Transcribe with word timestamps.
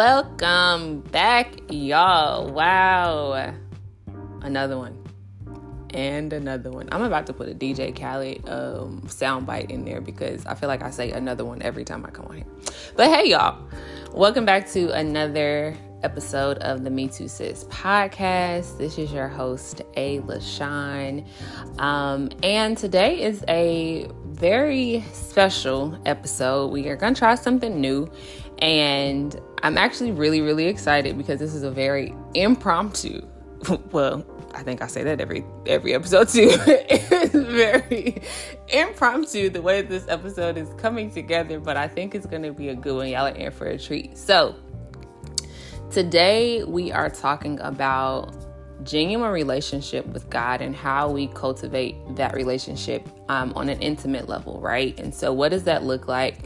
Welcome 0.00 1.00
back, 1.00 1.60
y'all. 1.68 2.50
Wow. 2.50 3.54
Another 4.40 4.78
one. 4.78 4.96
And 5.90 6.32
another 6.32 6.70
one. 6.70 6.88
I'm 6.90 7.02
about 7.02 7.26
to 7.26 7.34
put 7.34 7.50
a 7.50 7.54
DJ 7.54 7.94
Khaled 7.94 8.48
um, 8.48 9.02
soundbite 9.08 9.70
in 9.70 9.84
there 9.84 10.00
because 10.00 10.46
I 10.46 10.54
feel 10.54 10.70
like 10.70 10.80
I 10.82 10.88
say 10.88 11.10
another 11.10 11.44
one 11.44 11.60
every 11.60 11.84
time 11.84 12.06
I 12.06 12.10
come 12.12 12.24
on 12.28 12.36
here. 12.36 12.46
But 12.96 13.10
hey, 13.10 13.28
y'all. 13.28 13.62
Welcome 14.14 14.46
back 14.46 14.70
to 14.70 14.90
another 14.92 15.76
episode 16.02 16.56
of 16.60 16.82
the 16.82 16.88
Me 16.88 17.06
Too 17.06 17.28
Sis 17.28 17.64
podcast. 17.64 18.78
This 18.78 18.96
is 18.96 19.12
your 19.12 19.28
host, 19.28 19.82
A. 19.96 20.20
LaShawn. 20.20 21.26
Um, 21.78 22.30
and 22.42 22.78
today 22.78 23.20
is 23.20 23.44
a 23.48 24.08
very 24.24 25.04
special 25.12 26.00
episode. 26.06 26.72
We 26.72 26.88
are 26.88 26.96
going 26.96 27.12
to 27.12 27.18
try 27.18 27.34
something 27.34 27.80
new. 27.80 28.10
And 28.60 29.40
I'm 29.62 29.78
actually 29.78 30.12
really, 30.12 30.40
really 30.40 30.66
excited 30.66 31.16
because 31.16 31.38
this 31.38 31.54
is 31.54 31.62
a 31.62 31.70
very 31.70 32.14
impromptu. 32.34 33.26
well, 33.92 34.24
I 34.54 34.62
think 34.62 34.82
I 34.82 34.86
say 34.86 35.02
that 35.04 35.20
every 35.20 35.44
every 35.66 35.94
episode 35.94 36.28
too. 36.28 36.50
it's 36.52 37.34
very 37.34 38.22
impromptu 38.68 39.50
the 39.50 39.62
way 39.62 39.82
this 39.82 40.06
episode 40.08 40.56
is 40.56 40.68
coming 40.74 41.10
together, 41.10 41.60
but 41.60 41.76
I 41.76 41.88
think 41.88 42.14
it's 42.14 42.26
gonna 42.26 42.52
be 42.52 42.68
a 42.68 42.74
good 42.74 42.96
one. 42.96 43.08
Y'all 43.08 43.26
are 43.26 43.30
in 43.30 43.50
for 43.52 43.66
a 43.66 43.78
treat. 43.78 44.16
So 44.18 44.56
today 45.90 46.64
we 46.64 46.92
are 46.92 47.08
talking 47.08 47.60
about 47.60 48.34
genuine 48.84 49.30
relationship 49.30 50.06
with 50.06 50.28
God 50.30 50.60
and 50.60 50.74
how 50.74 51.10
we 51.10 51.28
cultivate 51.28 51.96
that 52.16 52.34
relationship 52.34 53.08
um, 53.28 53.52
on 53.54 53.68
an 53.68 53.80
intimate 53.80 54.28
level, 54.28 54.60
right? 54.60 54.98
And 54.98 55.14
so, 55.14 55.32
what 55.32 55.50
does 55.50 55.64
that 55.64 55.84
look 55.84 56.08
like? 56.08 56.38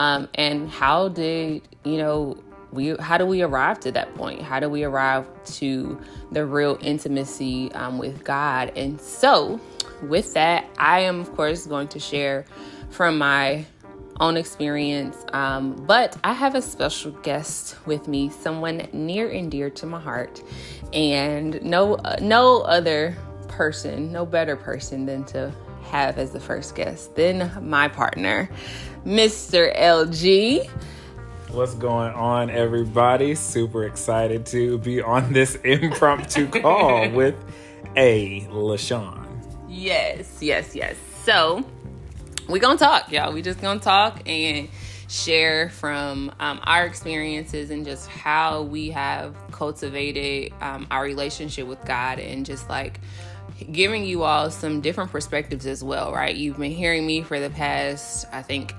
Um, 0.00 0.30
and 0.34 0.70
how 0.70 1.08
did 1.08 1.60
you 1.84 1.98
know? 1.98 2.42
We, 2.72 2.96
how 2.96 3.18
do 3.18 3.26
we 3.26 3.42
arrive 3.42 3.80
to 3.80 3.92
that 3.92 4.14
point? 4.14 4.40
How 4.40 4.60
do 4.60 4.68
we 4.68 4.84
arrive 4.84 5.26
to 5.56 6.00
the 6.30 6.46
real 6.46 6.78
intimacy 6.80 7.70
um, 7.72 7.98
with 7.98 8.24
God? 8.24 8.72
And 8.76 8.98
so, 9.00 9.60
with 10.02 10.32
that, 10.34 10.64
I 10.78 11.00
am, 11.00 11.20
of 11.20 11.34
course, 11.34 11.66
going 11.66 11.88
to 11.88 11.98
share 11.98 12.46
from 12.88 13.18
my 13.18 13.66
own 14.20 14.36
experience. 14.38 15.16
Um, 15.34 15.72
but 15.84 16.16
I 16.24 16.32
have 16.32 16.54
a 16.54 16.62
special 16.62 17.10
guest 17.10 17.76
with 17.86 18.08
me, 18.08 18.30
someone 18.30 18.88
near 18.94 19.28
and 19.28 19.50
dear 19.50 19.68
to 19.68 19.86
my 19.86 20.00
heart, 20.00 20.42
and 20.94 21.60
no 21.62 21.96
uh, 21.96 22.16
no 22.22 22.62
other 22.62 23.18
person, 23.48 24.12
no 24.12 24.24
better 24.24 24.56
person 24.56 25.04
than 25.04 25.24
to 25.24 25.52
have 25.82 26.18
as 26.18 26.30
the 26.30 26.40
first 26.40 26.74
guest 26.74 27.14
than 27.16 27.50
my 27.68 27.88
partner, 27.88 28.48
Mr. 29.04 29.74
LG. 29.76 30.68
What's 31.50 31.74
going 31.74 32.12
on, 32.12 32.50
everybody? 32.50 33.34
Super 33.34 33.84
excited 33.84 34.46
to 34.46 34.78
be 34.78 35.00
on 35.00 35.32
this 35.32 35.54
impromptu 35.64 36.48
call 36.48 37.08
with 37.12 37.34
A. 37.96 38.46
LaShawn. 38.50 39.26
Yes, 39.68 40.38
yes, 40.42 40.76
yes. 40.76 40.96
So, 41.24 41.64
we 42.48 42.60
gonna 42.60 42.78
talk, 42.78 43.10
y'all. 43.10 43.32
We 43.32 43.42
just 43.42 43.60
gonna 43.60 43.80
talk 43.80 44.20
and 44.26 44.68
share 45.08 45.70
from 45.70 46.32
um, 46.38 46.60
our 46.64 46.84
experiences 46.84 47.70
and 47.70 47.84
just 47.84 48.06
how 48.08 48.62
we 48.62 48.90
have 48.90 49.34
cultivated 49.50 50.52
um, 50.60 50.86
our 50.90 51.02
relationship 51.02 51.66
with 51.66 51.82
God 51.84 52.20
and 52.20 52.46
just 52.46 52.68
like 52.68 53.00
giving 53.72 54.04
you 54.04 54.22
all 54.22 54.50
some 54.50 54.80
different 54.80 55.10
perspectives 55.10 55.66
as 55.66 55.82
well, 55.82 56.12
right? 56.12 56.34
You've 56.34 56.58
been 56.58 56.70
hearing 56.70 57.06
me 57.06 57.22
for 57.22 57.40
the 57.40 57.50
past, 57.50 58.26
I 58.32 58.42
think, 58.42 58.74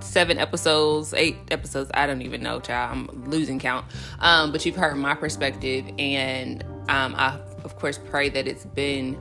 seven 0.00 0.38
episodes, 0.38 1.14
eight 1.14 1.36
episodes. 1.50 1.90
I 1.94 2.06
don't 2.06 2.22
even 2.22 2.42
know, 2.42 2.60
child. 2.60 3.08
I'm 3.10 3.30
losing 3.30 3.58
count. 3.58 3.86
Um, 4.20 4.52
but 4.52 4.64
you've 4.64 4.76
heard 4.76 4.96
my 4.96 5.14
perspective, 5.14 5.84
and 5.98 6.62
um, 6.88 7.14
I, 7.16 7.38
of 7.64 7.76
course, 7.76 7.98
pray 7.98 8.28
that 8.30 8.46
it's 8.46 8.64
been 8.64 9.18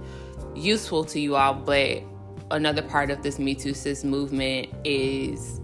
useful 0.55 1.03
to 1.05 1.19
you 1.19 1.35
all. 1.35 1.53
But 1.53 2.03
another 2.51 2.81
part 2.81 3.09
of 3.11 3.23
this 3.23 3.39
Me 3.39 3.55
Too 3.55 3.73
Sis 3.73 4.03
movement 4.03 4.69
is 4.83 5.59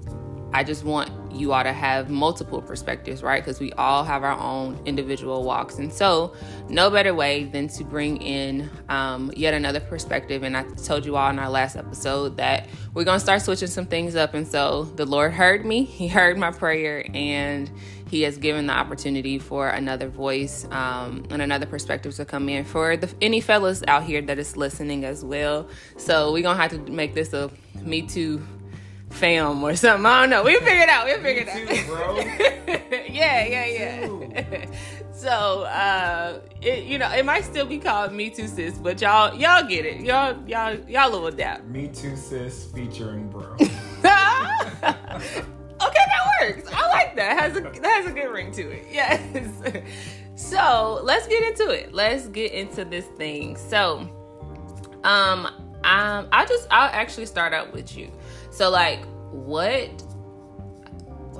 I 0.53 0.63
just 0.63 0.84
want 0.84 1.09
you 1.34 1.53
ought 1.53 1.64
to 1.64 1.74
have 1.74 2.09
multiple 2.09 2.62
perspectives, 2.62 3.24
right? 3.24 3.44
Because 3.44 3.59
we 3.59 3.72
all 3.74 4.03
have 4.03 4.24
our 4.24 4.40
own 4.40 4.80
individual 4.86 5.44
walks. 5.44 5.78
And 5.78 5.92
so, 5.92 6.36
no 6.69 6.90
better 6.90 7.14
way 7.14 7.46
than 7.46 7.68
to 7.69 7.84
bring 7.84 8.22
in 8.22 8.69
um, 8.90 9.31
yet 9.36 9.53
another 9.53 9.80
perspective. 9.80 10.44
And 10.44 10.56
I 10.56 10.64
told 10.64 11.06
you 11.06 11.16
all 11.16 11.30
in 11.30 11.40
our 11.40 11.50
last 11.50 11.75
episode 11.75 12.38
that 12.38 12.68
we're 12.94 13.03
going 13.03 13.18
to 13.18 13.24
start 13.24 13.41
switching 13.41 13.68
some 13.68 13.86
things 13.86 14.16
up. 14.16 14.34
And 14.34 14.47
so, 14.47 14.84
the 14.84 15.06
Lord 15.06 15.34
heard 15.34 15.66
me, 15.66 15.84
He 16.02 16.08
heard 16.08 16.38
my 16.38 16.52
prayer, 16.52 17.06
and 17.14 17.70
He 18.09 18.24
has 18.24 18.38
given 18.38 18.68
the 18.68 18.74
opportunity 18.74 19.40
for 19.40 19.70
another 19.70 20.08
voice 20.08 20.66
um, 20.72 21.25
and 21.30 21.41
another 21.41 21.66
perspective 21.66 22.16
to 22.16 22.25
come 22.25 22.50
in 22.50 22.66
for 22.66 22.97
the, 22.97 23.14
any 23.22 23.41
fellas 23.41 23.84
out 23.88 24.03
here 24.03 24.22
that 24.22 24.40
is 24.40 24.58
listening 24.58 25.06
as 25.06 25.24
well. 25.24 25.68
So, 25.97 26.31
we're 26.31 26.44
going 26.44 26.58
to 26.58 26.62
have 26.62 26.86
to 26.86 26.91
make 26.91 27.14
this 27.14 27.34
a 27.34 27.52
Me 27.81 28.02
Too 28.02 28.46
fam 29.11 29.63
or 29.63 29.75
something. 29.75 30.05
I 30.05 30.22
don't 30.22 30.29
know. 30.29 30.44
we 30.44 30.55
figure 30.55 30.69
figured 30.69 30.89
out. 30.89 31.05
we 31.05 31.13
figure 31.22 31.45
figured 31.45 31.77
out. 31.79 31.88
bro. 31.88 32.17
yeah, 33.09 33.45
yeah, 33.45 33.66
yeah. 33.66 34.66
so, 35.13 35.63
uh, 35.63 36.39
it, 36.61 36.85
you 36.85 36.97
know, 36.97 37.09
it 37.11 37.25
might 37.25 37.44
still 37.44 37.66
be 37.66 37.77
called 37.77 38.13
Me 38.13 38.29
Too 38.29 38.47
Sis, 38.47 38.77
but 38.77 39.01
y'all, 39.01 39.35
y'all 39.35 39.63
get 39.67 39.85
it. 39.85 40.01
Y'all, 40.01 40.38
y'all, 40.47 40.75
y'all 40.88 41.11
will 41.11 41.27
adapt. 41.27 41.66
Me 41.67 41.88
Too 41.88 42.16
Sis 42.16 42.66
featuring 42.66 43.29
Bro. 43.29 43.53
okay, 43.59 43.69
that 44.03 44.94
works. 46.41 46.69
I 46.73 46.89
like 46.89 47.16
that. 47.16 47.39
Has 47.39 47.57
a 47.57 47.61
that 47.61 47.85
has 47.85 48.05
a 48.05 48.11
good 48.11 48.31
ring 48.31 48.51
to 48.53 48.69
it. 48.72 48.85
Yes. 48.91 49.22
so 50.35 51.01
let's 51.03 51.28
get 51.28 51.43
into 51.43 51.72
it. 51.72 51.93
Let's 51.93 52.28
get 52.28 52.51
into 52.51 52.85
this 52.85 53.05
thing. 53.17 53.55
So, 53.57 54.09
um, 55.03 55.47
um, 55.83 56.28
I'll 56.31 56.47
just 56.47 56.67
I'll 56.72 56.89
actually 56.93 57.25
start 57.25 57.53
out 57.53 57.73
with 57.73 57.95
you. 57.97 58.11
So, 58.51 58.69
like, 58.69 59.06
what? 59.31 60.03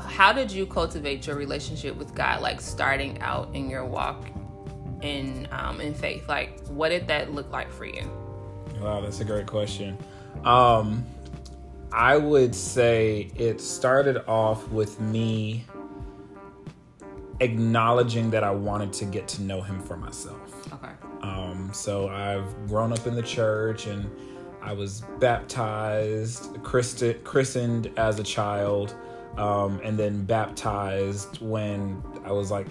How 0.02 0.34
did 0.34 0.52
you 0.52 0.66
cultivate 0.66 1.28
your 1.28 1.36
relationship 1.36 1.96
with 1.96 2.16
God? 2.16 2.42
Like, 2.42 2.60
starting 2.60 3.22
out 3.22 3.54
in 3.54 3.70
your 3.70 3.86
walk 3.86 4.28
in 5.02 5.48
um, 5.52 5.82
in 5.82 5.94
faith. 5.94 6.28
Like, 6.28 6.66
what 6.68 6.90
did 6.90 7.08
that 7.08 7.34
look 7.34 7.52
like 7.52 7.72
for 7.72 7.86
you? 7.86 8.10
Wow, 8.80 9.02
that's 9.02 9.20
a 9.20 9.26
great 9.26 9.46
question. 9.46 9.98
Um, 10.44 11.06
I 11.92 12.18
would 12.18 12.56
say 12.56 13.32
it 13.36 13.60
started 13.60 14.26
off 14.28 14.68
with 14.70 15.00
me 15.00 15.66
acknowledging 17.42 18.30
that 18.32 18.44
I 18.44 18.52
wanted 18.52 18.94
to 18.94 19.06
get 19.06 19.28
to 19.30 19.42
know 19.42 19.62
Him 19.62 19.82
for 19.82 19.98
myself. 19.98 20.74
Okay. 20.74 20.94
Um, 21.22 21.70
so 21.74 22.08
I've 22.08 22.68
grown 22.68 22.94
up 22.94 23.06
in 23.06 23.16
the 23.16 23.22
church 23.22 23.88
and 23.88 24.10
I 24.62 24.74
was 24.74 25.02
baptized, 25.20 26.62
christ- 26.64 27.24
christened 27.24 27.92
as 27.98 28.20
a 28.20 28.24
child, 28.24 28.96
um, 29.38 29.80
and 29.84 29.98
then 29.98 30.24
baptized 30.26 31.42
when 31.42 32.02
I 32.24 32.32
was 32.32 32.52
like, 32.52 32.68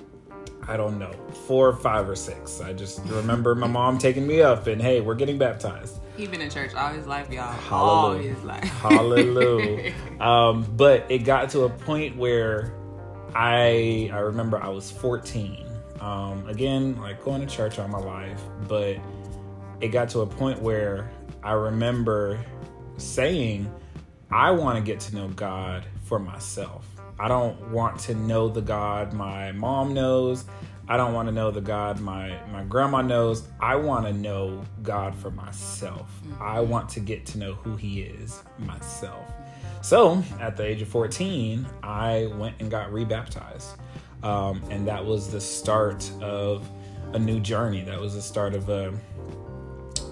I 0.68 0.76
don't 0.76 0.98
know, 0.98 1.12
four, 1.46 1.68
or 1.68 1.76
five, 1.76 2.08
or 2.08 2.14
six. 2.14 2.60
I 2.60 2.72
just 2.72 3.00
remember 3.06 3.54
my 3.54 3.66
mom 3.66 3.98
taking 3.98 4.26
me 4.26 4.40
up 4.40 4.66
and 4.66 4.80
hey, 4.80 5.00
we're 5.00 5.14
getting 5.14 5.38
baptized. 5.38 5.98
He 6.16 6.26
been 6.26 6.40
in 6.40 6.50
church 6.50 6.74
all 6.74 6.90
his 6.90 7.06
life, 7.06 7.30
y'all. 7.30 7.52
Hallelujah. 7.52 8.28
All 8.28 8.34
his 8.34 8.44
life. 8.44 8.64
Hallelujah. 8.64 9.94
um, 10.20 10.66
but 10.76 11.06
it 11.08 11.20
got 11.20 11.50
to 11.50 11.62
a 11.62 11.70
point 11.70 12.16
where 12.16 12.74
I 13.34 14.10
I 14.12 14.18
remember 14.18 14.62
I 14.62 14.68
was 14.68 14.90
14. 14.90 15.66
Um, 16.00 16.46
again, 16.48 17.00
like 17.00 17.24
going 17.24 17.46
to 17.46 17.46
church 17.46 17.78
all 17.78 17.88
my 17.88 17.98
life, 17.98 18.40
but 18.68 18.96
it 19.80 19.88
got 19.88 20.08
to 20.10 20.20
a 20.20 20.26
point 20.26 20.60
where 20.60 21.10
I 21.42 21.52
remember 21.52 22.44
saying, 22.96 23.72
I 24.30 24.50
want 24.50 24.76
to 24.76 24.82
get 24.82 25.00
to 25.00 25.16
know 25.16 25.28
God 25.28 25.86
for 26.04 26.18
myself. 26.18 26.86
I 27.18 27.28
don't 27.28 27.70
want 27.70 27.98
to 28.00 28.14
know 28.14 28.48
the 28.48 28.60
God 28.60 29.12
my 29.12 29.52
mom 29.52 29.94
knows. 29.94 30.44
I 30.88 30.96
don't 30.96 31.14
want 31.14 31.28
to 31.28 31.32
know 31.32 31.50
the 31.50 31.60
God 31.60 32.00
my, 32.00 32.36
my 32.50 32.64
grandma 32.64 33.00
knows. 33.02 33.46
I 33.60 33.76
want 33.76 34.06
to 34.06 34.12
know 34.12 34.64
God 34.82 35.14
for 35.14 35.30
myself. 35.30 36.10
I 36.40 36.60
want 36.60 36.88
to 36.90 37.00
get 37.00 37.26
to 37.26 37.38
know 37.38 37.54
who 37.54 37.76
He 37.76 38.02
is 38.02 38.42
myself. 38.58 39.30
So 39.82 40.22
at 40.40 40.56
the 40.56 40.64
age 40.64 40.82
of 40.82 40.88
14, 40.88 41.66
I 41.82 42.30
went 42.36 42.56
and 42.60 42.70
got 42.70 42.92
rebaptized. 42.92 43.76
Um, 44.22 44.62
and 44.70 44.86
that 44.86 45.04
was 45.04 45.30
the 45.30 45.40
start 45.40 46.10
of 46.20 46.68
a 47.12 47.18
new 47.18 47.40
journey. 47.40 47.82
That 47.82 48.00
was 48.00 48.14
the 48.14 48.22
start 48.22 48.54
of 48.54 48.68
a 48.68 48.92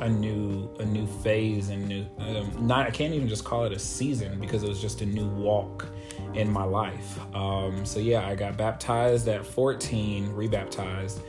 a 0.00 0.08
new 0.08 0.70
a 0.78 0.84
new 0.84 1.06
phase 1.06 1.70
and 1.70 1.86
new 1.88 2.06
um, 2.18 2.66
not 2.66 2.86
I 2.86 2.90
can't 2.90 3.14
even 3.14 3.28
just 3.28 3.44
call 3.44 3.64
it 3.64 3.72
a 3.72 3.78
season 3.78 4.38
because 4.40 4.62
it 4.62 4.68
was 4.68 4.80
just 4.80 5.00
a 5.00 5.06
new 5.06 5.26
walk 5.26 5.86
in 6.34 6.50
my 6.50 6.64
life. 6.64 7.18
Um, 7.34 7.84
so 7.84 7.98
yeah, 8.00 8.26
I 8.26 8.34
got 8.34 8.56
baptized 8.56 9.28
at 9.28 9.44
14, 9.46 10.32
rebaptized, 10.32 11.20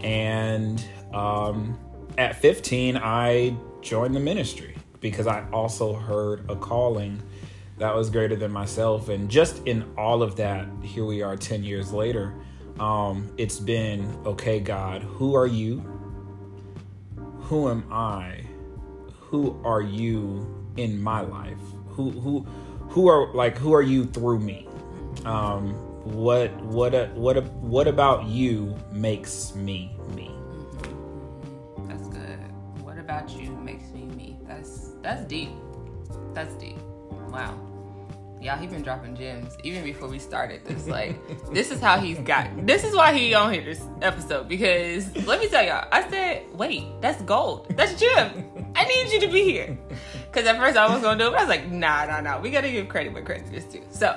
and 0.00 0.84
um, 1.12 1.78
at 2.18 2.36
15 2.40 2.96
I 2.96 3.56
joined 3.82 4.14
the 4.14 4.20
ministry 4.20 4.76
because 5.00 5.26
I 5.26 5.44
also 5.52 5.92
heard 5.94 6.48
a 6.50 6.56
calling 6.56 7.22
that 7.78 7.94
was 7.94 8.08
greater 8.08 8.36
than 8.36 8.52
myself, 8.52 9.08
and 9.08 9.28
just 9.28 9.66
in 9.66 9.84
all 9.98 10.22
of 10.22 10.36
that, 10.36 10.66
here 10.82 11.04
we 11.04 11.22
are 11.22 11.36
10 11.36 11.64
years 11.64 11.92
later. 11.92 12.34
um, 12.80 13.32
it's 13.36 13.60
been 13.60 14.16
okay, 14.26 14.58
God, 14.60 15.02
who 15.02 15.34
are 15.34 15.46
you? 15.46 15.93
Who 17.44 17.68
am 17.68 17.84
I? 17.92 18.40
Who 19.28 19.60
are 19.64 19.82
you 19.82 20.72
in 20.78 21.00
my 21.00 21.20
life? 21.20 21.58
Who 21.88 22.10
who 22.10 22.40
who 22.88 23.08
are 23.08 23.32
like 23.34 23.58
who 23.58 23.74
are 23.74 23.82
you 23.82 24.06
through 24.06 24.38
me? 24.38 24.66
Um, 25.26 25.74
what 26.04 26.54
what 26.62 26.94
a, 26.94 27.08
what 27.14 27.36
a, 27.36 27.42
what 27.42 27.86
about 27.86 28.26
you 28.26 28.74
makes 28.92 29.54
me 29.54 29.94
me? 30.14 30.30
That's 31.86 32.08
good. 32.08 32.38
What 32.82 32.98
about 32.98 33.30
you 33.30 33.50
makes 33.56 33.90
me 33.90 34.04
me? 34.04 34.38
That's 34.46 34.92
that's 35.02 35.24
deep. 35.26 35.50
That's 36.32 36.54
deep. 36.54 36.78
Wow. 37.28 37.73
Y'all, 38.44 38.58
he 38.58 38.66
been 38.66 38.82
dropping 38.82 39.16
gems 39.16 39.56
even 39.62 39.82
before 39.82 40.06
we 40.06 40.18
started 40.18 40.62
this. 40.66 40.86
Like, 40.86 41.16
this 41.50 41.70
is 41.70 41.80
how 41.80 41.98
he's 41.98 42.18
got. 42.18 42.66
This 42.66 42.84
is 42.84 42.94
why 42.94 43.14
he 43.14 43.32
on 43.32 43.50
here 43.50 43.64
this 43.64 43.80
episode 44.02 44.50
because 44.50 45.16
let 45.26 45.40
me 45.40 45.48
tell 45.48 45.64
y'all. 45.64 45.88
I 45.90 46.06
said, 46.10 46.44
wait, 46.52 46.84
that's 47.00 47.22
gold. 47.22 47.66
That's 47.70 47.98
gem. 47.98 48.72
I 48.76 48.84
need 48.84 49.12
you 49.12 49.20
to 49.20 49.28
be 49.28 49.44
here. 49.44 49.78
Because 50.30 50.46
at 50.46 50.58
first 50.58 50.76
I 50.76 50.92
was 50.92 51.00
gonna 51.00 51.18
do 51.18 51.28
it, 51.28 51.30
but 51.30 51.38
I 51.38 51.42
was 51.42 51.48
like, 51.48 51.70
nah, 51.70 52.04
nah, 52.04 52.20
nah. 52.20 52.38
We 52.38 52.50
gotta 52.50 52.70
give 52.70 52.86
credit 52.86 53.14
where 53.14 53.22
credit 53.22 53.50
is 53.50 53.64
due. 53.64 53.82
So, 53.90 54.14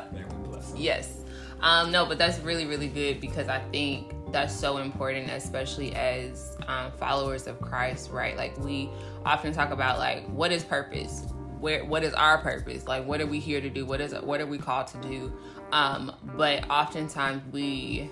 yes, 0.75 1.23
um, 1.61 1.89
no, 1.89 2.05
but 2.05 2.17
that's 2.17 2.39
really, 2.39 2.65
really 2.65 2.89
good 2.89 3.21
because 3.21 3.47
I 3.47 3.59
think 3.71 4.13
that's 4.33 4.53
so 4.53 4.79
important, 4.79 5.29
especially 5.31 5.95
as 5.95 6.57
um, 6.67 6.91
followers 6.91 7.47
of 7.47 7.61
Christ, 7.61 8.11
right? 8.11 8.35
Like 8.35 8.57
we 8.57 8.89
often 9.25 9.53
talk 9.53 9.71
about 9.71 9.99
like 9.99 10.27
what 10.27 10.51
is 10.51 10.65
purpose 10.65 11.27
where 11.59 11.83
what 11.85 12.03
is 12.03 12.13
our 12.13 12.37
purpose? 12.37 12.87
Like 12.87 13.05
what 13.05 13.21
are 13.21 13.27
we 13.27 13.39
here 13.39 13.61
to 13.61 13.69
do? 13.69 13.85
What 13.85 14.01
is 14.01 14.13
what 14.13 14.41
are 14.41 14.47
we 14.47 14.57
called 14.57 14.87
to 14.87 14.97
do? 14.99 15.33
Um 15.71 16.15
but 16.35 16.69
oftentimes 16.69 17.41
we 17.51 18.09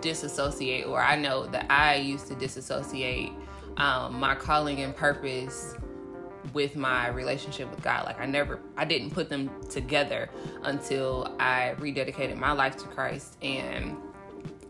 disassociate 0.00 0.86
or 0.86 1.00
i 1.00 1.16
know 1.16 1.46
that 1.46 1.66
i 1.70 1.96
used 1.96 2.26
to 2.26 2.34
disassociate 2.34 3.32
um 3.76 4.18
my 4.18 4.34
calling 4.34 4.80
and 4.82 4.94
purpose 4.94 5.74
with 6.52 6.76
my 6.76 7.08
relationship 7.08 7.68
with 7.70 7.82
god. 7.82 8.04
Like 8.04 8.20
i 8.20 8.26
never 8.26 8.60
i 8.76 8.84
didn't 8.84 9.10
put 9.10 9.28
them 9.28 9.50
together 9.68 10.30
until 10.62 11.34
i 11.40 11.74
rededicated 11.78 12.36
my 12.36 12.52
life 12.52 12.76
to 12.76 12.84
christ 12.86 13.36
and 13.42 13.96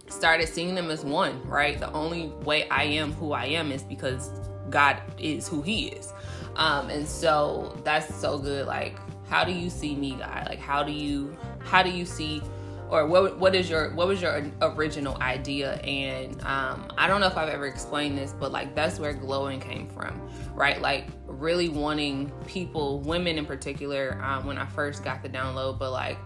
started 0.08 0.48
seeing 0.48 0.74
them 0.74 0.90
as 0.90 1.04
one 1.04 1.46
right? 1.46 1.78
The 1.78 1.92
only 1.92 2.28
way 2.28 2.68
i 2.70 2.84
am 2.84 3.12
who 3.12 3.32
i 3.32 3.46
am 3.46 3.72
is 3.72 3.82
because 3.82 4.30
god 4.70 5.00
is 5.18 5.46
who 5.46 5.62
he 5.62 5.88
is 5.88 6.12
um, 6.56 6.90
and 6.90 7.06
so 7.06 7.78
that's 7.84 8.14
so 8.14 8.38
good. 8.38 8.66
Like, 8.66 8.96
how 9.28 9.44
do 9.44 9.52
you 9.52 9.70
see 9.70 9.94
me, 9.94 10.12
God? 10.12 10.46
Like, 10.48 10.58
how 10.58 10.82
do 10.82 10.92
you, 10.92 11.36
how 11.60 11.82
do 11.82 11.90
you 11.90 12.04
see, 12.04 12.42
or 12.88 13.06
what, 13.06 13.38
what 13.38 13.54
is 13.54 13.68
your, 13.68 13.94
what 13.94 14.08
was 14.08 14.22
your 14.22 14.44
original 14.62 15.16
idea? 15.20 15.74
And 15.80 16.40
um, 16.44 16.90
I 16.96 17.06
don't 17.06 17.20
know 17.20 17.26
if 17.26 17.36
I've 17.36 17.48
ever 17.48 17.66
explained 17.66 18.16
this, 18.16 18.32
but 18.32 18.52
like 18.52 18.74
that's 18.74 18.98
where 18.98 19.12
glowing 19.12 19.60
came 19.60 19.86
from, 19.86 20.20
right? 20.54 20.80
Like 20.80 21.08
really 21.26 21.68
wanting 21.68 22.32
people, 22.46 23.00
women 23.00 23.38
in 23.38 23.46
particular, 23.46 24.20
um, 24.22 24.46
when 24.46 24.56
I 24.58 24.66
first 24.66 25.04
got 25.04 25.22
the 25.22 25.28
download, 25.28 25.78
but 25.78 25.90
like 25.90 26.18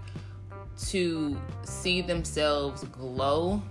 to 0.89 1.39
see 1.63 2.01
themselves 2.01 2.85
glow 2.85 3.63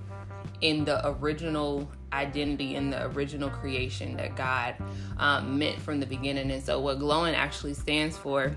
in 0.61 0.85
the 0.85 1.07
original 1.07 1.89
identity 2.13 2.75
in 2.75 2.89
the 2.89 3.05
original 3.07 3.49
creation 3.49 4.17
that 4.17 4.35
God 4.35 4.75
um, 5.17 5.57
meant 5.57 5.79
from 5.79 5.99
the 5.99 6.05
beginning. 6.05 6.51
And 6.51 6.63
so, 6.63 6.79
what 6.79 6.99
glowing 6.99 7.35
actually 7.35 7.73
stands 7.73 8.17
for 8.17 8.55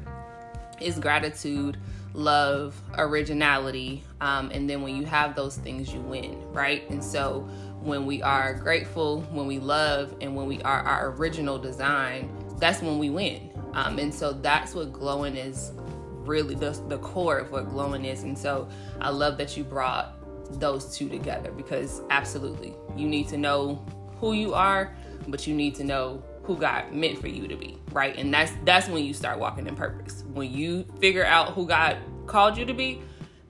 is 0.81 0.99
gratitude, 0.99 1.77
love, 2.15 2.81
originality. 2.97 4.03
Um, 4.21 4.51
and 4.51 4.69
then, 4.69 4.83
when 4.83 4.97
you 4.97 5.05
have 5.05 5.35
those 5.35 5.57
things, 5.57 5.93
you 5.93 6.01
win, 6.01 6.41
right? 6.53 6.89
And 6.91 7.03
so, 7.03 7.41
when 7.81 8.07
we 8.07 8.23
are 8.23 8.55
grateful, 8.55 9.23
when 9.33 9.47
we 9.47 9.59
love, 9.59 10.15
and 10.21 10.35
when 10.37 10.47
we 10.47 10.63
are 10.63 10.81
our 10.81 11.11
original 11.11 11.59
design, 11.59 12.31
that's 12.59 12.81
when 12.81 12.99
we 12.99 13.11
win. 13.11 13.51
Um, 13.75 13.99
and 13.99 14.13
so, 14.13 14.33
that's 14.33 14.75
what 14.75 14.93
glowing 14.93 15.37
is 15.37 15.73
really 16.25 16.55
the, 16.55 16.71
the 16.89 16.99
core 16.99 17.39
of 17.39 17.51
what 17.51 17.69
glowing 17.69 18.05
is. 18.05 18.23
And 18.23 18.39
so, 18.39 18.69
I 19.01 19.11
love 19.11 19.39
that 19.39 19.57
you 19.57 19.65
brought 19.65 20.22
those 20.53 20.97
two 20.97 21.09
together 21.09 21.51
because 21.53 22.03
absolutely 22.11 22.75
you 22.97 23.09
need 23.09 23.29
to 23.29 23.37
know 23.37 23.85
who 24.17 24.33
you 24.33 24.55
are 24.55 24.95
but 25.29 25.47
you 25.47 25.55
need 25.55 25.75
to 25.75 25.85
know 25.85 26.23
who 26.43 26.57
God 26.57 26.93
meant 26.93 27.19
for 27.19 27.29
you 27.29 27.47
to 27.47 27.57
be 27.57 27.79
right? 27.93 28.17
And 28.17 28.33
that's 28.33 28.53
that's 28.65 28.89
when 28.89 29.05
you 29.05 29.15
start 29.15 29.39
walking 29.39 29.67
in 29.67 29.77
purpose. 29.77 30.25
When 30.33 30.51
you 30.51 30.85
figure 30.99 31.25
out 31.25 31.51
who 31.51 31.67
God 31.67 31.99
called 32.27 32.57
you 32.57 32.65
to 32.65 32.75
be 32.75 33.03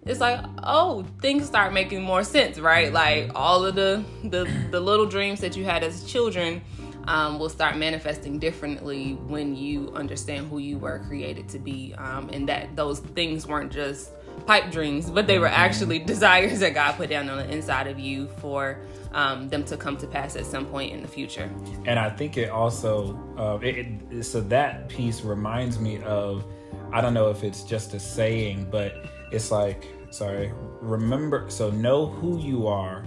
it's 0.04 0.18
like 0.18 0.44
oh 0.64 1.04
things 1.20 1.46
start 1.46 1.72
making 1.72 2.02
more 2.02 2.24
sense 2.24 2.58
right? 2.58 2.92
Like 2.92 3.30
all 3.34 3.64
of 3.64 3.74
the 3.74 4.04
the, 4.24 4.50
the 4.70 4.80
little 4.80 5.06
dreams 5.06 5.40
that 5.40 5.56
you 5.56 5.64
had 5.64 5.84
as 5.84 6.04
children 6.04 6.62
um, 7.06 7.38
will 7.38 7.48
start 7.48 7.76
manifesting 7.76 8.38
differently 8.38 9.14
when 9.26 9.56
you 9.56 9.92
understand 9.94 10.48
who 10.48 10.58
you 10.58 10.78
were 10.78 11.00
created 11.00 11.48
to 11.50 11.58
be. 11.58 11.94
Um, 11.98 12.30
and 12.32 12.48
that 12.48 12.76
those 12.76 13.00
things 13.00 13.46
weren't 13.46 13.72
just 13.72 14.12
pipe 14.46 14.70
dreams, 14.70 15.11
but 15.11 15.26
they 15.26 15.38
were 15.38 15.46
mm-hmm. 15.46 15.61
actually 15.61 15.99
desires 16.12 16.61
that 16.61 16.75
God 16.75 16.93
put 16.96 17.11
down 17.11 17.29
on 17.29 17.38
the 17.38 17.50
inside 17.50 17.87
of 17.87 17.99
you 17.99 18.29
for 18.38 18.81
um, 19.12 19.49
them 19.49 19.64
to 19.64 19.76
come 19.76 19.96
to 19.99 20.06
pass 20.06 20.37
at 20.37 20.46
some 20.46 20.67
point 20.67 20.93
in 20.93 21.02
the 21.02 21.08
future. 21.08 21.50
And 21.84 21.99
I 21.99 22.11
think 22.11 22.37
it 22.37 22.50
also, 22.50 23.19
uh, 23.37 23.58
it, 23.62 23.87
it, 24.11 24.25
so 24.25 24.40
that 24.43 24.88
piece 24.88 25.23
reminds 25.23 25.79
me 25.79 26.02
of, 26.02 26.44
I 26.93 27.00
don't 27.00 27.14
know 27.14 27.31
if 27.31 27.44
it's 27.44 27.62
just 27.62 27.94
a 27.94 28.00
saying, 28.00 28.69
but 28.70 29.06
it's 29.31 29.50
like, 29.50 29.87
sorry, 30.11 30.52
remember, 30.81 31.49
so 31.49 31.70
know 31.70 32.06
who 32.06 32.38
you 32.38 32.67
are 32.67 33.05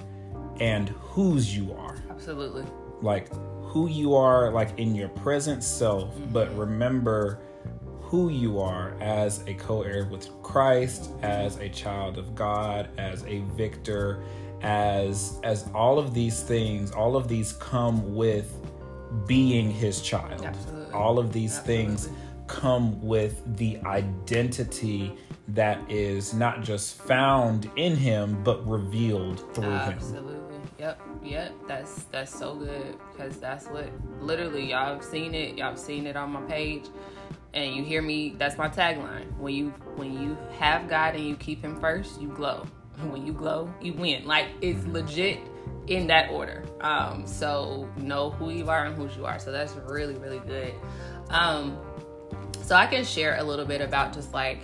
and 0.59 0.89
whose 0.89 1.55
you 1.55 1.73
are. 1.73 2.03
Absolutely. 2.09 2.65
Like 3.01 3.33
who 3.63 3.87
you 3.87 4.15
are, 4.15 4.51
like 4.51 4.77
in 4.79 4.95
your 4.95 5.09
present 5.09 5.63
self, 5.63 6.13
mm-hmm. 6.15 6.31
but 6.31 6.55
remember 6.57 7.39
who 8.15 8.29
you 8.29 8.61
are 8.61 8.95
as 9.01 9.43
a 9.45 9.53
co 9.55 9.81
heir 9.81 10.05
with 10.05 10.29
Christ, 10.41 11.09
as 11.21 11.57
a 11.57 11.67
child 11.67 12.17
of 12.17 12.33
God, 12.33 12.87
as 12.97 13.25
a 13.25 13.39
victor, 13.57 14.23
as 14.61 15.37
as 15.43 15.67
all 15.75 15.99
of 15.99 16.13
these 16.13 16.41
things, 16.41 16.91
all 16.91 17.17
of 17.17 17.27
these 17.27 17.51
come 17.53 18.15
with 18.15 18.55
being 19.27 19.69
his 19.69 20.01
child. 20.01 20.45
Absolutely. 20.45 20.93
All 20.93 21.19
of 21.19 21.33
these 21.33 21.57
Absolutely. 21.57 21.85
things 21.85 22.09
come 22.47 23.01
with 23.05 23.57
the 23.57 23.79
identity 23.85 25.13
that 25.49 25.79
is 25.91 26.33
not 26.33 26.63
just 26.63 26.97
found 27.01 27.69
in 27.75 27.97
him 27.97 28.41
but 28.45 28.65
revealed 28.65 29.39
through 29.53 29.65
Absolutely. 29.65 30.35
him. 30.35 30.39
Absolutely. 30.39 30.59
Yep, 30.79 31.01
yep. 31.21 31.53
That's 31.67 32.03
that's 32.05 32.33
so 32.33 32.55
good 32.55 32.95
because 33.11 33.37
that's 33.41 33.67
what 33.67 33.89
literally 34.21 34.69
y'all 34.69 34.93
have 34.93 35.03
seen 35.03 35.35
it. 35.35 35.57
Y'all 35.57 35.71
have 35.71 35.79
seen 35.79 36.07
it 36.07 36.15
on 36.15 36.31
my 36.31 36.41
page 36.43 36.85
and 37.55 37.75
you 37.75 37.83
hear 37.83 38.01
me 38.01 38.35
that's 38.37 38.57
my 38.57 38.69
tagline. 38.69 39.35
When 39.37 39.53
you 39.53 39.69
when 39.95 40.13
you 40.21 40.37
have 40.59 40.87
god 40.87 41.15
and 41.15 41.25
you 41.25 41.35
keep 41.35 41.63
him 41.63 41.79
first 41.79 42.21
you 42.21 42.29
glow. 42.29 42.65
When 43.09 43.25
you 43.25 43.33
glow 43.33 43.73
you 43.81 43.93
win. 43.93 44.25
Like 44.25 44.47
it's 44.61 44.85
legit 44.85 45.39
in 45.87 46.07
that 46.07 46.29
order. 46.31 46.63
Um 46.81 47.25
so 47.25 47.89
know 47.97 48.29
who 48.31 48.51
you 48.51 48.69
are 48.69 48.85
and 48.85 48.95
whose 48.95 49.15
you 49.15 49.25
are. 49.25 49.39
So 49.39 49.51
that's 49.51 49.73
really 49.73 50.15
really 50.15 50.39
good. 50.39 50.73
Um 51.29 51.77
so 52.65 52.75
i 52.75 52.87
can 52.87 53.03
share 53.03 53.37
a 53.37 53.43
little 53.43 53.65
bit 53.65 53.79
about 53.81 54.11
just 54.11 54.33
like 54.33 54.59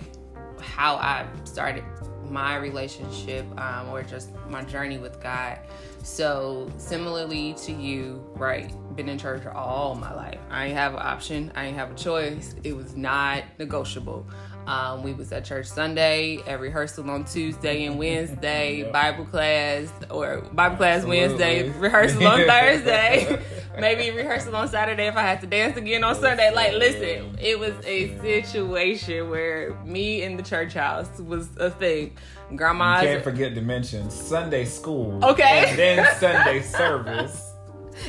how 0.60 0.96
i 0.96 1.26
started 1.44 1.84
my 2.32 2.56
relationship 2.56 3.44
um, 3.60 3.88
or 3.90 4.02
just 4.02 4.30
my 4.48 4.64
journey 4.64 4.98
with 4.98 5.22
god 5.22 5.58
so 6.02 6.70
similarly 6.78 7.54
to 7.54 7.72
you, 7.72 8.24
right? 8.34 8.72
Been 8.96 9.08
in 9.08 9.18
church 9.18 9.46
all 9.46 9.94
my 9.94 10.12
life. 10.12 10.38
I 10.50 10.66
ain't 10.66 10.74
have 10.74 10.94
an 10.94 11.00
option. 11.00 11.52
I 11.54 11.66
ain't 11.66 11.76
have 11.76 11.92
a 11.92 11.94
choice. 11.94 12.54
It 12.64 12.76
was 12.76 12.96
not 12.96 13.44
negotiable. 13.58 14.26
Um, 14.66 15.02
we 15.02 15.12
was 15.12 15.32
at 15.32 15.44
church 15.44 15.66
Sunday, 15.66 16.38
at 16.46 16.60
rehearsal 16.60 17.10
on 17.10 17.24
Tuesday 17.24 17.84
and 17.84 17.98
Wednesday, 17.98 18.78
yep. 18.78 18.92
Bible 18.92 19.24
class 19.24 19.90
or 20.10 20.42
Bible 20.52 20.76
class 20.76 20.98
Absolutely. 20.98 21.20
Wednesday, 21.20 21.68
rehearsal 21.70 22.26
on 22.26 22.38
Thursday, 22.46 23.42
maybe 23.78 24.10
rehearsal 24.10 24.54
on 24.56 24.68
Saturday 24.68 25.06
if 25.06 25.16
I 25.16 25.22
had 25.22 25.40
to 25.40 25.46
dance 25.46 25.76
again 25.76 26.04
on 26.04 26.14
Sunday. 26.14 26.52
Like, 26.54 26.72
listen, 26.74 27.36
it 27.40 27.58
was 27.58 27.72
a 27.84 28.18
situation 28.20 29.30
where 29.30 29.74
me 29.84 30.22
in 30.22 30.36
the 30.36 30.42
church 30.42 30.74
house 30.74 31.18
was 31.18 31.48
a 31.56 31.70
thing. 31.70 32.16
Grandma 32.54 33.00
can't 33.00 33.24
forget 33.24 33.54
to 33.54 33.62
mention 33.62 34.10
Sunday 34.10 34.64
school. 34.64 35.24
Okay. 35.24 35.66
And 35.68 35.78
then 35.78 36.14
Sunday 36.20 36.62
service. 36.62 37.52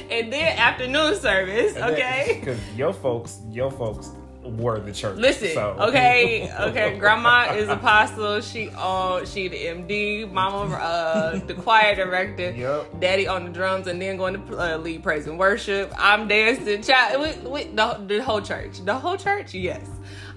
And 0.10 0.32
then 0.32 0.58
afternoon 0.58 1.16
service, 1.16 1.76
okay? 1.76 2.38
Because 2.40 2.60
your 2.76 2.94
folks, 2.94 3.40
your 3.50 3.70
folks 3.70 4.12
were 4.44 4.80
the 4.80 4.92
church. 4.92 5.18
Listen, 5.18 5.54
so. 5.54 5.76
okay, 5.80 6.52
okay. 6.60 6.98
Grandma 6.98 7.54
is 7.54 7.70
apostle. 7.70 8.42
She 8.42 8.70
on 8.70 9.26
she 9.26 9.48
the 9.48 9.58
MD. 9.58 10.32
Mama 10.32 10.76
uh, 10.76 11.40
the 11.46 11.54
choir 11.54 11.96
director. 11.96 12.52
Yep. 12.64 13.00
Daddy 13.00 13.28
on 13.28 13.46
the 13.46 13.52
drums, 13.52 13.88
and 13.88 14.02
then 14.02 14.16
going 14.16 14.46
to 14.48 14.58
uh, 14.58 14.78
lead 14.78 15.04
praise 15.04 15.28
and 15.28 15.38
worship. 15.40 15.94
I'm 15.98 16.28
dancing. 16.28 16.82
Child, 16.82 17.22
with, 17.22 17.44
with 17.44 17.76
the, 17.76 18.06
the 18.08 18.24
whole 18.24 18.42
church. 18.42 18.84
The 18.86 18.94
whole 18.94 19.18
church. 19.18 19.54
Yes. 19.54 19.86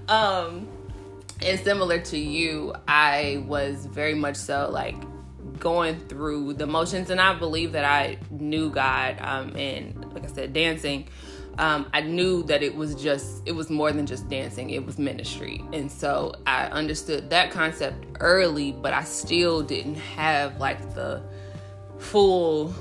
Um, 0.09 0.67
and 1.43 1.61
similar 1.61 2.01
to 2.01 2.19
you, 2.19 2.75
I 2.89 3.45
was 3.47 3.87
very 3.87 4.15
much 4.15 4.37
so 4.37 4.71
like 4.71 4.97
going 5.59 5.99
through 6.01 6.55
the 6.55 6.67
motions, 6.67 7.11
and 7.11 7.21
I 7.21 7.35
believe 7.35 7.73
that 7.73 7.85
I 7.85 8.19
knew 8.31 8.71
God, 8.71 9.17
um, 9.21 9.57
and 9.57 10.13
like 10.13 10.25
I 10.25 10.29
said, 10.29 10.53
dancing. 10.53 11.09
Um, 11.59 11.89
I 11.95 12.03
knew 12.03 12.43
that 12.45 12.63
it 12.63 12.75
was 12.75 12.95
just, 12.95 13.43
it 13.47 13.53
was 13.53 13.71
more 13.71 13.91
than 13.91 14.05
just 14.07 14.29
dancing, 14.29 14.71
it 14.71 14.85
was 14.85 14.99
ministry. 14.99 15.65
And 15.73 15.91
so 15.91 16.35
I 16.47 16.67
understood 16.67 17.31
that 17.31 17.51
concept 17.51 18.05
early, 18.21 18.73
but 18.73 18.93
I 18.93 19.05
still 19.05 19.63
didn't 19.63 19.95
have 19.95 20.59
like 20.61 20.95
the 20.95 21.23
full, 21.99 22.75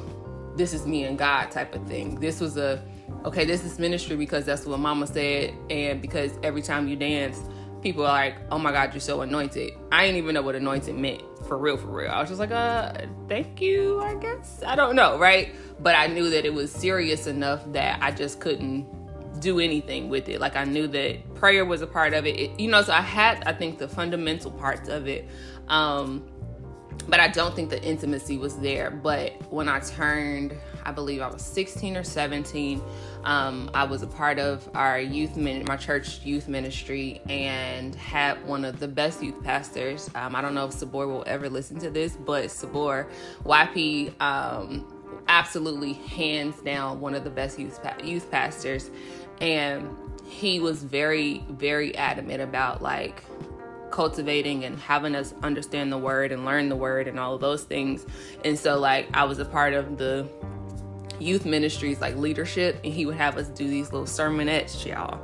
this 0.58 0.74
is 0.74 0.86
me 0.86 1.06
and 1.06 1.18
God 1.18 1.52
type 1.52 1.74
of 1.74 1.88
thing. 1.88 2.20
This 2.20 2.42
was 2.42 2.58
a, 2.58 2.84
okay, 3.24 3.46
this 3.46 3.64
is 3.64 3.80
ministry 3.80 4.18
because 4.18 4.46
that's 4.46 4.66
what 4.66 4.80
mama 4.80 5.08
said, 5.08 5.54
and 5.70 6.02
because 6.02 6.32
every 6.44 6.62
time 6.62 6.90
you 6.90 6.98
dance, 6.98 7.40
people 7.82 8.04
are 8.04 8.12
like, 8.12 8.36
oh 8.52 8.58
my 8.58 8.74
God, 8.74 8.94
you're 8.94 9.00
so 9.00 9.22
anointed. 9.22 9.72
I 9.92 10.06
didn't 10.06 10.18
even 10.18 10.34
know 10.34 10.42
what 10.42 10.56
anointed 10.56 10.96
meant 10.96 11.24
for 11.48 11.58
real, 11.58 11.78
for 11.78 11.88
real. 11.88 12.12
I 12.12 12.20
was 12.20 12.30
just 12.30 12.40
like, 12.40 12.52
uh, 12.52 12.94
thank 13.28 13.62
you, 13.62 14.02
I 14.02 14.16
guess. 14.16 14.62
I 14.66 14.76
don't 14.76 14.96
know, 14.96 15.18
right? 15.18 15.54
But 15.80 15.96
I 15.96 16.08
knew 16.08 16.30
that 16.30 16.46
it 16.46 16.54
was 16.54 16.72
serious 16.72 17.28
enough 17.28 17.62
that 17.74 18.00
I 18.02 18.12
just 18.12 18.40
couldn't 18.40 18.86
do 19.40 19.60
anything 19.60 20.10
with 20.10 20.30
it. 20.30 20.40
Like 20.40 20.56
I 20.56 20.64
knew 20.64 20.88
that 20.88 21.36
prayer 21.36 21.66
was 21.66 21.82
a 21.82 21.88
part 21.88 22.14
of 22.14 22.26
it. 22.26 22.40
it 22.40 22.60
you 22.60 22.70
know, 22.70 22.82
so 22.82 22.94
I 22.94 23.02
had, 23.02 23.44
I 23.46 23.54
think, 23.54 23.78
the 23.78 23.88
fundamental 23.88 24.52
parts 24.52 24.90
of 24.90 25.08
it. 25.08 25.28
Um, 25.68 26.28
but 27.08 27.20
I 27.20 27.28
don't 27.28 27.56
think 27.56 27.70
the 27.70 27.82
intimacy 27.84 28.38
was 28.38 28.58
there. 28.58 28.90
But 28.90 29.52
when 29.52 29.70
I 29.70 29.80
turned, 29.80 30.56
I 30.84 30.92
believe 30.92 31.22
I 31.22 31.28
was 31.28 31.42
16 31.42 31.98
or 31.98 32.04
17, 32.04 32.82
um, 33.26 33.72
I 33.74 33.86
was 33.86 34.04
a 34.04 34.08
part 34.08 34.38
of 34.40 34.70
our 34.76 35.00
youth, 35.00 35.36
min- 35.36 35.66
my 35.68 35.78
church 35.78 36.22
youth 36.24 36.48
ministry, 36.48 37.22
and 37.28 37.96
had 37.96 38.46
one 38.48 38.64
of 38.64 38.80
the 38.80 38.88
best 38.88 39.24
youth 39.24 39.44
pastors. 39.44 40.10
Um, 40.14 40.36
I 40.36 40.42
don't 40.42 40.54
know 40.54 40.66
if 40.66 40.74
Sabor 40.74 41.08
will 41.08 41.24
ever 41.26 41.50
listen 41.50 41.80
to 41.80 41.90
this, 41.90 42.16
but 42.16 42.52
Sabor, 42.52 43.08
YP, 43.44 44.22
um, 44.22 44.86
absolutely 45.28 45.94
hands 45.94 46.62
down 46.62 47.02
one 47.02 47.16
of 47.16 47.24
the 47.24 47.32
best 47.32 47.58
youth 47.58 47.82
pa- 47.82 47.98
youth 48.04 48.30
pastors, 48.30 48.92
and 49.42 49.90
he 50.28 50.60
was 50.60 50.84
very, 50.84 51.44
very 51.50 51.96
adamant 51.96 52.42
about 52.42 52.82
like 52.82 53.24
cultivating 53.90 54.66
and 54.66 54.78
having 54.80 55.16
us 55.16 55.34
understand 55.42 55.92
the 55.92 55.98
word 55.98 56.32
and 56.32 56.44
learn 56.46 56.70
the 56.70 56.76
word 56.76 57.08
and 57.08 57.20
all 57.20 57.34
of 57.34 57.42
those 57.42 57.64
things. 57.64 58.06
And 58.44 58.60
so 58.60 58.78
like 58.78 59.08
I 59.14 59.24
was 59.24 59.40
a 59.40 59.46
part 59.46 59.74
of 59.74 59.98
the 59.98 60.28
youth 61.20 61.46
ministries 61.46 62.02
like 62.02 62.16
leadership 62.16 62.80
and 62.84 62.94
he 62.94 63.06
would 63.06 63.16
have 63.16 63.38
us 63.38 63.48
do 63.50 63.68
these 63.68 63.92
little 63.92 64.08
sermonettes, 64.08 64.86
y'all. 64.86 65.20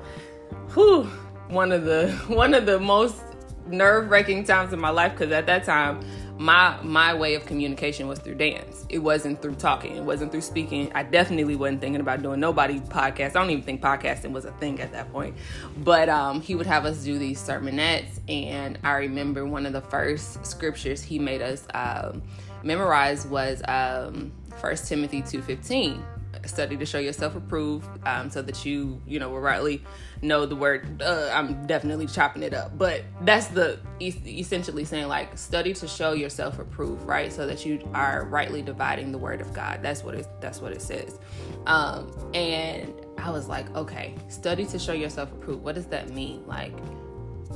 Whew, 0.73 1.03
one 1.49 1.71
of 1.71 1.85
the 1.85 2.11
one 2.27 2.53
of 2.53 2.65
the 2.65 2.79
most 2.79 3.21
nerve-wracking 3.67 4.43
times 4.43 4.73
in 4.73 4.79
my 4.79 4.89
life 4.89 5.11
because 5.11 5.31
at 5.31 5.45
that 5.45 5.63
time 5.63 6.03
my 6.41 6.75
my 6.81 7.13
way 7.13 7.35
of 7.35 7.45
communication 7.45 8.07
was 8.07 8.17
through 8.17 8.35
dance. 8.35 8.85
It 8.89 8.97
wasn't 8.97 9.41
through 9.43 9.55
talking. 9.55 9.95
It 9.95 10.03
wasn't 10.03 10.31
through 10.31 10.41
speaking. 10.41 10.91
I 10.95 11.03
definitely 11.03 11.55
wasn't 11.55 11.81
thinking 11.81 12.01
about 12.01 12.23
doing 12.23 12.39
nobody 12.39 12.79
podcast. 12.79 13.35
I 13.35 13.41
don't 13.41 13.51
even 13.51 13.63
think 13.63 13.79
podcasting 13.79 14.31
was 14.31 14.45
a 14.45 14.51
thing 14.53 14.81
at 14.81 14.91
that 14.91 15.11
point. 15.11 15.35
But 15.77 16.09
um, 16.09 16.41
he 16.41 16.55
would 16.55 16.65
have 16.65 16.85
us 16.85 17.03
do 17.03 17.19
these 17.19 17.39
sermonettes, 17.39 18.19
and 18.27 18.79
I 18.83 18.93
remember 18.93 19.45
one 19.45 19.67
of 19.67 19.73
the 19.73 19.81
first 19.81 20.43
scriptures 20.43 21.03
he 21.03 21.19
made 21.19 21.43
us 21.43 21.67
um, 21.75 22.23
memorize 22.63 23.25
was 23.25 23.61
um, 23.67 24.31
1 24.59 24.75
Timothy 24.77 25.21
two 25.21 25.41
fifteen. 25.41 26.03
Study 26.45 26.75
to 26.77 26.87
show 26.87 26.97
yourself 26.97 27.35
approved 27.35 27.87
um, 28.07 28.31
so 28.31 28.41
that 28.41 28.65
you 28.65 28.99
you 29.05 29.19
know 29.19 29.29
will 29.29 29.41
rightly 29.41 29.83
know 30.23 30.47
the 30.47 30.55
word. 30.55 30.99
Uh, 30.99 31.29
i'm 31.31 31.67
definitely 31.67 32.07
chopping 32.07 32.41
it 32.41 32.53
up 32.53 32.75
but 32.77 33.03
that's 33.25 33.47
the 33.47 33.77
essentially 33.99 34.83
saying 34.83 35.07
like 35.07 35.37
study 35.37 35.71
to 35.73 35.87
show 35.87 36.13
yourself 36.13 36.57
approved 36.57 37.05
right? 37.05 37.31
So 37.31 37.45
that 37.45 37.63
you 37.63 37.87
are 37.93 38.25
rightly 38.25 38.63
dividing 38.63 39.11
the 39.11 39.19
word 39.19 39.41
of 39.41 39.53
god. 39.53 39.83
That's 39.83 40.03
what 40.03 40.15
it 40.15 40.27
that's 40.39 40.61
what 40.61 40.71
it 40.71 40.81
says. 40.81 41.19
Um, 41.67 42.11
and 42.33 42.91
i 43.19 43.29
was 43.29 43.47
like 43.47 43.69
okay 43.75 44.15
study 44.29 44.65
to 44.65 44.79
show 44.79 44.93
yourself 44.93 45.31
approved. 45.31 45.61
What 45.63 45.75
does 45.75 45.87
that 45.87 46.09
mean? 46.09 46.47
Like 46.47 46.73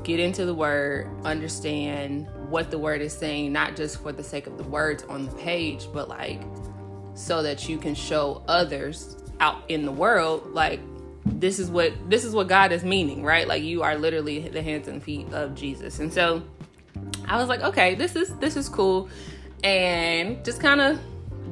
get 0.03 0.19
into 0.19 0.45
the 0.45 0.53
word 0.53 1.09
understand 1.23 2.27
what 2.49 2.69
the 2.69 2.77
word 2.77 3.01
is 3.01 3.13
saying 3.13 3.51
not 3.51 3.75
just 3.75 4.01
for 4.01 4.11
the 4.11 4.23
sake 4.23 4.47
of 4.47 4.57
the 4.57 4.63
words 4.63 5.03
on 5.03 5.25
the 5.25 5.31
page 5.37 5.87
but 5.93 6.07
like 6.07 6.41
so 7.15 7.41
that 7.41 7.67
you 7.67 7.77
can 7.77 7.95
show 7.95 8.43
others 8.47 9.17
out 9.39 9.63
in 9.69 9.85
the 9.85 9.91
world 9.91 10.51
like 10.51 10.79
this 11.25 11.59
is 11.59 11.69
what 11.69 11.93
this 12.09 12.23
is 12.23 12.33
what 12.33 12.47
God 12.47 12.71
is 12.71 12.83
meaning, 12.83 13.23
right? 13.23 13.47
Like 13.47 13.63
you 13.63 13.81
are 13.83 13.97
literally 13.97 14.47
the 14.47 14.61
hands 14.61 14.87
and 14.87 15.01
feet 15.01 15.27
of 15.33 15.55
Jesus. 15.55 15.99
And 15.99 16.13
so 16.13 16.43
I 17.27 17.37
was 17.37 17.49
like, 17.49 17.61
okay, 17.61 17.95
this 17.95 18.15
is 18.15 18.33
this 18.35 18.55
is 18.55 18.69
cool. 18.69 19.09
And 19.63 20.43
just 20.45 20.61
kind 20.61 20.81
of 20.81 20.99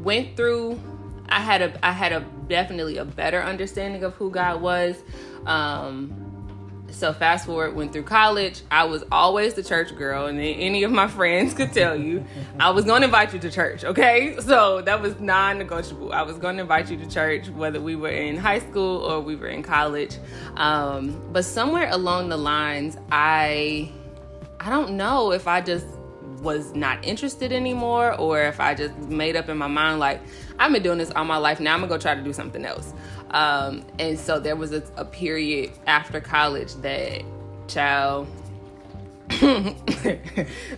went 0.03 0.37
through 0.37 0.79
I 1.27 1.39
had 1.39 1.61
a 1.61 1.85
I 1.85 1.91
had 1.91 2.11
a 2.11 2.21
definitely 2.47 2.97
a 2.97 3.05
better 3.05 3.41
understanding 3.41 4.03
of 4.03 4.13
who 4.13 4.29
God 4.29 4.61
was. 4.61 4.95
Um 5.45 6.22
so 6.93 7.11
fast 7.11 7.45
forward, 7.45 7.75
went 7.75 7.91
through 7.91 8.03
college. 8.03 8.61
I 8.71 8.85
was 8.85 9.03
always 9.11 9.55
the 9.55 9.63
church 9.63 9.95
girl, 9.95 10.27
and 10.27 10.39
any 10.39 10.83
of 10.83 10.91
my 10.91 11.07
friends 11.07 11.53
could 11.53 11.73
tell 11.73 11.95
you, 11.95 12.25
I 12.59 12.69
was 12.69 12.85
going 12.85 13.01
to 13.01 13.05
invite 13.05 13.33
you 13.33 13.39
to 13.39 13.51
church. 13.51 13.83
Okay, 13.83 14.37
so 14.39 14.81
that 14.81 15.01
was 15.01 15.19
non-negotiable. 15.19 16.13
I 16.13 16.21
was 16.21 16.37
going 16.37 16.55
to 16.57 16.61
invite 16.61 16.89
you 16.89 16.97
to 16.97 17.09
church, 17.09 17.49
whether 17.49 17.81
we 17.81 17.95
were 17.95 18.09
in 18.09 18.37
high 18.37 18.59
school 18.59 19.03
or 19.03 19.19
we 19.19 19.35
were 19.35 19.47
in 19.47 19.63
college. 19.63 20.17
Um, 20.55 21.21
but 21.31 21.45
somewhere 21.45 21.89
along 21.89 22.29
the 22.29 22.37
lines, 22.37 22.97
I, 23.11 23.91
I 24.59 24.69
don't 24.69 24.91
know 24.91 25.31
if 25.31 25.47
I 25.47 25.61
just 25.61 25.87
was 26.43 26.75
not 26.75 27.03
interested 27.05 27.51
anymore 27.53 28.13
or 28.19 28.41
if 28.41 28.59
I 28.59 28.75
just 28.75 28.95
made 28.97 29.35
up 29.35 29.47
in 29.47 29.57
my 29.57 29.67
mind 29.67 29.99
like 29.99 30.21
I've 30.59 30.73
been 30.73 30.83
doing 30.83 30.97
this 30.97 31.09
all 31.11 31.23
my 31.23 31.37
life 31.37 31.61
now 31.61 31.73
I'm 31.73 31.79
gonna 31.79 31.89
go 31.89 31.97
try 31.97 32.15
to 32.15 32.21
do 32.21 32.33
something 32.33 32.65
else 32.65 32.93
um, 33.33 33.83
and 33.99 34.17
so 34.17 34.39
there 34.39 34.55
was 34.55 34.71
a, 34.71 34.83
a 34.95 35.05
period 35.05 35.71
after 35.87 36.21
college 36.21 36.73
that 36.75 37.23
child 37.67 38.27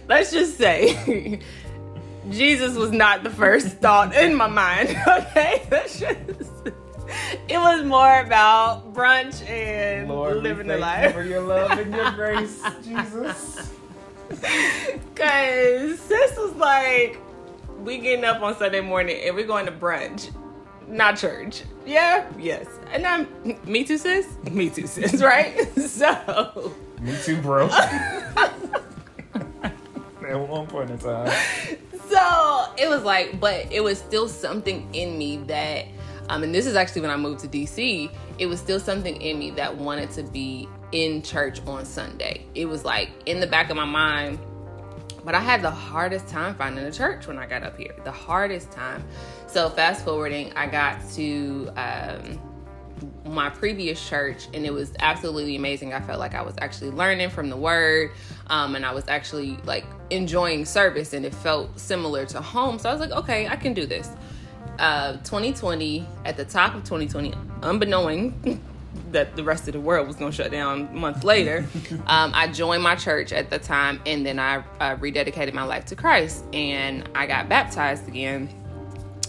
let's 0.07 0.31
just 0.31 0.57
say 0.57 1.39
Jesus 2.29 2.75
was 2.75 2.91
not 2.91 3.23
the 3.23 3.29
first 3.29 3.67
thought 3.77 4.15
in 4.15 4.33
my 4.33 4.47
mind 4.47 4.89
okay? 5.07 5.63
That's 5.69 5.99
just 5.99 6.51
it 7.47 7.57
was 7.57 7.85
more 7.85 8.19
about 8.21 8.93
brunch 8.93 9.47
and 9.47 10.09
Lord, 10.09 10.37
living 10.37 10.67
the 10.67 10.77
life. 10.77 11.13
for 11.13 11.23
your 11.23 11.41
love 11.41 11.71
and 11.71 11.93
your 11.93 12.11
grace 12.11 12.63
Jesus. 12.83 13.71
Cause 15.15 15.99
sis 15.99 16.37
was 16.37 16.55
like, 16.55 17.19
we 17.83 17.99
getting 17.99 18.25
up 18.25 18.41
on 18.41 18.57
Sunday 18.57 18.81
morning 18.81 19.21
and 19.23 19.35
we're 19.35 19.45
going 19.45 19.67
to 19.67 19.71
brunch, 19.71 20.31
not 20.87 21.17
church. 21.17 21.63
Yeah, 21.85 22.25
yes. 22.37 22.67
And 22.91 23.05
I'm 23.05 23.27
me 23.65 23.83
too, 23.83 23.97
sis. 23.97 24.27
Me 24.51 24.69
too, 24.69 24.87
sis. 24.87 25.21
Right? 25.25 25.57
so. 25.79 26.73
Me 27.01 27.15
too, 27.23 27.41
bro. 27.41 27.67
At 30.27 30.39
one 30.39 30.65
point 30.67 30.89
in 30.89 30.97
time. 30.97 31.31
So 32.09 32.73
it 32.77 32.89
was 32.89 33.03
like, 33.03 33.39
but 33.39 33.71
it 33.71 33.83
was 33.83 33.99
still 33.99 34.27
something 34.27 34.87
in 34.93 35.17
me 35.17 35.37
that, 35.37 35.85
um, 36.29 36.43
and 36.43 36.53
this 36.53 36.65
is 36.65 36.75
actually 36.75 37.01
when 37.01 37.11
I 37.11 37.17
moved 37.17 37.41
to 37.41 37.47
DC. 37.47 38.09
It 38.37 38.47
was 38.47 38.59
still 38.59 38.79
something 38.79 39.21
in 39.21 39.39
me 39.39 39.51
that 39.51 39.75
wanted 39.77 40.11
to 40.11 40.23
be 40.23 40.67
in 40.91 41.21
church 41.21 41.61
on 41.67 41.85
Sunday. 41.85 42.45
It 42.55 42.65
was 42.65 42.83
like 42.83 43.11
in 43.25 43.39
the 43.39 43.47
back 43.47 43.69
of 43.69 43.77
my 43.77 43.85
mind. 43.85 44.39
But 45.25 45.33
I 45.33 45.39
had 45.39 45.63
the 45.63 45.71
hardest 45.71 46.27
time 46.27 46.53
finding 46.53 46.85
a 46.85 46.91
church 46.91 47.25
when 47.25 47.39
I 47.39 47.47
got 47.47 47.63
up 47.63 47.77
here. 47.77 47.95
The 48.03 48.11
hardest 48.11 48.71
time. 48.71 49.03
So 49.47 49.69
fast 49.69 50.05
forwarding, 50.05 50.53
I 50.53 50.67
got 50.67 51.01
to 51.13 51.71
um, 51.75 52.39
my 53.25 53.49
previous 53.49 54.07
church, 54.07 54.47
and 54.53 54.65
it 54.65 54.71
was 54.71 54.93
absolutely 54.99 55.55
amazing. 55.55 55.93
I 55.93 55.99
felt 55.99 56.19
like 56.19 56.35
I 56.35 56.43
was 56.43 56.53
actually 56.59 56.91
learning 56.91 57.31
from 57.31 57.49
the 57.49 57.57
word, 57.57 58.11
um, 58.47 58.75
and 58.75 58.85
I 58.85 58.93
was 58.93 59.05
actually 59.07 59.57
like 59.65 59.85
enjoying 60.11 60.63
service, 60.63 61.13
and 61.13 61.25
it 61.25 61.33
felt 61.33 61.77
similar 61.79 62.27
to 62.27 62.41
home. 62.41 62.77
So 62.77 62.87
I 62.87 62.93
was 62.93 63.01
like, 63.01 63.11
okay, 63.11 63.47
I 63.47 63.55
can 63.55 63.73
do 63.73 63.87
this. 63.87 64.11
Uh, 64.77 65.13
2020, 65.23 66.05
at 66.25 66.37
the 66.37 66.45
top 66.45 66.75
of 66.75 66.83
2020, 66.83 67.33
unbeknown 67.63 68.61
that 69.11 69.35
the 69.35 69.43
rest 69.43 69.67
of 69.67 69.73
the 69.73 69.79
world 69.79 70.07
was 70.07 70.15
going 70.15 70.31
to 70.31 70.35
shut 70.35 70.51
down 70.51 70.89
a 70.91 70.95
month 70.95 71.23
later, 71.23 71.65
um, 72.07 72.31
I 72.33 72.47
joined 72.47 72.83
my 72.83 72.95
church 72.95 73.31
at 73.31 73.49
the 73.49 73.59
time 73.59 74.01
and 74.05 74.25
then 74.25 74.39
I 74.39 74.57
uh, 74.79 74.95
rededicated 74.97 75.53
my 75.53 75.63
life 75.63 75.85
to 75.85 75.95
Christ 75.95 76.45
and 76.53 77.09
I 77.15 77.25
got 77.27 77.49
baptized 77.49 78.07
again. 78.07 78.49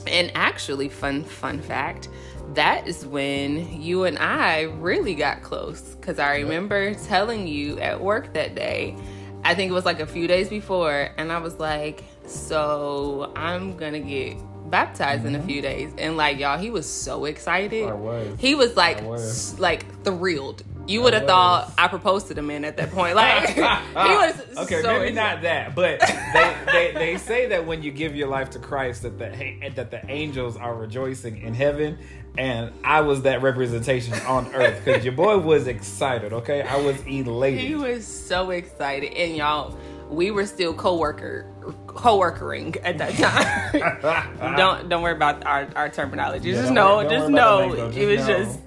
And 0.07 0.31
actually, 0.35 0.89
fun 0.89 1.25
fun 1.25 1.61
fact, 1.61 2.09
that 2.55 2.87
is 2.87 3.05
when 3.05 3.81
you 3.83 4.05
and 4.05 4.19
I 4.19 4.63
really 4.63 5.15
got 5.15 5.43
close 5.43 5.81
because 5.81 6.19
I 6.19 6.37
remember 6.37 6.95
telling 6.95 7.49
you 7.49 7.79
at 7.81 8.01
work 8.01 8.33
that 8.35 8.55
day. 8.55 8.97
I 9.45 9.55
think 9.55 9.71
it 9.71 9.75
was 9.75 9.85
like 9.85 10.01
a 10.01 10.07
few 10.07 10.27
days 10.27 10.49
before, 10.49 11.11
and 11.17 11.31
I 11.31 11.39
was 11.39 11.59
like, 11.59 12.05
"So 12.27 13.33
I'm 13.37 13.77
gonna 13.77 14.01
get 14.01 14.39
baptized 14.71 15.21
mm-hmm. 15.21 15.29
in 15.29 15.35
a 15.35 15.39
mm-hmm. 15.39 15.49
few 15.49 15.63
days 15.63 15.93
and 15.99 16.17
like 16.17 16.39
y'all 16.39 16.59
he 16.59 16.71
was 16.71 16.89
so 16.89 17.25
excited 17.25 17.89
I 17.89 17.93
was. 17.93 18.39
he 18.39 18.55
was 18.55 18.77
like 18.77 19.03
was. 19.03 19.59
like 19.59 20.05
thrilled 20.05 20.63
You 20.87 21.03
would 21.03 21.15
have 21.15 21.27
thought 21.27 21.73
I 21.77 21.89
proposed 21.89 22.29
to 22.29 22.35
the 22.35 22.43
man 22.43 22.65
at 22.65 22.77
that 22.77 22.91
point. 22.91 23.17
Like 23.17 23.49
he 23.55 23.61
was 23.61 24.41
okay, 24.59 24.83
so 24.83 24.93
maybe 24.93 25.09
excited. 25.09 25.15
not 25.15 25.43
that, 25.43 25.75
but 25.75 26.01
they, 26.01 26.55
they 26.73 26.93
they 26.95 27.17
say 27.19 27.47
that 27.47 27.67
when 27.67 27.83
you 27.83 27.91
give 27.91 28.15
your 28.15 28.29
life 28.29 28.51
to 28.51 28.59
Christ, 28.59 29.03
that 29.03 29.19
the 29.19 29.71
that 29.75 29.91
the 29.91 30.09
angels 30.11 30.57
are 30.57 30.75
rejoicing 30.75 31.43
in 31.43 31.55
heaven, 31.55 31.99
and 32.39 32.73
I 32.85 33.01
was 33.01 33.23
that 33.23 33.43
representation 33.43 34.15
on 34.27 34.55
earth 34.55 34.85
because 34.85 35.05
your 35.05 35.15
boy 35.15 35.39
was 35.39 35.67
excited. 35.67 36.33
Okay, 36.33 36.63
I 36.63 36.77
was 36.77 37.01
elated. 37.07 37.65
He 37.65 37.75
was 37.75 38.07
so 38.07 38.51
excited, 38.51 39.13
and 39.15 39.37
y'all, 39.37 39.77
we 40.09 40.31
were 40.31 40.47
still 40.47 40.75
co-worker, 40.75 41.51
co-workering 41.87 42.77
at 42.83 42.99
that 42.99 43.15
time. 44.43 44.57
don't 44.57 44.89
don't 44.89 45.03
worry 45.03 45.13
about 45.17 45.45
our, 45.47 45.69
our 45.77 45.89
terminology. 45.89 46.51
Yeah, 46.51 46.61
just 46.63 46.73
know, 46.73 46.97
worry- 46.99 47.09
just 47.11 47.29
know, 47.31 47.59
lingo, 47.67 47.91
it 47.91 48.07
was 48.07 48.27
know. 48.27 48.39
just 48.45 48.59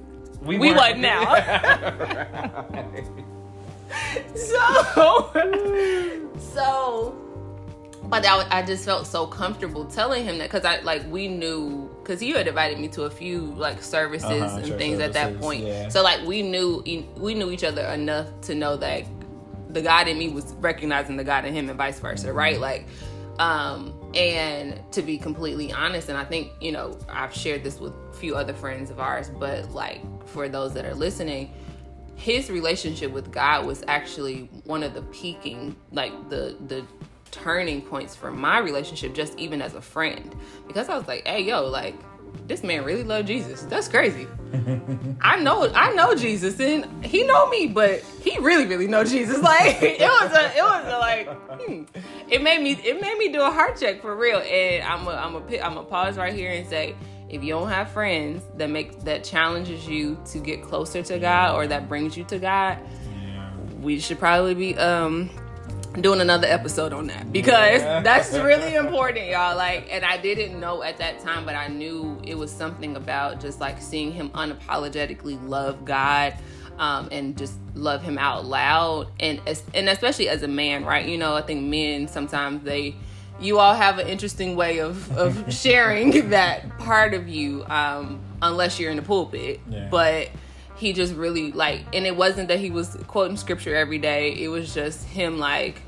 we 0.41 0.57
weren't- 0.57 0.75
wasn't 0.77 0.99
now. 0.99 1.35
so 4.35 5.31
so 6.39 7.15
but 8.05 8.25
I, 8.25 8.47
I 8.59 8.63
just 8.63 8.85
felt 8.85 9.05
so 9.05 9.27
comfortable 9.27 9.85
telling 9.85 10.23
him 10.23 10.37
that 10.39 10.45
because 10.49 10.65
I 10.65 10.79
like 10.81 11.03
we 11.11 11.27
knew 11.27 11.89
because 12.01 12.19
he 12.19 12.31
had 12.31 12.47
invited 12.47 12.79
me 12.79 12.87
to 12.89 13.03
a 13.03 13.09
few 13.09 13.41
like 13.55 13.83
services 13.83 14.29
Uh-huh, 14.29 14.57
and 14.63 14.73
things 14.79 14.99
at 14.99 15.13
that 15.13 15.39
point. 15.39 15.63
yeah. 15.63 15.89
So 15.89 16.01
like 16.01 16.25
we 16.25 16.41
knew 16.41 16.81
we 17.17 17.35
knew 17.35 17.51
each 17.51 17.63
other 17.63 17.83
enough 17.85 18.27
to 18.41 18.55
know 18.55 18.77
that 18.77 19.03
the 19.69 19.81
God 19.81 20.07
in 20.07 20.17
me 20.17 20.29
was 20.29 20.53
recognizing 20.53 21.15
the 21.17 21.23
God 21.23 21.45
in 21.45 21.53
him 21.53 21.69
and 21.69 21.77
vice 21.77 21.99
versa, 21.99 22.27
Mm-hmm. 22.27 22.37
right? 22.37 22.59
Like, 22.59 22.87
um, 23.39 23.93
and 24.15 24.81
to 24.91 25.01
be 25.01 25.17
completely 25.17 25.71
honest, 25.71 26.09
and 26.09 26.17
I 26.17 26.25
think 26.25 26.51
you 26.59 26.71
know 26.71 26.97
I've 27.09 27.33
shared 27.33 27.63
this 27.63 27.79
with 27.79 27.93
a 27.93 28.13
few 28.13 28.35
other 28.35 28.53
friends 28.53 28.89
of 28.89 28.99
ours, 28.99 29.29
but 29.29 29.71
like 29.71 30.01
for 30.27 30.49
those 30.49 30.73
that 30.73 30.85
are 30.85 30.95
listening, 30.95 31.53
his 32.15 32.49
relationship 32.49 33.11
with 33.11 33.31
God 33.31 33.65
was 33.65 33.83
actually 33.87 34.49
one 34.65 34.83
of 34.83 34.93
the 34.93 35.03
peaking, 35.03 35.75
like 35.91 36.29
the 36.29 36.57
the 36.67 36.85
turning 37.31 37.81
points 37.81 38.15
for 38.15 38.31
my 38.31 38.57
relationship, 38.57 39.13
just 39.13 39.37
even 39.37 39.61
as 39.61 39.75
a 39.75 39.81
friend, 39.81 40.35
because 40.67 40.89
I 40.89 40.97
was 40.97 41.07
like, 41.07 41.25
hey, 41.27 41.41
yo, 41.41 41.65
like 41.67 41.95
this 42.47 42.63
man 42.63 42.83
really 42.83 43.03
loved 43.03 43.27
Jesus. 43.27 43.61
That's 43.63 43.87
crazy. 43.87 44.27
I 45.21 45.39
know, 45.39 45.71
I 45.73 45.93
know 45.93 46.15
Jesus, 46.15 46.59
and 46.59 47.05
he 47.05 47.23
know 47.23 47.47
me, 47.49 47.67
but 47.67 48.01
he 48.23 48.37
really, 48.39 48.65
really 48.65 48.87
know 48.87 49.03
Jesus. 49.03 49.39
Like 49.49 49.81
it 49.81 50.01
was 50.01 50.31
a, 50.31 50.57
it 50.57 50.61
was 50.61 50.85
a, 50.85 50.97
like, 50.99 51.27
hmm. 51.61 51.83
it 52.29 52.41
made 52.41 52.61
me, 52.61 52.73
it 52.73 52.99
made 52.99 53.17
me 53.17 53.31
do 53.31 53.41
a 53.41 53.51
heart 53.51 53.79
check 53.79 54.01
for 54.01 54.15
real. 54.15 54.39
And 54.39 54.83
I'm 54.83 55.07
a, 55.07 55.11
I'm 55.11 55.35
a, 55.35 55.59
I'm 55.59 55.77
a 55.77 55.83
pause 55.83 56.17
right 56.17 56.33
here 56.33 56.51
and 56.51 56.67
say, 56.67 56.95
if 57.29 57.43
you 57.43 57.53
don't 57.53 57.69
have 57.69 57.91
friends 57.91 58.43
that 58.57 58.69
make 58.69 58.99
that 59.03 59.23
challenges 59.23 59.87
you 59.87 60.19
to 60.31 60.39
get 60.39 60.63
closer 60.63 61.03
to 61.03 61.19
God 61.19 61.55
or 61.55 61.67
that 61.67 61.87
brings 61.87 62.17
you 62.17 62.23
to 62.25 62.39
God, 62.39 62.79
Yeah. 63.11 63.51
we 63.81 63.99
should 63.99 64.19
probably 64.19 64.55
be 64.55 64.77
um 64.77 65.29
doing 66.01 66.21
another 66.21 66.47
episode 66.47 66.93
on 66.93 67.07
that. 67.07 67.31
Because 67.31 67.81
Yeah. 67.81 68.01
that's 68.01 68.33
really 68.37 68.75
important 68.75 69.27
y'all. 69.27 69.55
Like 69.57 69.87
and 69.91 70.03
i 70.05 70.17
didn't 70.17 70.59
know 70.59 70.83
at 70.83 70.97
that 70.97 71.19
time 71.19 71.45
but 71.45 71.55
i 71.55 71.67
knew 71.67 72.19
it 72.23 72.35
was 72.37 72.51
something 72.51 72.95
about 72.95 73.39
just 73.41 73.59
like 73.59 73.81
seeing 73.81 74.11
him 74.11 74.29
unapologetically 74.31 75.37
love 75.47 75.85
god 75.85 76.35
um, 76.77 77.09
and 77.11 77.37
just 77.37 77.55
love 77.75 78.01
him 78.01 78.17
out 78.17 78.45
loud. 78.45 79.07
And 79.19 79.41
and 79.73 79.89
especially 79.89 80.29
as 80.29 80.43
a 80.43 80.47
man 80.47 80.85
right? 80.85 81.05
You 81.05 81.17
know 81.17 81.35
i 81.35 81.41
think 81.41 81.63
men 81.65 82.07
sometimes 82.07 82.63
they 82.63 82.95
you 83.41 83.57
all 83.59 83.73
have 83.73 83.99
an 83.99 84.07
interesting 84.07 84.55
way 84.57 84.79
of, 84.79 85.11
of 85.17 85.53
sharing 85.53 86.29
that 86.31 86.77
part 86.77 87.13
of 87.13 87.29
you 87.29 87.63
um, 87.67 88.19
unless 88.41 88.79
you're 88.79 88.91
in 88.91 88.97
the 88.97 89.03
pulpit. 89.03 89.59
Yeah. 89.69 89.87
but 89.89 90.29
he 90.75 90.93
just 90.93 91.13
really 91.15 91.51
like 91.51 91.81
and 91.93 92.05
it 92.05 92.15
wasn't 92.15 92.47
that 92.47 92.59
he 92.59 92.69
was 92.71 92.97
quoting 93.07 93.35
scripture 93.37 93.75
every 93.75 93.97
day. 93.97 94.31
It 94.33 94.47
was 94.47 94.73
just 94.73 95.03
him 95.05 95.37
like 95.39 95.81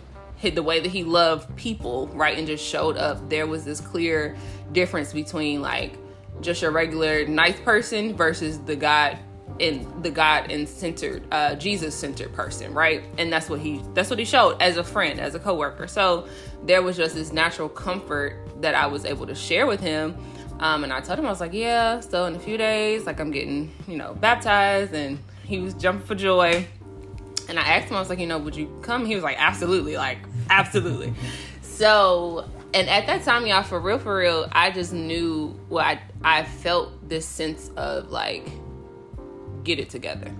the 0.49 0.63
way 0.63 0.79
that 0.79 0.89
he 0.89 1.03
loved 1.03 1.55
people 1.55 2.07
right 2.07 2.37
and 2.37 2.47
just 2.47 2.65
showed 2.65 2.97
up 2.97 3.29
there 3.29 3.47
was 3.47 3.63
this 3.63 3.79
clear 3.79 4.35
difference 4.71 5.13
between 5.13 5.61
like 5.61 5.97
just 6.41 6.61
your 6.61 6.71
regular 6.71 7.25
nice 7.27 7.59
person 7.59 8.15
versus 8.15 8.59
the 8.59 8.75
god 8.75 9.17
in 9.59 10.01
the 10.01 10.09
god 10.09 10.49
and 10.49 10.67
centered 10.67 11.23
uh 11.31 11.53
jesus 11.55 11.93
centered 11.93 12.33
person 12.33 12.73
right 12.73 13.03
and 13.17 13.31
that's 13.31 13.49
what 13.49 13.59
he 13.59 13.81
that's 13.93 14.09
what 14.09 14.17
he 14.17 14.25
showed 14.25 14.59
as 14.61 14.77
a 14.77 14.83
friend 14.83 15.19
as 15.19 15.35
a 15.35 15.39
coworker 15.39 15.87
so 15.87 16.27
there 16.63 16.81
was 16.81 16.97
just 16.97 17.13
this 17.13 17.31
natural 17.31 17.69
comfort 17.69 18.35
that 18.61 18.73
i 18.73 18.87
was 18.87 19.05
able 19.05 19.27
to 19.27 19.35
share 19.35 19.67
with 19.67 19.79
him 19.79 20.15
um, 20.61 20.83
and 20.83 20.93
I 20.93 21.01
told 21.01 21.17
him, 21.17 21.25
I 21.25 21.29
was 21.29 21.39
like, 21.39 21.53
yeah, 21.53 21.99
so 22.01 22.25
in 22.25 22.35
a 22.35 22.39
few 22.39 22.55
days, 22.55 23.07
like 23.07 23.19
I'm 23.19 23.31
getting, 23.31 23.71
you 23.87 23.97
know, 23.97 24.13
baptized. 24.13 24.93
And 24.93 25.17
he 25.43 25.59
was 25.59 25.73
jumping 25.73 26.05
for 26.05 26.13
joy. 26.13 26.67
And 27.49 27.59
I 27.59 27.63
asked 27.63 27.89
him, 27.89 27.97
I 27.97 27.99
was 27.99 28.09
like, 28.09 28.19
you 28.19 28.27
know, 28.27 28.37
would 28.37 28.55
you 28.55 28.71
come? 28.83 29.05
He 29.05 29.15
was 29.15 29.23
like, 29.23 29.37
absolutely, 29.39 29.97
like, 29.97 30.19
absolutely. 30.59 31.13
so, 31.61 32.47
and 32.73 32.89
at 32.89 33.07
that 33.07 33.23
time, 33.23 33.45
y'all, 33.47 33.63
for 33.63 33.79
real, 33.79 33.99
for 33.99 34.17
real, 34.17 34.47
I 34.51 34.71
just 34.71 34.93
knew, 34.93 35.57
well, 35.69 35.85
I, 35.85 36.01
I 36.23 36.43
felt 36.43 37.07
this 37.07 37.25
sense 37.25 37.71
of 37.77 38.11
like, 38.11 38.47
get 39.63 39.79
it 39.79 39.89
together. 39.89 40.31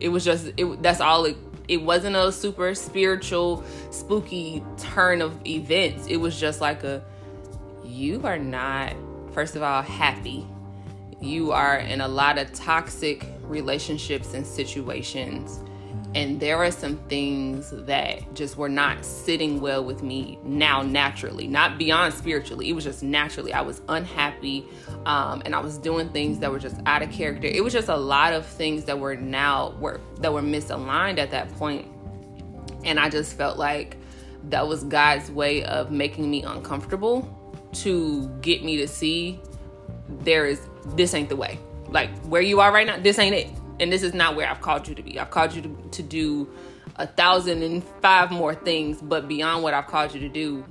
It 0.00 0.10
was 0.10 0.24
just, 0.24 0.52
it, 0.56 0.82
that's 0.82 1.00
all 1.00 1.24
it, 1.24 1.36
it 1.66 1.82
wasn't 1.82 2.16
a 2.16 2.30
super 2.30 2.74
spiritual, 2.74 3.64
spooky 3.90 4.62
turn 4.78 5.20
of 5.20 5.44
events. 5.46 6.06
It 6.06 6.16
was 6.18 6.38
just 6.38 6.60
like 6.60 6.84
a, 6.84 7.04
you 7.84 8.20
are 8.24 8.38
not, 8.38 8.94
first 9.32 9.56
of 9.56 9.62
all, 9.62 9.82
happy. 9.82 10.46
You 11.20 11.50
are 11.50 11.78
in 11.78 12.00
a 12.00 12.08
lot 12.08 12.38
of 12.38 12.52
toxic 12.52 13.26
relationships 13.42 14.34
and 14.34 14.46
situations. 14.46 15.60
And 16.14 16.40
there 16.40 16.56
are 16.56 16.70
some 16.70 16.96
things 17.08 17.70
that 17.70 18.34
just 18.34 18.56
were 18.56 18.68
not 18.68 19.04
sitting 19.04 19.60
well 19.60 19.84
with 19.84 20.02
me 20.02 20.38
now, 20.42 20.82
naturally, 20.82 21.46
not 21.46 21.76
beyond 21.76 22.14
spiritually. 22.14 22.70
It 22.70 22.72
was 22.72 22.84
just 22.84 23.02
naturally. 23.02 23.52
I 23.52 23.60
was 23.60 23.82
unhappy 23.88 24.64
um, 25.04 25.42
and 25.44 25.54
I 25.54 25.60
was 25.60 25.76
doing 25.76 26.08
things 26.08 26.38
that 26.38 26.50
were 26.50 26.58
just 26.58 26.76
out 26.86 27.02
of 27.02 27.10
character. 27.10 27.46
It 27.46 27.62
was 27.62 27.74
just 27.74 27.88
a 27.88 27.96
lot 27.96 28.32
of 28.32 28.46
things 28.46 28.84
that 28.84 28.98
were 28.98 29.16
now 29.16 29.74
were 29.78 30.00
that 30.20 30.32
were 30.32 30.42
misaligned 30.42 31.18
at 31.18 31.30
that 31.30 31.54
point 31.56 31.86
and 32.84 32.98
I 32.98 33.08
just 33.08 33.36
felt 33.36 33.58
like 33.58 33.96
that 34.44 34.66
was 34.66 34.84
God's 34.84 35.30
way 35.30 35.64
of 35.64 35.90
making 35.90 36.30
me 36.30 36.42
uncomfortable 36.42 37.34
to 37.74 38.28
get 38.40 38.64
me 38.64 38.76
to 38.78 38.88
see 38.88 39.40
there 40.20 40.46
is 40.46 40.60
this 40.96 41.12
ain't 41.14 41.28
the 41.28 41.36
way. 41.36 41.58
Like 41.88 42.10
where 42.26 42.42
you 42.42 42.60
are 42.60 42.72
right 42.72 42.86
now, 42.86 42.98
this 42.98 43.18
ain't 43.18 43.34
it. 43.34 43.50
And 43.80 43.92
this 43.92 44.02
is 44.02 44.14
not 44.14 44.36
where 44.36 44.48
I've 44.48 44.60
called 44.60 44.88
you 44.88 44.94
to 44.94 45.02
be. 45.02 45.18
I've 45.18 45.30
called 45.30 45.54
you 45.54 45.62
to, 45.62 45.88
to 45.92 46.02
do 46.02 46.48
a 46.96 47.06
thousand 47.06 47.62
and 47.62 47.84
five 48.02 48.30
more 48.30 48.54
things, 48.54 49.00
but 49.00 49.28
beyond 49.28 49.62
what 49.62 49.74
I've 49.74 49.86
called 49.86 50.14
you 50.14 50.20
to 50.20 50.28
do, 50.28 50.64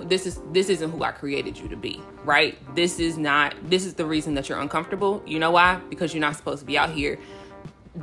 this 0.00 0.26
is 0.26 0.40
this 0.52 0.68
isn't 0.68 0.90
who 0.90 1.02
I 1.02 1.12
created 1.12 1.58
you 1.58 1.68
to 1.68 1.76
be, 1.76 2.00
right? 2.24 2.58
This 2.74 2.98
is 2.98 3.16
not 3.16 3.54
this 3.68 3.84
is 3.84 3.94
the 3.94 4.04
reason 4.04 4.34
that 4.34 4.48
you're 4.48 4.58
uncomfortable. 4.58 5.22
You 5.26 5.38
know 5.38 5.50
why? 5.50 5.80
Because 5.88 6.12
you're 6.12 6.20
not 6.20 6.36
supposed 6.36 6.60
to 6.60 6.66
be 6.66 6.76
out 6.76 6.90
here 6.90 7.18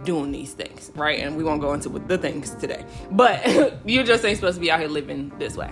doing 0.04 0.32
these 0.32 0.54
things, 0.54 0.92
right? 0.96 1.20
And 1.20 1.38
we 1.38 1.44
won't 1.44 1.62
go 1.62 1.74
into 1.74 1.89
the 1.89 2.18
things 2.18 2.56
today. 2.56 2.84
But 3.12 3.86
you 3.88 4.04
just 4.04 4.26
ain't 4.26 4.38
supposed 4.38 4.56
to 4.56 4.62
be 4.62 4.72
out 4.72 4.80
here 4.80 4.89
living 4.89 5.32
this 5.38 5.56
way. 5.56 5.72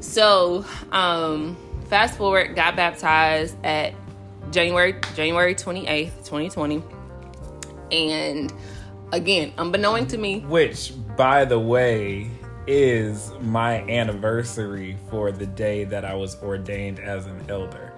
So, 0.00 0.64
um, 0.90 1.56
fast 1.88 2.18
forward, 2.18 2.54
got 2.54 2.76
baptized 2.76 3.56
at 3.64 3.94
January 4.50 5.00
January 5.14 5.54
28th, 5.54 6.18
2020. 6.24 6.82
And 7.92 8.52
again, 9.12 9.52
unbeknown 9.58 10.06
to 10.08 10.18
me, 10.18 10.40
Which, 10.40 10.92
by 11.16 11.44
the 11.44 11.58
way, 11.58 12.30
is 12.66 13.32
my 13.40 13.80
anniversary 13.82 14.96
for 15.10 15.32
the 15.32 15.46
day 15.46 15.84
that 15.84 16.04
I 16.04 16.14
was 16.14 16.40
ordained 16.42 17.00
as 17.00 17.26
an 17.26 17.44
elder. 17.48 17.92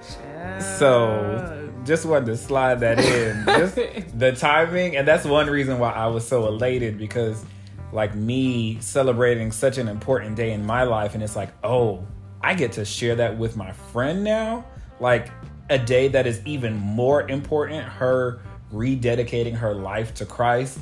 So, 0.79 1.71
just 1.85 2.07
wanted 2.07 2.27
to 2.27 2.37
slide 2.37 2.81
that 2.81 2.99
in. 2.99 3.45
Just 3.47 4.19
the 4.19 4.33
timing, 4.33 4.97
and 4.97 5.07
that's 5.07 5.25
one 5.25 5.49
reason 5.49 5.79
why 5.79 5.93
I 5.93 6.07
was 6.07 6.27
so 6.27 6.47
elated 6.47 6.99
because, 6.99 7.45
like, 7.93 8.15
me 8.15 8.79
celebrating 8.81 9.53
such 9.53 9.79
an 9.79 9.89
important 9.89 10.37
day 10.37 10.53
in 10.53 10.65
my 10.65 10.83
life, 10.85 11.15
and 11.15 11.23
it's 11.23 11.37
like, 11.37 11.51
oh, 11.63 12.07
I 12.43 12.55
get 12.55 12.73
to 12.73 12.85
share 12.85 13.17
that 13.17 13.39
with 13.39 13.57
my 13.57 13.73
friend 13.73 14.25
now. 14.25 14.67
Like, 15.01 15.31
a 15.71 15.79
day 15.79 16.09
that 16.09 16.27
is 16.27 16.41
even 16.45 16.75
more 16.75 17.29
important, 17.29 17.85
her 17.85 18.41
rededicating 18.73 19.55
her 19.55 19.75
life 19.75 20.15
to 20.15 20.27
Christ. 20.27 20.79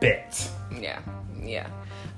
Bet. 0.00 0.50
yeah, 0.78 1.00
yeah, 1.40 1.68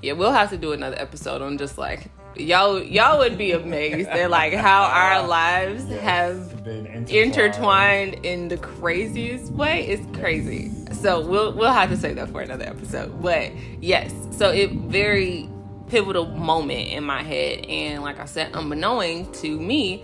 yeah. 0.01 0.13
We'll 0.13 0.31
have 0.31 0.49
to 0.49 0.57
do 0.57 0.73
another 0.73 0.97
episode 0.99 1.41
on 1.41 1.57
just 1.57 1.77
like 1.77 2.09
y'all. 2.35 2.81
Y'all 2.81 3.19
would 3.19 3.37
be 3.37 3.51
amazed 3.51 4.09
at 4.09 4.29
like 4.29 4.53
how 4.53 4.83
our 4.83 5.25
lives 5.27 5.87
have 6.01 6.63
been 6.63 6.85
intertwined 7.07 8.25
in 8.25 8.47
the 8.47 8.57
craziest 8.57 9.51
way. 9.53 9.87
It's 9.87 10.17
crazy. 10.17 10.71
So 10.93 11.25
we'll 11.25 11.53
we'll 11.53 11.71
have 11.71 11.89
to 11.89 11.97
say 11.97 12.13
that 12.13 12.29
for 12.29 12.41
another 12.41 12.65
episode. 12.65 13.21
But 13.21 13.51
yes, 13.81 14.13
so 14.31 14.49
it 14.49 14.71
very 14.71 15.49
pivotal 15.87 16.25
moment 16.25 16.89
in 16.89 17.03
my 17.03 17.23
head, 17.23 17.65
and 17.65 18.03
like 18.03 18.19
I 18.19 18.25
said, 18.25 18.53
unbeknown 18.53 19.31
to 19.33 19.59
me, 19.59 20.03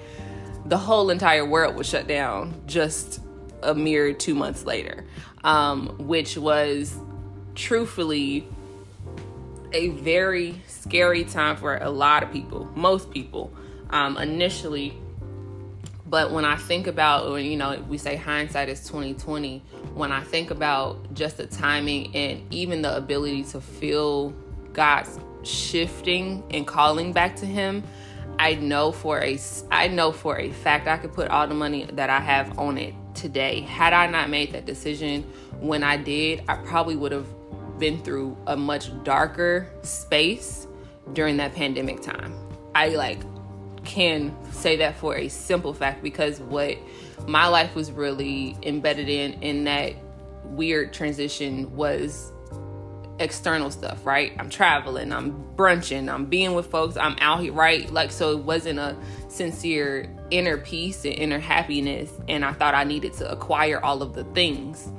the 0.65 0.78
whole 0.78 1.10
entire 1.10 1.46
world 1.46 1.76
was 1.76 1.88
shut 1.88 2.08
down 2.08 2.54
just 2.65 3.22
a 3.65 3.75
mere 3.75 4.13
two 4.13 4.36
months 4.36 4.65
later, 4.65 5.06
um, 5.43 5.95
which 5.97 6.38
was 6.38 6.97
truthfully 7.56 8.47
a 9.73 9.89
very 9.89 10.62
scary 10.67 11.25
time 11.25 11.58
for 11.58 11.78
a 11.78 11.89
lot 11.89 12.23
of 12.23 12.32
people, 12.32 12.69
most 12.75 13.12
people, 13.12 13.51
um, 13.89 14.17
initially. 14.17 14.97
But 16.08 16.32
when 16.32 16.45
I 16.45 16.56
think 16.56 16.88
about, 16.88 17.41
you 17.41 17.58
know, 17.58 17.84
we 17.89 17.97
say 17.97 18.15
hindsight 18.15 18.69
is 18.69 18.88
twenty 18.88 19.15
twenty. 19.15 19.63
When 19.95 20.12
I 20.12 20.21
think 20.21 20.51
about 20.51 21.13
just 21.13 21.38
the 21.38 21.47
timing 21.47 22.15
and 22.15 22.54
even 22.54 22.84
the 22.84 22.95
ability 22.95 23.43
to 23.45 23.62
feel 23.62 24.34
God's 24.71 25.19
shifting 25.43 26.43
and 26.51 26.67
calling 26.67 27.12
back 27.12 27.36
to 27.38 27.45
Him, 27.45 27.84
I 28.38 28.56
know 28.56 28.91
for 28.91 29.19
a 29.21 29.39
I 29.71 29.88
know 29.88 30.12
for 30.12 30.38
a 30.38 30.51
fact 30.51 30.88
I 30.88 30.97
could 30.97 31.13
put 31.13 31.30
all 31.30 31.47
the 31.47 31.56
money 31.56 31.86
that 31.93 32.10
I 32.10 32.19
have 32.19 32.60
on 32.60 32.78
it 32.78 32.93
today. 33.15 33.62
Had 33.62 33.93
I 33.93 34.08
not 34.08 34.30
made 34.30 34.54
that 34.54 34.65
decision 34.65 35.23
when 35.60 35.84
I 35.84 35.97
did, 35.97 36.43
I 36.47 36.56
probably 36.56 36.95
would 36.95 37.12
have 37.12 37.28
been 37.80 38.01
through 38.04 38.38
a 38.47 38.56
much 38.56 38.91
darker 39.04 39.67
space 39.82 40.67
during 41.13 41.38
that 41.38 41.54
pandemic 41.54 42.01
time. 42.01 42.34
I 42.73 42.89
like 42.89 43.19
can 43.86 44.36
say 44.51 44.78
that 44.78 44.97
for 44.97 45.15
a 45.15 45.28
simple 45.30 45.73
fact 45.73 46.01
because 46.01 46.39
what 46.39 46.78
my 47.28 47.47
life 47.47 47.75
was 47.75 47.91
really 47.91 48.58
embedded 48.63 49.10
in 49.10 49.34
in 49.41 49.63
that 49.65 49.93
weird 50.43 50.93
transition 50.93 51.75
was 51.75 52.32
external 53.19 53.71
stuff, 53.71 54.06
right? 54.06 54.34
I'm 54.39 54.49
traveling, 54.49 55.13
I'm 55.13 55.32
brunching, 55.56 56.10
I'm 56.10 56.25
being 56.25 56.54
with 56.54 56.67
folks, 56.67 56.97
I'm 56.97 57.15
out 57.19 57.41
here, 57.41 57.54
right? 57.54 57.89
Like, 57.91 58.12
so 58.12 58.32
it 58.32 58.39
wasn't 58.39 58.80
a 58.80 58.97
sincere 59.30 60.14
inner 60.32 60.58
peace 60.58 61.06
and 61.06 61.14
inner 61.14 61.40
happiness. 61.40 62.12
And 62.28 62.44
I 62.44 62.54
thought 62.54 62.74
I 62.74 62.84
needed 62.84 63.14
to 63.14 63.32
acquire 63.32 63.80
all 63.84 64.02
of 64.02 64.14
the 64.14 64.24
things 64.26 64.92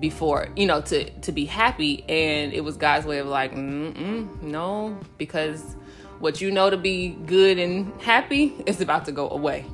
before, 0.00 0.48
you 0.56 0.66
know, 0.66 0.80
to, 0.82 1.10
to 1.20 1.32
be 1.32 1.44
happy. 1.44 2.04
And 2.08 2.52
it 2.52 2.62
was 2.62 2.76
God's 2.76 3.06
way 3.06 3.18
of 3.18 3.26
like, 3.26 3.54
no, 3.56 4.98
because 5.18 5.76
what 6.18 6.40
you 6.40 6.50
know 6.50 6.70
to 6.70 6.76
be 6.76 7.10
good 7.26 7.58
and 7.58 7.98
happy 8.00 8.54
is 8.66 8.80
about 8.80 9.04
to 9.06 9.12
go 9.12 9.30
away. 9.30 9.66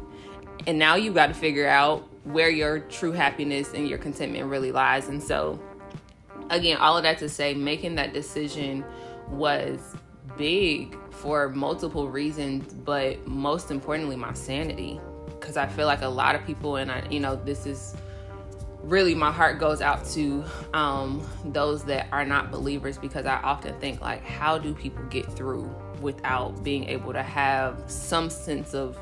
And 0.67 0.79
now 0.79 0.95
you 0.95 1.13
got 1.13 1.27
to 1.27 1.35
figure 1.35 1.67
out 1.67 2.09
where 2.25 2.51
your 2.51 2.81
true 2.81 3.13
happiness 3.13 3.73
and 3.75 3.89
your 3.89 3.99
contentment 3.99 4.47
really 4.47 4.71
lies. 4.71 5.09
And 5.09 5.21
so, 5.21 5.61
again, 6.51 6.77
all 6.77 6.97
of 6.97 7.03
that 7.03 7.19
to 7.19 7.29
say, 7.29 7.53
making 7.55 7.97
that 7.97 8.13
decision 8.13 8.85
was 9.29 9.97
big 10.37 10.97
for 11.13 11.49
multiple 11.51 12.09
reasons, 12.09 12.73
but 12.73 13.27
most 13.27 13.71
importantly, 13.71 14.17
my 14.17 14.33
sanity. 14.33 15.01
Because 15.27 15.57
I 15.57 15.67
feel 15.67 15.87
like 15.87 16.03
a 16.03 16.09
lot 16.09 16.35
of 16.35 16.45
people, 16.47 16.77
and 16.77 16.91
I, 16.91 17.07
you 17.11 17.21
know, 17.21 17.37
this 17.37 17.67
is 17.67 17.97
really 18.83 19.15
my 19.15 19.31
heart 19.31 19.59
goes 19.59 19.81
out 19.81 20.05
to 20.07 20.45
um, 20.75 21.27
those 21.47 21.85
that 21.85 22.09
are 22.13 22.25
not 22.25 22.51
believers 22.51 22.99
because 22.99 23.27
I 23.27 23.37
often 23.43 23.79
think, 23.81 24.01
like, 24.01 24.25
how 24.25 24.59
do 24.59 24.75
people 24.75 25.05
get 25.05 25.31
through 25.33 25.73
without 26.01 26.63
being 26.65 26.89
able 26.89 27.13
to 27.13 27.23
have 27.23 27.83
some 27.87 28.29
sense 28.29 28.75
of 28.75 28.99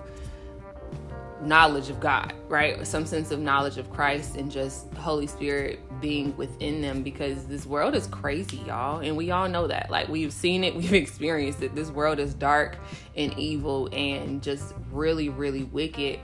knowledge 1.43 1.89
of 1.89 2.01
God, 2.01 2.35
right? 2.49 2.87
Some 2.87 3.07
sense 3.07 3.31
of 3.31 3.41
knowledge 3.41 3.79
of 3.79 3.91
Christ 3.91 4.37
and 4.37 4.51
just 4.51 4.93
Holy 4.95 5.27
Spirit 5.27 5.81
being 6.01 6.37
within 6.37 6.81
them 6.81 7.03
because 7.03 7.47
this 7.47 7.67
world 7.67 7.95
is 7.95 8.07
crazy, 8.07 8.59
y'all. 8.59 9.01
And 9.01 9.17
we 9.17 9.31
all 9.31 9.49
know 9.49 9.67
that. 9.67 9.91
Like 9.91 10.09
we've 10.09 10.33
seen 10.33 10.65
it, 10.65 10.75
we've 10.77 10.93
experienced 10.93 11.63
it. 11.63 11.75
This 11.75 11.91
world 11.91 12.19
is 12.19 12.35
dark 12.35 12.77
and 13.17 13.37
evil 13.39 13.89
and 13.93 14.43
just 14.43 14.75
really, 14.91 15.29
really 15.29 15.65
wicked. 15.65 16.21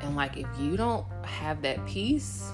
And 0.00 0.16
like 0.16 0.36
if 0.36 0.46
you 0.58 0.76
don't 0.76 1.06
have 1.24 1.62
that 1.62 1.84
peace, 1.86 2.52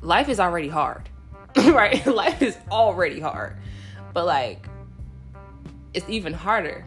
life 0.00 0.28
is 0.28 0.40
already 0.40 0.68
hard. 0.68 1.08
right? 1.56 2.04
life 2.06 2.42
is 2.42 2.56
already 2.70 3.20
hard. 3.20 3.56
But 4.12 4.26
like 4.26 4.66
it's 5.92 6.08
even 6.08 6.32
harder 6.32 6.86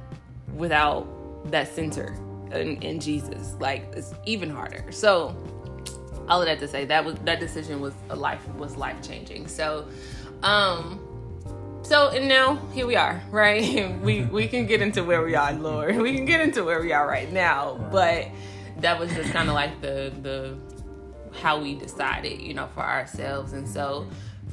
without 0.55 1.07
that 1.51 1.73
center 1.73 2.15
in, 2.53 2.81
in 2.81 2.99
Jesus. 2.99 3.55
Like 3.59 3.93
it's 3.95 4.13
even 4.25 4.49
harder. 4.49 4.91
So 4.91 5.35
all 6.27 6.41
of 6.41 6.47
that 6.47 6.59
to 6.59 6.67
say 6.67 6.85
that 6.85 7.03
was 7.03 7.15
that 7.19 7.39
decision 7.39 7.81
was 7.81 7.93
a 8.09 8.15
life 8.15 8.47
was 8.55 8.77
life 8.77 9.01
changing. 9.01 9.47
So 9.47 9.87
um 10.41 10.99
so 11.83 12.09
and 12.09 12.29
now 12.29 12.55
here 12.73 12.87
we 12.87 12.95
are, 12.95 13.21
right? 13.29 13.99
we 14.01 14.23
we 14.25 14.47
can 14.47 14.65
get 14.65 14.81
into 14.81 15.03
where 15.03 15.23
we 15.23 15.35
are, 15.35 15.53
Lord. 15.53 15.97
We 15.97 16.15
can 16.15 16.25
get 16.25 16.41
into 16.41 16.63
where 16.63 16.81
we 16.81 16.93
are 16.93 17.07
right 17.07 17.31
now. 17.31 17.77
But 17.91 18.29
that 18.77 18.99
was 18.99 19.13
just 19.13 19.31
kind 19.31 19.49
of 19.49 19.55
like 19.55 19.81
the 19.81 20.13
the 20.21 20.57
how 21.33 21.59
we 21.59 21.75
decided, 21.75 22.41
you 22.41 22.53
know, 22.53 22.67
for 22.73 22.83
ourselves. 22.83 23.53
And 23.53 23.67
so 23.67 24.07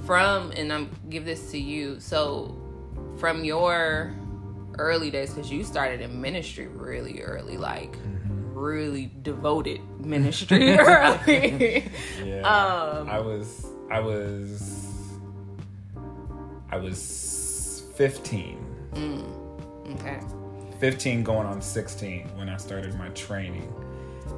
from 0.06 0.50
and 0.52 0.72
I'm 0.72 0.90
give 1.08 1.24
this 1.24 1.50
to 1.52 1.58
you. 1.58 2.00
So 2.00 2.56
from 3.18 3.44
your 3.44 4.14
early 4.80 5.10
days 5.10 5.34
because 5.34 5.50
you 5.50 5.62
started 5.62 6.00
in 6.00 6.20
ministry 6.20 6.66
really 6.66 7.22
early, 7.22 7.56
like 7.56 7.92
mm-hmm. 7.92 8.54
really 8.54 9.12
devoted 9.22 9.80
ministry 10.00 10.76
early. 10.76 11.90
yeah, 12.24 12.40
um, 12.40 13.08
I 13.08 13.20
was, 13.20 13.66
I 13.90 14.00
was, 14.00 14.88
I 16.70 16.76
was 16.76 17.84
fifteen. 17.94 18.64
Mm, 18.92 19.98
okay. 20.00 20.20
15 20.80 21.22
going 21.22 21.46
on 21.46 21.60
16 21.60 22.26
when 22.38 22.48
I 22.48 22.56
started 22.56 22.94
my 22.94 23.10
training. 23.10 23.70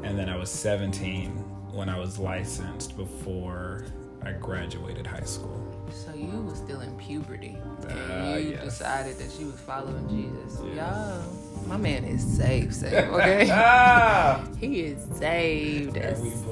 And 0.02 0.18
then 0.18 0.28
I 0.28 0.36
was 0.36 0.50
17 0.50 1.30
when 1.72 1.88
I 1.88 1.98
was 1.98 2.18
licensed 2.18 2.96
before 2.96 3.84
I 4.22 4.32
graduated 4.32 5.06
high 5.06 5.20
school. 5.20 5.61
So 5.90 6.14
you 6.14 6.42
were 6.42 6.54
still 6.54 6.80
in 6.80 6.96
puberty, 6.96 7.58
and 7.88 8.12
uh, 8.12 8.36
you 8.36 8.50
yes. 8.50 8.64
decided 8.64 9.18
that 9.18 9.38
you 9.38 9.46
was 9.46 9.60
following 9.60 10.08
Jesus. 10.08 10.60
Yes. 10.64 10.76
Y'all, 10.76 11.66
my 11.66 11.76
man 11.76 12.04
is 12.04 12.22
saved, 12.24 12.74
saved. 12.74 12.94
Okay, 13.12 14.40
he 14.58 14.80
is 14.80 15.04
saved, 15.18 15.94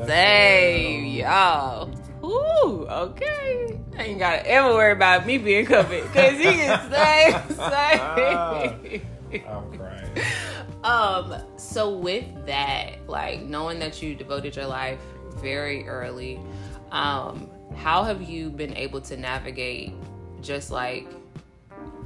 saved, 0.07 1.07
y'all. 1.17 1.91
Ooh, 2.23 2.87
okay. 2.89 3.81
I 3.97 4.03
ain't 4.03 4.19
gotta 4.19 4.47
ever 4.47 4.69
worry 4.75 4.93
about 4.93 5.27
me 5.27 5.39
being 5.39 5.67
covered 5.67 6.03
because 6.03 6.37
he 6.39 6.49
is 6.49 6.81
saved, 6.91 7.57
saved. 7.57 9.07
I'm 9.47 9.79
crying. 9.79 10.25
Um, 10.85 11.35
so 11.57 11.91
with 11.97 12.25
that, 12.47 13.09
like 13.09 13.43
knowing 13.43 13.79
that 13.81 14.03
you 14.03 14.15
devoted 14.15 14.57
your 14.57 14.67
life 14.67 15.01
very 15.37 15.87
early, 15.87 16.41
um, 16.91 17.49
how 17.77 18.03
have 18.05 18.23
you 18.23 18.51
been 18.51 18.77
able 18.77 19.01
to 19.01 19.17
navigate 19.17 19.93
just 20.41 20.71
like 20.71 21.07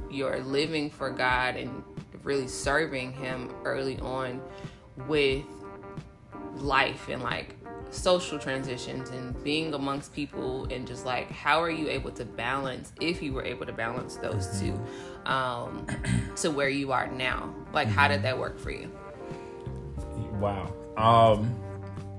your 0.09 0.39
living 0.39 0.89
for 0.89 1.09
God 1.09 1.55
and 1.55 1.83
really 2.23 2.47
serving 2.47 3.11
Him 3.13 3.53
early 3.63 3.99
on 3.99 4.41
with 5.07 5.43
life 6.55 7.09
and 7.09 7.21
like 7.21 7.55
social 7.91 8.37
transitions 8.37 9.09
and 9.09 9.41
being 9.43 9.73
amongst 9.73 10.13
people 10.13 10.65
and 10.71 10.87
just 10.87 11.05
like 11.05 11.29
how 11.31 11.61
are 11.61 11.69
you 11.69 11.87
able 11.89 12.11
to 12.11 12.25
balance 12.25 12.91
if 12.99 13.21
you 13.21 13.31
were 13.31 13.43
able 13.43 13.65
to 13.65 13.71
balance 13.71 14.17
those 14.17 14.47
mm-hmm. 14.47 14.75
two 15.25 15.31
um 15.31 15.85
to 16.35 16.51
where 16.51 16.69
you 16.69 16.91
are 16.91 17.07
now 17.07 17.53
like 17.73 17.87
how 17.87 18.07
did 18.07 18.15
mm-hmm. 18.15 18.23
that 18.23 18.37
work 18.37 18.59
for 18.59 18.71
you 18.71 18.91
wow 20.39 20.73
um 20.97 21.55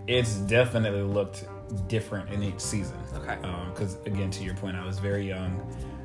it's 0.07 0.37
definitely 0.37 1.03
looked 1.03 1.47
different 1.87 2.31
in 2.31 2.43
each 2.43 2.61
season. 2.61 2.99
Okay. 3.15 3.37
Because 3.69 3.97
um, 3.97 4.03
again, 4.07 4.31
to 4.31 4.45
your 4.45 4.55
point, 4.55 4.77
I 4.77 4.85
was 4.85 4.99
very 4.99 5.27
young. 5.27 5.61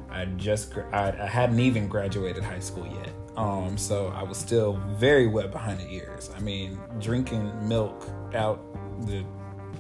I 0.10 0.26
just 0.26 0.74
I, 0.92 1.10
I 1.10 1.28
hadn't 1.28 1.60
even 1.60 1.88
graduated 1.88 2.44
high 2.44 2.60
school 2.60 2.86
yet. 2.86 3.14
Um, 3.38 3.78
so 3.78 4.08
I 4.08 4.24
was 4.24 4.38
still 4.38 4.74
very 4.98 5.28
wet 5.28 5.52
behind 5.52 5.80
the 5.80 5.90
ears. 5.90 6.30
I 6.36 6.40
mean, 6.42 6.80
drinking 7.00 7.68
milk 7.68 8.08
out 8.34 8.62
the. 9.06 9.24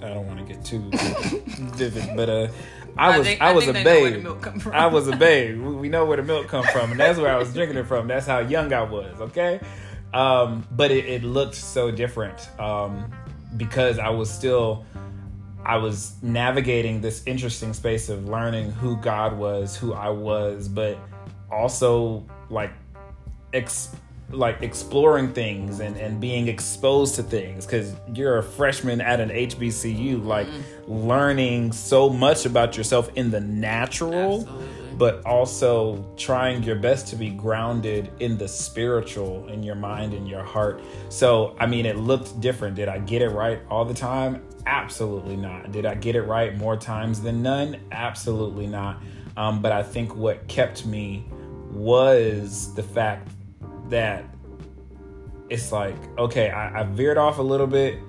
I 0.01 0.09
don't 0.09 0.25
want 0.25 0.39
to 0.39 0.45
get 0.45 0.65
too 0.65 0.79
vivid, 1.75 2.15
but 2.15 2.27
uh, 2.27 2.47
I 2.97 3.17
was 3.17 3.27
I, 3.27 3.29
think, 3.29 3.41
I 3.41 3.51
was 3.51 3.67
a 3.67 3.73
babe. 3.73 4.27
I 4.73 4.87
was 4.87 5.07
a 5.07 5.15
babe. 5.15 5.61
We 5.61 5.89
know 5.89 6.05
where 6.05 6.17
the 6.17 6.23
milk 6.23 6.47
come 6.47 6.65
from, 6.65 6.91
and 6.91 6.99
that's 6.99 7.19
where 7.19 7.31
I 7.31 7.37
was 7.37 7.53
drinking 7.53 7.77
it 7.77 7.85
from. 7.85 8.07
That's 8.07 8.25
how 8.25 8.39
young 8.39 8.73
I 8.73 8.81
was. 8.81 9.19
Okay, 9.21 9.59
um, 10.13 10.67
but 10.71 10.89
it, 10.91 11.05
it, 11.05 11.23
looked 11.23 11.55
so 11.55 11.91
different 11.91 12.49
um, 12.59 13.11
because 13.57 13.99
I 13.99 14.09
was 14.09 14.31
still 14.31 14.85
I 15.65 15.77
was 15.77 16.15
navigating 16.21 17.01
this 17.01 17.23
interesting 17.25 17.73
space 17.73 18.09
of 18.09 18.27
learning 18.27 18.71
who 18.71 18.97
God 18.97 19.37
was, 19.37 19.75
who 19.75 19.93
I 19.93 20.09
was, 20.09 20.67
but 20.67 20.97
also 21.51 22.25
like 22.49 22.71
ex- 23.53 23.95
like 24.29 24.61
exploring 24.61 25.33
things 25.33 25.81
and, 25.81 25.97
and 25.97 26.21
being 26.21 26.47
exposed 26.47 27.15
to 27.15 27.23
things 27.23 27.65
because 27.65 27.93
you're 28.13 28.37
a 28.37 28.43
freshman 28.43 29.01
at 29.01 29.19
an 29.19 29.29
HBCU, 29.29 30.23
like 30.23 30.47
mm-hmm. 30.47 30.91
learning 31.07 31.71
so 31.73 32.09
much 32.09 32.45
about 32.45 32.77
yourself 32.77 33.09
in 33.15 33.29
the 33.29 33.41
natural. 33.41 34.41
Absolutely 34.41 34.81
but 35.01 35.25
also 35.25 36.05
trying 36.15 36.61
your 36.61 36.75
best 36.75 37.07
to 37.07 37.15
be 37.15 37.31
grounded 37.31 38.11
in 38.19 38.37
the 38.37 38.47
spiritual 38.47 39.47
in 39.47 39.63
your 39.63 39.73
mind 39.73 40.13
and 40.13 40.29
your 40.29 40.43
heart. 40.43 40.79
So, 41.09 41.55
I 41.59 41.65
mean, 41.65 41.87
it 41.87 41.97
looked 41.97 42.39
different. 42.39 42.75
Did 42.75 42.87
I 42.87 42.99
get 42.99 43.23
it 43.23 43.29
right 43.29 43.61
all 43.67 43.83
the 43.83 43.95
time? 43.95 44.43
Absolutely 44.65 45.35
not. 45.35 45.71
Did 45.71 45.85
I 45.85 45.95
get 45.95 46.15
it 46.15 46.23
right 46.23 46.57
more 46.57 46.77
times 46.77 47.21
than 47.21 47.41
none? 47.41 47.77
Absolutely 47.91 48.67
not. 48.67 49.01
Um, 49.37 49.61
but 49.61 49.71
I 49.71 49.83
think 49.83 50.15
what 50.15 50.47
kept 50.47 50.85
me 50.85 51.25
was 51.71 52.73
the 52.75 52.83
fact 52.83 53.29
that 53.89 54.25
it's 55.49 55.71
like, 55.71 55.95
okay, 56.17 56.49
I, 56.49 56.81
I 56.81 56.83
veered 56.83 57.17
off 57.17 57.39
a 57.39 57.41
little 57.41 57.67
bit, 57.67 57.99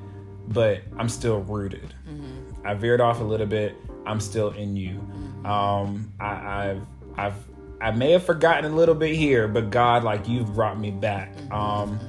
but 0.49 0.83
I'm 0.97 1.09
still 1.09 1.41
rooted. 1.41 1.95
Mm-hmm. 2.09 2.67
I 2.67 2.75
veered 2.75 3.01
off 3.01 3.21
a 3.21 3.25
little 3.25 3.47
bit, 3.47 3.77
I'm 4.07 4.21
still 4.21 4.51
in 4.51 4.77
you. 4.77 4.95
Mm-hmm. 4.95 5.47
Um, 5.47 6.13
I, 6.21 6.71
I've, 6.71 6.87
I've, 7.17 7.35
I 7.81 7.91
may 7.91 8.13
have 8.13 8.25
forgotten 8.25 8.71
a 8.71 8.75
little 8.75 8.95
bit 8.95 9.17
here, 9.17 9.49
but 9.49 9.71
God, 9.71 10.05
like 10.05 10.29
you've 10.29 10.55
brought 10.55 10.79
me 10.79 10.91
back. 10.93 11.35
Mm-hmm. 11.35 11.53
Um, 11.53 12.01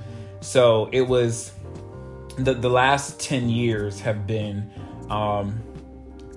so 0.42 0.90
it 0.92 1.02
was 1.02 1.52
the 2.38 2.54
the 2.54 2.70
last 2.70 3.20
ten 3.20 3.50
years 3.50 4.00
have 4.00 4.26
been 4.28 4.70
um, 5.10 5.62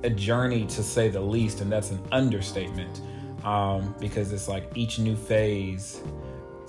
a 0.03 0.11
journey 0.11 0.67
to 0.67 0.83
say 0.83 1.09
the 1.09 1.21
least, 1.21 1.61
and 1.61 1.71
that's 1.71 1.91
an 1.91 2.01
understatement 2.13 3.01
um, 3.45 3.95
because 4.01 4.33
it's 4.33 4.49
like 4.49 4.71
each 4.75 4.99
new 4.99 5.17
phase, 5.17 6.01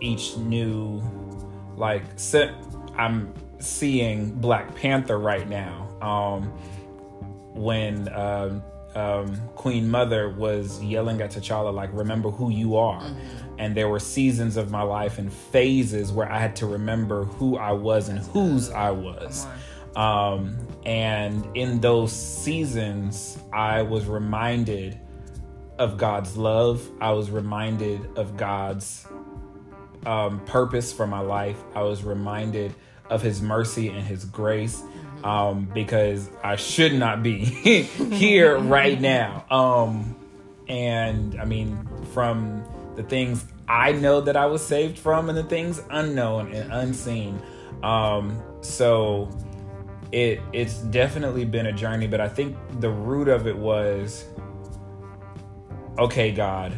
each 0.01 0.37
new 0.37 1.01
like 1.75 2.03
set. 2.15 2.53
I'm 2.95 3.33
seeing 3.59 4.31
Black 4.31 4.75
Panther 4.75 5.19
right 5.19 5.47
now. 5.47 5.83
Um, 6.01 6.43
when 7.53 8.07
um, 8.13 8.61
um, 8.95 9.35
Queen 9.55 9.89
Mother 9.89 10.29
was 10.29 10.81
yelling 10.83 11.21
at 11.21 11.31
T'Challa, 11.31 11.73
like, 11.73 11.89
remember 11.93 12.29
who 12.29 12.49
you 12.49 12.77
are. 12.77 13.01
Mm-hmm. 13.01 13.46
And 13.57 13.75
there 13.75 13.89
were 13.89 13.99
seasons 13.99 14.57
of 14.57 14.69
my 14.69 14.83
life 14.83 15.17
and 15.17 15.31
phases 15.31 16.11
where 16.11 16.31
I 16.31 16.39
had 16.39 16.55
to 16.57 16.65
remember 16.65 17.23
who 17.25 17.57
I 17.57 17.71
was 17.71 18.09
and 18.09 18.19
whose 18.19 18.69
I 18.69 18.91
was. 18.91 19.47
Um, 19.95 20.57
and 20.85 21.47
in 21.55 21.81
those 21.81 22.11
seasons, 22.11 23.39
I 23.51 23.81
was 23.81 24.05
reminded 24.05 24.99
of 25.79 25.97
God's 25.97 26.37
love. 26.37 26.87
I 27.01 27.11
was 27.11 27.31
reminded 27.31 28.17
of 28.17 28.37
God's 28.37 29.07
um, 30.05 30.39
purpose 30.45 30.93
for 30.93 31.07
my 31.07 31.19
life. 31.19 31.57
I 31.75 31.81
was 31.81 32.03
reminded 32.03 32.73
of 33.09 33.21
His 33.21 33.41
mercy 33.41 33.89
and 33.89 34.05
His 34.05 34.25
grace 34.25 34.83
um, 35.23 35.65
because 35.73 36.29
I 36.43 36.55
should 36.55 36.93
not 36.93 37.23
be 37.23 37.43
here 37.43 38.57
right 38.57 38.99
now. 39.01 39.45
Um, 39.49 40.15
and 40.67 41.39
I 41.39 41.45
mean, 41.45 41.87
from 42.13 42.63
the 42.97 43.03
things 43.03 43.45
I 43.69 43.93
know 43.93 44.19
that 44.21 44.35
I 44.35 44.47
was 44.47 44.65
saved 44.65 44.97
from 44.97 45.29
and 45.29 45.37
the 45.37 45.43
things 45.43 45.81
unknown 45.91 46.51
and 46.51 46.73
unseen. 46.73 47.39
Um, 47.83 48.41
so 48.61 49.29
it 50.11 50.41
it's 50.51 50.79
definitely 50.79 51.45
been 51.45 51.67
a 51.67 51.71
journey, 51.71 52.07
but 52.07 52.19
I 52.19 52.27
think 52.27 52.57
the 52.79 52.89
root 52.89 53.27
of 53.27 53.47
it 53.47 53.55
was 53.55 54.25
okay, 55.99 56.31
God, 56.31 56.73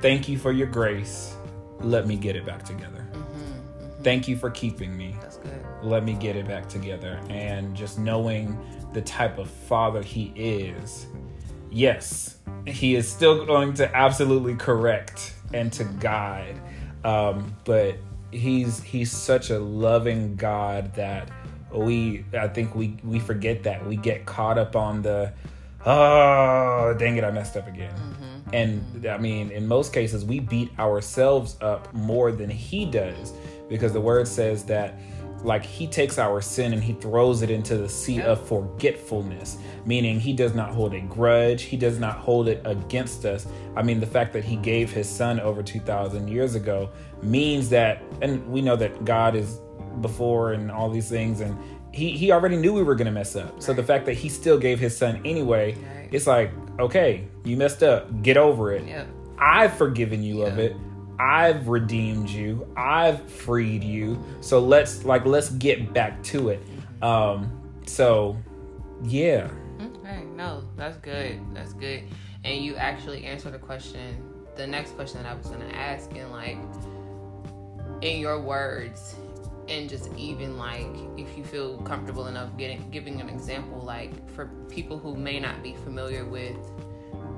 thank 0.00 0.28
you 0.28 0.38
for 0.38 0.52
your 0.52 0.66
grace. 0.66 1.36
Let 1.80 2.06
me 2.06 2.16
get 2.16 2.36
it 2.36 2.44
back 2.44 2.64
together. 2.64 3.06
Mm-hmm, 3.12 3.22
mm-hmm. 3.22 4.02
Thank 4.02 4.26
you 4.26 4.36
for 4.36 4.50
keeping 4.50 4.96
me. 4.96 5.16
That's 5.20 5.36
good. 5.36 5.64
Let 5.82 6.04
me 6.04 6.14
get 6.14 6.36
it 6.36 6.48
back 6.48 6.68
together. 6.68 7.20
And 7.28 7.76
just 7.76 7.98
knowing 7.98 8.58
the 8.92 9.02
type 9.02 9.38
of 9.38 9.48
father 9.48 10.02
he 10.02 10.32
is, 10.34 11.06
yes, 11.76 12.38
he 12.66 12.94
is 12.94 13.06
still 13.08 13.44
going 13.44 13.74
to 13.74 13.94
absolutely 13.94 14.56
correct 14.56 15.34
and 15.52 15.72
to 15.74 15.84
guide. 15.84 16.58
Um, 17.04 17.54
but 17.64 17.96
he's 18.32 18.82
he's 18.82 19.12
such 19.12 19.50
a 19.50 19.58
loving 19.58 20.36
God 20.36 20.94
that 20.94 21.30
we 21.72 22.24
I 22.32 22.48
think 22.48 22.74
we 22.74 22.96
we 23.04 23.20
forget 23.20 23.62
that 23.64 23.86
we 23.86 23.96
get 23.96 24.26
caught 24.26 24.58
up 24.58 24.74
on 24.74 25.02
the 25.02 25.32
oh 25.84 26.94
dang 26.98 27.16
it 27.16 27.24
I 27.24 27.30
messed 27.30 27.56
up 27.56 27.68
again. 27.68 27.94
Mm-hmm. 27.94 28.54
And 28.54 29.06
I 29.06 29.18
mean 29.18 29.50
in 29.50 29.68
most 29.68 29.92
cases 29.92 30.24
we 30.24 30.40
beat 30.40 30.76
ourselves 30.78 31.56
up 31.60 31.92
more 31.94 32.32
than 32.32 32.50
he 32.50 32.86
does 32.86 33.32
because 33.68 33.92
the 33.92 34.00
word 34.00 34.26
says 34.26 34.64
that 34.64 34.94
like 35.42 35.64
he 35.64 35.86
takes 35.86 36.18
our 36.18 36.40
sin 36.40 36.72
and 36.72 36.82
he 36.82 36.94
throws 36.94 37.42
it 37.42 37.50
into 37.50 37.76
the 37.76 37.88
sea 37.88 38.20
of 38.22 38.46
forgetfulness 38.46 39.58
meaning 39.86 40.18
he 40.18 40.32
does 40.32 40.54
not 40.54 40.70
hold 40.70 40.92
a 40.92 41.00
grudge. 41.00 41.62
He 41.62 41.76
does 41.76 41.98
not 41.98 42.16
hold 42.18 42.48
it 42.48 42.60
against 42.64 43.24
us. 43.24 43.46
I 43.76 43.82
mean 43.82 44.00
the 44.00 44.06
fact 44.06 44.32
that 44.34 44.44
he 44.44 44.56
gave 44.56 44.90
his 44.90 45.08
son 45.08 45.40
over 45.40 45.62
2000 45.62 46.28
years 46.28 46.56
ago 46.56 46.90
means 47.22 47.70
that 47.70 48.02
and 48.20 48.46
we 48.50 48.60
know 48.60 48.76
that 48.76 49.04
god 49.04 49.34
is 49.34 49.60
before 50.02 50.52
and 50.52 50.70
all 50.70 50.90
these 50.90 51.08
things 51.08 51.40
and 51.40 51.56
he 51.92 52.10
he 52.10 52.30
already 52.32 52.56
knew 52.56 52.74
we 52.74 52.82
were 52.82 52.94
going 52.94 53.06
to 53.06 53.12
mess 53.12 53.36
up. 53.36 53.62
So 53.62 53.72
the 53.72 53.82
fact 53.82 54.04
that 54.06 54.14
he 54.14 54.28
still 54.28 54.58
gave 54.58 54.78
his 54.78 54.94
son 54.94 55.20
anyway 55.24 55.76
it's 56.10 56.26
like 56.26 56.52
okay 56.78 57.26
you 57.44 57.56
messed 57.56 57.82
up. 57.82 58.22
Get 58.22 58.36
over 58.36 58.72
it. 58.72 58.84
I've 59.38 59.76
forgiven 59.76 60.22
you 60.22 60.42
of 60.42 60.58
it 60.58 60.76
I've 61.18 61.68
redeemed 61.68 62.28
you. 62.28 62.66
I've 62.76 63.28
freed 63.30 63.82
you. 63.82 64.22
So 64.40 64.60
let's 64.60 65.04
like 65.04 65.24
let's 65.24 65.50
get 65.50 65.92
back 65.92 66.22
to 66.24 66.50
it. 66.50 66.62
Um 67.02 67.50
so 67.86 68.36
yeah. 69.02 69.50
Okay, 69.80 70.24
no, 70.34 70.62
that's 70.76 70.96
good. 70.98 71.40
That's 71.54 71.72
good. 71.72 72.02
And 72.44 72.64
you 72.64 72.76
actually 72.76 73.24
answered 73.24 73.52
the 73.52 73.58
question, 73.58 74.22
the 74.56 74.66
next 74.66 74.92
question 74.92 75.22
that 75.22 75.30
I 75.30 75.34
was 75.34 75.46
gonna 75.48 75.66
ask 75.66 76.10
and 76.14 76.30
like 76.30 76.58
in 78.02 78.20
your 78.20 78.40
words 78.40 79.16
and 79.68 79.88
just 79.88 80.14
even 80.16 80.56
like 80.56 80.86
if 81.16 81.36
you 81.36 81.44
feel 81.44 81.78
comfortable 81.78 82.26
enough 82.28 82.56
getting 82.56 82.88
giving 82.90 83.20
an 83.20 83.28
example 83.28 83.80
like 83.80 84.28
for 84.30 84.46
people 84.68 84.98
who 84.98 85.16
may 85.16 85.40
not 85.40 85.62
be 85.62 85.74
familiar 85.74 86.24
with 86.24 86.56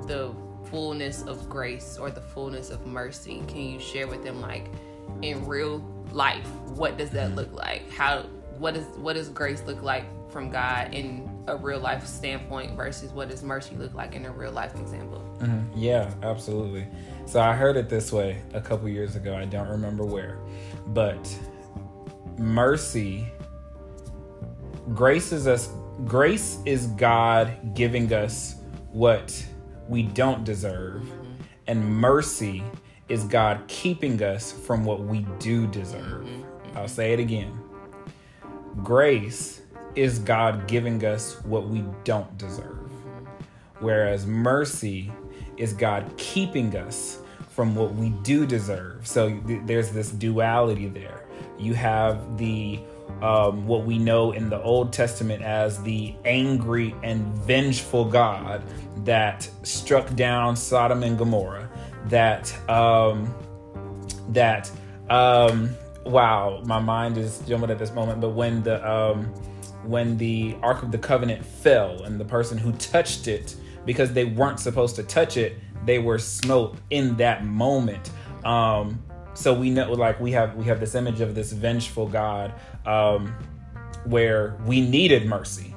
the 0.07 0.35
fullness 0.71 1.23
of 1.23 1.49
grace 1.49 1.99
or 1.99 2.11
the 2.11 2.21
fullness 2.21 2.71
of 2.71 2.87
mercy 2.87 3.43
can 3.49 3.59
you 3.59 3.81
share 3.81 4.07
with 4.07 4.23
them 4.25 4.41
like 4.41 4.67
in 5.23 5.45
real 5.47 5.79
life 6.13 6.49
what 6.79 6.97
does 6.97 7.11
that 7.11 7.35
look 7.35 7.53
like? 7.53 7.91
How 7.91 8.23
what 8.59 8.77
is 8.77 8.85
what 8.97 9.15
does 9.15 9.29
grace 9.29 9.63
look 9.67 9.83
like 9.83 10.05
from 10.31 10.51
god 10.51 10.93
in 10.93 11.31
a 11.47 11.57
real 11.57 11.79
life 11.79 12.07
standpoint 12.07 12.77
versus 12.77 13.13
what 13.13 13.31
does 13.31 13.43
mercy 13.43 13.75
look 13.77 13.95
like 13.95 14.15
in 14.15 14.27
a 14.27 14.31
real 14.31 14.53
life 14.53 14.75
example? 14.75 15.25
Mm-hmm. 15.39 15.79
yeah 15.79 16.13
absolutely. 16.23 16.87
So 17.27 17.41
i 17.41 17.55
heard 17.55 17.77
it 17.77 17.89
this 17.89 18.13
way 18.13 18.43
a 18.53 18.61
couple 18.61 18.89
years 18.89 19.17
ago 19.17 19.37
i 19.37 19.45
don't 19.45 19.69
remember 19.69 20.05
where 20.05 20.39
but 20.89 21.37
mercy 22.37 23.31
grace 24.95 25.33
is 25.33 25.47
us 25.47 25.71
grace 26.05 26.59
is 26.65 26.87
god 26.89 27.75
giving 27.75 28.13
us 28.13 28.57
what 28.93 29.47
we 29.89 30.03
don't 30.03 30.45
deserve. 30.45 31.03
Mm-hmm. 31.03 31.43
And 31.67 31.97
mercy 31.97 32.63
is 33.09 33.25
God 33.25 33.63
keeping 33.69 34.23
us 34.23 34.53
from 34.53 34.85
what 34.85 35.01
we 35.01 35.27
do 35.39 35.67
deserve. 35.67 36.25
Mm-hmm. 36.25 36.79
I'll 36.79 36.89
say 36.89 37.13
it 37.13 37.21
again. 37.21 37.59
Grace 38.83 39.63
is 39.95 40.19
God 40.19 40.69
giving 40.69 41.05
us 41.05 41.43
what 41.45 41.69
we 41.69 41.85
don't 42.05 42.39
deserve. 42.39 42.91
Whereas 43.81 44.27
mercy 44.27 45.11
is 45.57 45.73
God 45.73 46.13
keeping 46.17 46.77
us 46.77 47.21
from 47.51 47.75
what 47.75 47.95
we 47.95 48.11
do 48.11 48.47
deserve. 48.47 49.07
So 49.07 49.41
th- 49.41 49.63
there's 49.65 49.91
this 49.91 50.11
duality 50.11 50.89
there. 50.89 51.25
You 51.59 51.75
have 51.75 52.39
the 52.39 52.81
um, 53.23 53.67
what 53.67 53.85
we 53.85 53.99
know 53.99 54.33
in 54.33 54.49
the 54.49 54.63
Old 54.63 54.93
Testament 54.93 55.43
as 55.43 55.83
the 55.83 56.15
angry 56.25 56.95
and 57.03 57.27
vengeful 57.39 58.05
God 58.05 58.63
that 59.05 59.49
struck 59.63 60.15
down 60.15 60.57
Sodom 60.57 61.03
and 61.03 61.19
Gomorrah. 61.19 61.69
That 62.07 62.53
um, 62.69 63.35
that 64.29 64.71
um, 65.11 65.71
wow, 66.05 66.63
my 66.65 66.79
mind 66.79 67.19
is 67.19 67.41
jumbled 67.41 67.71
at 67.71 67.79
this 67.79 67.93
moment. 67.93 68.21
But 68.21 68.31
when 68.31 68.63
the 68.63 68.89
um, 68.89 69.25
when 69.85 70.17
the 70.17 70.57
Ark 70.63 70.83
of 70.83 70.93
the 70.93 70.99
Covenant 70.99 71.45
fell 71.45 72.03
and 72.05 72.21
the 72.21 72.25
person 72.25 72.59
who 72.59 72.73
touched 72.73 73.29
it 73.29 73.57
because 73.85 74.13
they 74.13 74.25
weren't 74.25 74.61
supposed 74.61 74.97
to 74.97 75.03
touch 75.03 75.37
it, 75.37 75.59
they 75.85 75.99
were 75.99 76.19
smote 76.19 76.77
in 76.91 77.17
that 77.17 77.45
moment. 77.45 78.11
Um, 78.45 79.03
so 79.35 79.55
we 79.55 79.71
know 79.71 79.93
like 79.93 80.21
we 80.21 80.33
have 80.33 80.57
we 80.57 80.65
have 80.65 80.81
this 80.81 80.95
image 80.95 81.21
of 81.21 81.35
this 81.35 81.53
vengeful 81.53 82.09
god 82.09 82.55
um, 82.89 83.35
where 84.05 84.57
we 84.65 84.81
needed 84.81 85.27
mercy. 85.27 85.75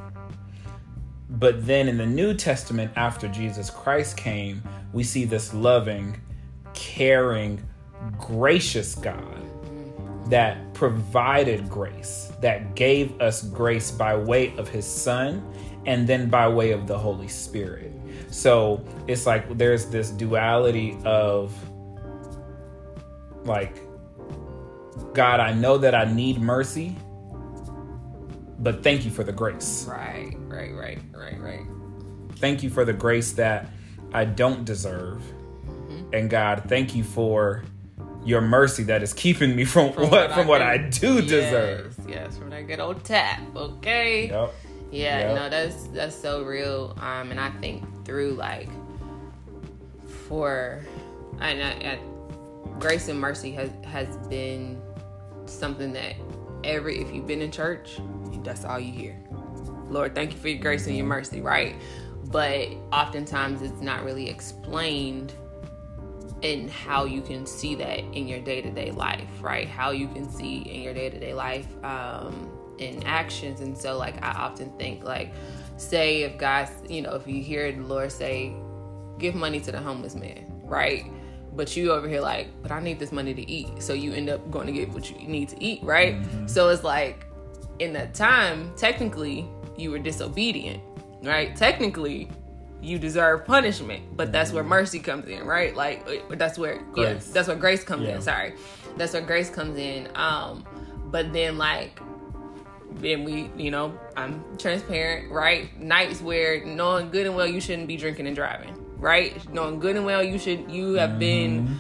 But 1.30 1.66
then 1.66 1.88
in 1.88 1.98
the 1.98 2.06
new 2.06 2.34
testament 2.34 2.92
after 2.98 3.28
jesus 3.30 3.70
christ 3.70 4.18
came 4.18 4.62
we 4.92 5.02
see 5.02 5.24
this 5.24 5.54
loving 5.54 6.20
caring 6.74 7.66
gracious 8.18 8.96
god 8.96 9.42
that 10.30 10.74
provided 10.74 11.70
grace 11.70 12.32
that 12.42 12.76
gave 12.76 13.20
us 13.22 13.44
grace 13.44 13.92
by 13.92 14.16
way 14.16 14.56
of 14.58 14.68
his 14.68 14.86
son 14.86 15.46
and 15.86 16.08
then 16.08 16.30
by 16.30 16.48
way 16.48 16.72
of 16.72 16.88
the 16.88 16.98
holy 16.98 17.28
spirit. 17.28 17.92
So 18.30 18.84
it's 19.08 19.26
like 19.26 19.58
there's 19.58 19.88
this 19.88 20.10
duality 20.10 20.98
of 21.06 21.54
like, 23.44 23.82
God, 25.14 25.40
I 25.40 25.54
know 25.54 25.78
that 25.78 25.96
I 25.96 26.06
need 26.06 26.40
mercy, 26.40 26.96
but 28.60 28.84
thank 28.84 29.06
you 29.06 29.12
for 29.12 29.24
the 29.24 29.32
grace. 29.32 29.86
Right, 29.90 30.36
right, 30.48 30.74
right, 30.74 31.00
right, 31.14 31.40
right. 31.40 31.66
Thank 32.36 32.64
you 32.64 32.70
for 32.70 32.86
the 32.86 32.94
grace 32.94 33.32
that 33.34 33.70
I 34.14 34.26
don't 34.26 34.66
deserve. 34.66 35.22
And 36.14 36.30
God, 36.30 36.64
thank 36.68 36.94
you 36.96 37.04
for 37.04 37.64
your 38.24 38.42
mercy 38.42 38.84
that 38.84 39.02
is 39.02 39.14
keeping 39.14 39.56
me 39.56 39.66
from, 39.66 39.90
what, 39.94 40.34
from 40.34 40.48
what 40.48 40.62
I 40.62 40.78
do 40.78 41.16
yes, 41.16 41.30
deserve. 41.30 41.98
Yes, 42.08 42.38
from 42.38 42.50
that 42.50 42.68
good 42.68 42.80
old 42.80 43.04
tap. 43.04 43.42
Okay. 43.56 44.30
Yep. 44.30 44.54
Yeah, 44.92 45.20
Yep. 45.20 45.36
no, 45.36 45.50
that's 45.50 45.84
that's 45.88 46.16
so 46.16 46.44
real. 46.44 46.98
Um, 47.00 47.32
and 47.32 47.40
I 47.40 47.50
think 47.62 47.84
through 48.06 48.32
like 48.32 48.68
for 50.28 50.86
and 51.40 51.64
I, 51.64 51.94
I, 51.94 52.00
grace 52.80 53.08
and 53.08 53.20
mercy 53.20 53.52
has 53.52 53.70
has 53.86 54.18
been 54.28 54.82
something 55.46 55.94
that 55.94 56.16
every 56.64 57.00
if 57.00 57.14
you've 57.14 57.28
been 57.28 57.42
in 57.42 57.52
church, 57.52 58.00
that's 58.44 58.66
all 58.66 58.80
you 58.80 58.92
hear. 58.92 59.18
Lord, 59.90 60.16
thank 60.16 60.32
you 60.32 60.38
for 60.38 60.48
your 60.48 60.62
grace 60.62 60.88
and 60.88 60.96
your 60.96 61.06
mercy, 61.06 61.42
right? 61.42 61.76
But 62.26 62.70
oftentimes 62.94 63.62
it's 63.62 63.82
not 63.82 64.04
really 64.04 64.30
explained 64.30 65.34
in 66.42 66.68
how 66.70 67.06
you 67.06 67.22
can 67.22 67.46
see 67.46 67.76
that 67.76 68.00
in 68.00 68.28
your 68.28 68.40
day-to-day 68.40 68.92
life 68.92 69.30
right 69.42 69.68
how 69.68 69.92
you 69.92 70.08
can 70.08 70.30
see 70.30 70.58
in 70.62 70.82
your 70.82 70.94
day-to-day 70.94 71.34
life 71.34 71.68
um 71.84 72.52
in 72.80 73.04
actions 73.04 73.62
and 73.62 73.78
so 73.78 73.98
like 73.98 74.22
i 74.24 74.32
often 74.32 74.72
think 74.78 75.04
like 75.04 75.32
say 75.78 76.24
if 76.24 76.38
god 76.38 76.68
you 76.90 77.02
know 77.02 77.14
if 77.14 77.28
you 77.28 77.44
hear 77.44 77.72
the 77.72 77.82
lord 77.82 78.12
say 78.12 78.54
give 79.20 79.36
money 79.36 79.60
to 79.60 79.72
the 79.72 79.80
homeless 79.80 80.16
man 80.16 80.44
right 80.64 81.06
but 81.54 81.76
you 81.76 81.92
over 81.92 82.08
here 82.08 82.22
like 82.22 82.48
but 82.62 82.72
i 82.72 82.80
need 82.80 82.98
this 83.00 83.12
money 83.12 83.34
to 83.34 83.50
eat. 83.52 83.68
So 83.82 83.94
you 83.94 84.14
end 84.14 84.30
up 84.30 84.50
going 84.52 84.68
to 84.68 84.74
get 84.74 84.90
what 84.90 85.10
you 85.12 85.28
need 85.28 85.50
to 85.50 85.62
eat 85.64 85.84
right? 85.84 86.16
So 86.46 86.70
it's 86.70 86.84
like 86.84 87.26
in 87.80 87.94
that 87.94 88.14
time 88.14 88.72
technically 88.78 89.48
you 89.78 89.92
were 89.92 90.00
disobedient 90.00 90.82
right? 91.24 91.56
Technically 91.56 92.30
you 92.82 92.98
deserve 92.98 93.46
punishment 93.46 94.02
but 94.18 94.32
that's 94.32 94.52
where 94.52 94.64
mercy 94.64 95.00
comes 95.00 95.28
in 95.28 95.44
right? 95.46 95.76
Like 95.76 96.08
uh, 96.08 96.36
that's 96.36 96.58
where 96.58 96.76
yeah, 96.76 96.82
Grace. 97.14 97.28
that's 97.28 97.48
where 97.48 97.58
grace 97.58 97.84
comes 97.84 98.04
Yeah. 98.04 98.16
in 98.16 98.22
sorry. 98.22 98.54
That's 98.98 99.14
where 99.14 99.22
grace 99.22 99.50
comes 99.50 99.78
in 99.78 100.10
um 100.16 100.66
but 101.12 101.32
then 101.34 101.58
like 101.58 102.00
then 102.96 103.24
we 103.24 103.50
you 103.56 103.72
know 103.72 103.98
i'm 104.18 104.44
transparent 104.58 105.32
right? 105.32 105.78
Nights 105.80 106.22
where 106.22 106.64
knowing 106.66 107.10
good 107.10 107.26
and 107.28 107.36
well 107.36 107.48
you 107.48 107.62
shouldn't 107.62 107.88
be 107.88 107.98
drinking 107.98 108.28
and 108.28 108.36
driving 108.36 108.76
right 109.02 109.52
knowing 109.54 109.80
good 109.80 109.96
and 109.98 110.06
well 110.06 110.24
you 110.24 110.40
should 110.40 110.72
you 110.72 110.94
have 110.94 111.20
been 111.20 111.78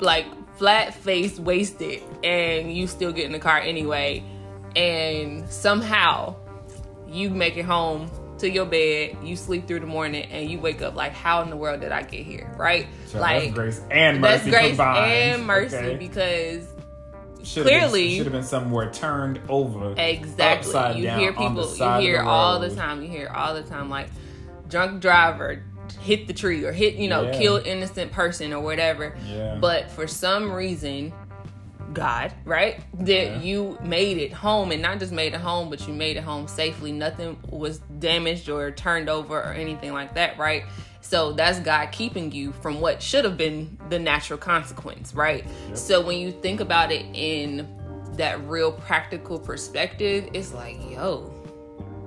like 0.00 0.26
flat 0.56 0.92
faced 0.94 1.38
wasted 1.38 2.02
and 2.24 2.72
you 2.74 2.86
still 2.86 3.12
get 3.12 3.26
in 3.26 3.32
the 3.32 3.38
car 3.38 3.58
anyway 3.58 4.24
and 4.74 5.48
somehow 5.48 6.34
you 7.06 7.30
make 7.30 7.56
it 7.56 7.64
home 7.64 8.10
to 8.38 8.50
your 8.50 8.66
bed 8.66 9.16
you 9.22 9.36
sleep 9.36 9.66
through 9.68 9.80
the 9.80 9.86
morning 9.86 10.24
and 10.30 10.50
you 10.50 10.58
wake 10.58 10.82
up 10.82 10.94
like 10.94 11.12
how 11.12 11.42
in 11.42 11.50
the 11.50 11.56
world 11.56 11.80
did 11.80 11.92
i 11.92 12.02
get 12.02 12.24
here 12.26 12.50
right 12.58 12.86
So 13.06 13.20
like 13.20 13.42
that's 13.44 13.54
grace 13.54 13.80
and 13.90 14.20
mercy 14.20 14.50
that's 14.50 14.56
grace 14.62 14.68
combined. 14.70 15.12
and 15.12 15.46
mercy 15.46 15.76
okay? 15.76 15.96
because 15.96 16.66
Should've 17.42 17.68
clearly- 17.68 18.16
should 18.16 18.26
have 18.26 18.32
been 18.32 18.42
somewhere 18.42 18.90
turned 18.90 19.40
over. 19.48 19.94
Exactly. 19.96 20.44
upside 20.68 20.96
you 20.96 21.04
down 21.04 21.20
hear 21.20 21.32
people, 21.32 21.72
you 21.76 22.00
hear 22.00 22.20
all 22.22 22.58
the 22.58 22.74
time, 22.74 23.02
you 23.02 23.08
hear 23.08 23.28
all 23.28 23.54
the 23.54 23.62
time, 23.62 23.88
like 23.88 24.08
drunk 24.68 25.00
driver 25.00 25.62
hit 25.92 26.26
the 26.26 26.32
tree 26.32 26.64
or 26.64 26.72
hit, 26.72 26.94
you 26.96 27.08
know, 27.08 27.22
Yeah. 27.24 27.38
kill 27.38 27.56
innocent 27.64 28.12
person 28.12 28.52
or 28.52 28.60
whatever. 28.60 29.14
Yeah. 29.26 29.56
But 29.60 29.90
for 29.90 30.06
some 30.06 30.52
reason, 30.52 31.12
God, 31.92 32.32
right? 32.44 32.80
That 33.00 33.26
Yeah. 33.26 33.40
you 33.40 33.78
made 33.82 34.18
it 34.18 34.32
home 34.32 34.70
and 34.72 34.82
not 34.82 34.98
just 34.98 35.12
made 35.12 35.34
it 35.34 35.40
home, 35.40 35.70
but 35.70 35.86
you 35.86 35.94
made 35.94 36.16
it 36.16 36.24
home 36.24 36.46
safely. 36.48 36.92
Nothing 36.92 37.36
was 37.48 37.78
damaged 37.98 38.48
or 38.50 38.70
turned 38.70 39.08
over 39.08 39.38
or 39.40 39.52
anything 39.52 39.92
like 39.92 40.14
that, 40.14 40.38
right? 40.38 40.64
So 41.00 41.32
that's 41.32 41.60
God 41.60 41.92
keeping 41.92 42.32
you 42.32 42.52
from 42.52 42.80
what 42.80 43.00
should 43.00 43.24
have 43.24 43.36
been 43.36 43.78
the 43.90 43.98
natural 43.98 44.38
consequence, 44.38 45.14
right? 45.14 45.46
So 45.74 46.00
when 46.00 46.18
you 46.18 46.32
think 46.32 46.60
about 46.60 46.90
it 46.90 47.06
in 47.14 47.66
that 48.16 48.44
real 48.48 48.72
practical 48.72 49.38
perspective, 49.38 50.28
it's 50.32 50.52
like, 50.52 50.76
yo, 50.90 51.32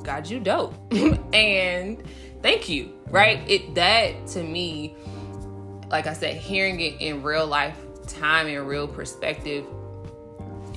God, 0.03 0.27
you 0.29 0.39
dope. 0.39 0.73
and 1.33 2.03
thank 2.41 2.69
you, 2.69 2.93
right? 3.09 3.41
It 3.49 3.75
that 3.75 4.27
to 4.27 4.43
me, 4.43 4.95
like 5.89 6.07
I 6.07 6.13
said, 6.13 6.37
hearing 6.37 6.79
it 6.79 6.99
in 6.99 7.23
real 7.23 7.47
life 7.47 7.77
time 8.07 8.47
and 8.47 8.67
real 8.67 8.87
perspective 8.87 9.65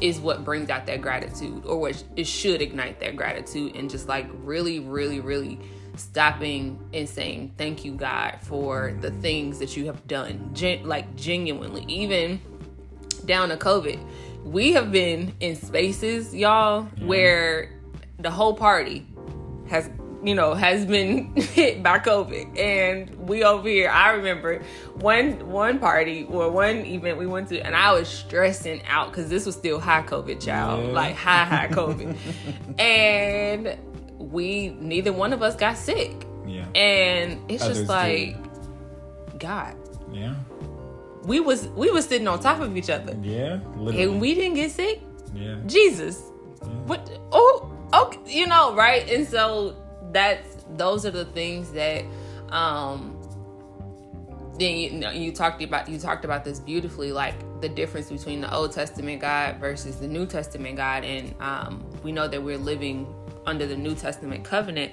is 0.01 0.19
what 0.19 0.45
brings 0.45 0.69
out 0.69 0.85
that 0.87 1.01
gratitude 1.01 1.65
or 1.65 1.79
what 1.79 2.03
it 2.17 2.27
should 2.27 2.61
ignite 2.61 2.99
that 3.01 3.17
gratitude 3.17 3.77
and 3.77 3.89
just 3.89 4.09
like 4.09 4.27
really 4.43 4.81
really 4.81 5.21
really 5.21 5.59
stopping 5.97 6.79
and 6.93 7.09
saying 7.09 7.53
thank 7.57 7.85
you 7.85 7.93
god 7.93 8.37
for 8.43 8.97
the 9.01 9.11
things 9.11 9.59
that 9.59 9.77
you 9.77 9.87
have 9.87 10.07
done. 10.07 10.51
Gen- 10.53 10.85
like 10.85 11.15
genuinely 11.17 11.85
even 11.87 12.41
down 13.27 13.51
to 13.51 13.57
covid. 13.57 13.99
We 14.45 14.73
have 14.73 14.91
been 14.91 15.33
in 15.39 15.55
spaces 15.55 16.35
y'all 16.35 16.83
where 17.01 17.79
the 18.19 18.31
whole 18.31 18.55
party 18.55 19.07
has 19.69 19.89
you 20.23 20.35
know 20.35 20.55
has 20.55 20.85
been 20.87 21.35
hit 21.37 21.83
by 21.83 21.99
covid 21.99 22.59
and 22.59 23.11
we 23.29 23.43
over 23.43 23.69
here 23.69 23.91
i 23.91 24.11
remember 24.13 24.63
one 24.95 25.49
one 25.51 25.79
party 25.79 26.25
or 26.31 26.51
one 26.51 26.77
event 26.87 27.19
we 27.19 27.27
went 27.27 27.49
to 27.49 27.59
and 27.61 27.75
i 27.75 27.93
was 27.93 28.09
stressing 28.09 28.81
out 28.87 29.09
because 29.11 29.29
this 29.29 29.45
was 29.47 29.55
still 29.57 29.81
high 29.81 30.03
covid 30.03 30.41
child 30.41 30.87
Yeah. 30.87 30.93
like 30.93 31.17
high 31.17 31.45
high 31.45 31.69
covid 31.69 32.17
and 32.79 33.77
we 34.19 34.71
neither 34.81 35.13
one 35.13 35.33
of 35.33 35.43
us 35.43 35.57
got 35.57 35.77
sick 35.77 36.27
yeah. 36.47 36.67
and 36.75 37.41
it's 37.51 37.63
Others 37.65 37.79
just 37.79 37.89
like 37.89 38.37
god 39.39 39.75
yeah. 40.13 40.35
we 41.25 41.41
was 41.41 41.67
we 41.69 41.91
was 41.91 42.07
sitting 42.07 42.29
on 42.29 42.39
top 42.39 42.61
of 42.61 42.77
each 42.77 42.91
other 42.91 43.17
Yeah. 43.23 43.59
Literally. 43.77 44.03
and 44.05 44.21
we 44.21 44.35
didn't 44.35 44.55
get 44.55 44.71
sick 44.71 45.01
yeah. 45.35 45.57
Jesus. 45.67 46.21
What? 46.85 47.11
Oh, 47.33 47.73
okay. 47.95 48.21
You 48.27 48.47
know, 48.47 48.75
right? 48.75 49.09
And 49.11 49.27
so 49.27 49.75
that's 50.13 50.65
those 50.77 51.05
are 51.05 51.11
the 51.11 51.25
things 51.27 51.73
that, 51.73 52.05
um, 52.51 53.19
then 54.59 54.77
you, 54.77 54.91
know, 54.93 55.11
you 55.11 55.33
talked 55.33 55.63
about 55.63 55.89
you 55.89 55.99
talked 55.99 56.25
about 56.25 56.45
this 56.45 56.61
beautifully, 56.61 57.13
like 57.13 57.35
the 57.61 57.69
difference 57.69 58.11
between 58.11 58.41
the 58.41 58.55
Old 58.55 58.73
Testament 58.73 59.21
God 59.21 59.57
versus 59.57 59.97
the 59.97 60.09
New 60.09 60.27
Testament 60.27 60.77
God, 60.77 61.05
and 61.05 61.35
um, 61.41 61.85
we 62.03 62.13
know 62.13 62.29
that 62.29 62.43
we're 62.43 62.59
living 62.59 63.07
under 63.47 63.67
the 63.67 63.77
New 63.77 63.95
Testament 63.95 64.45
covenant. 64.45 64.93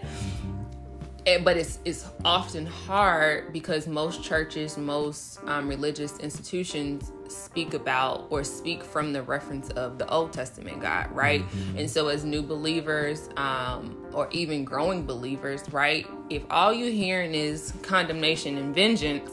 Eh, 1.25 1.39
but 1.43 1.57
it's 1.57 1.79
it's 1.85 2.07
often 2.23 2.65
hard 2.65 3.51
because 3.51 3.87
most 3.87 4.23
churches, 4.23 4.77
most 4.77 5.39
um, 5.45 5.67
religious 5.67 6.17
institutions 6.19 7.11
speak 7.29 7.73
about 7.73 8.27
or 8.29 8.43
speak 8.43 8.83
from 8.83 9.13
the 9.13 9.21
reference 9.21 9.69
of 9.71 9.97
the 9.97 10.09
Old 10.09 10.33
Testament 10.33 10.81
God, 10.81 11.11
right? 11.11 11.43
And 11.77 11.89
so, 11.89 12.07
as 12.07 12.23
new 12.25 12.41
believers 12.41 13.29
um, 13.37 13.95
or 14.13 14.27
even 14.31 14.63
growing 14.63 15.05
believers, 15.05 15.61
right? 15.71 16.05
If 16.29 16.43
all 16.49 16.73
you're 16.73 16.91
hearing 16.91 17.33
is 17.33 17.73
condemnation 17.81 18.57
and 18.57 18.73
vengeance, 18.75 19.31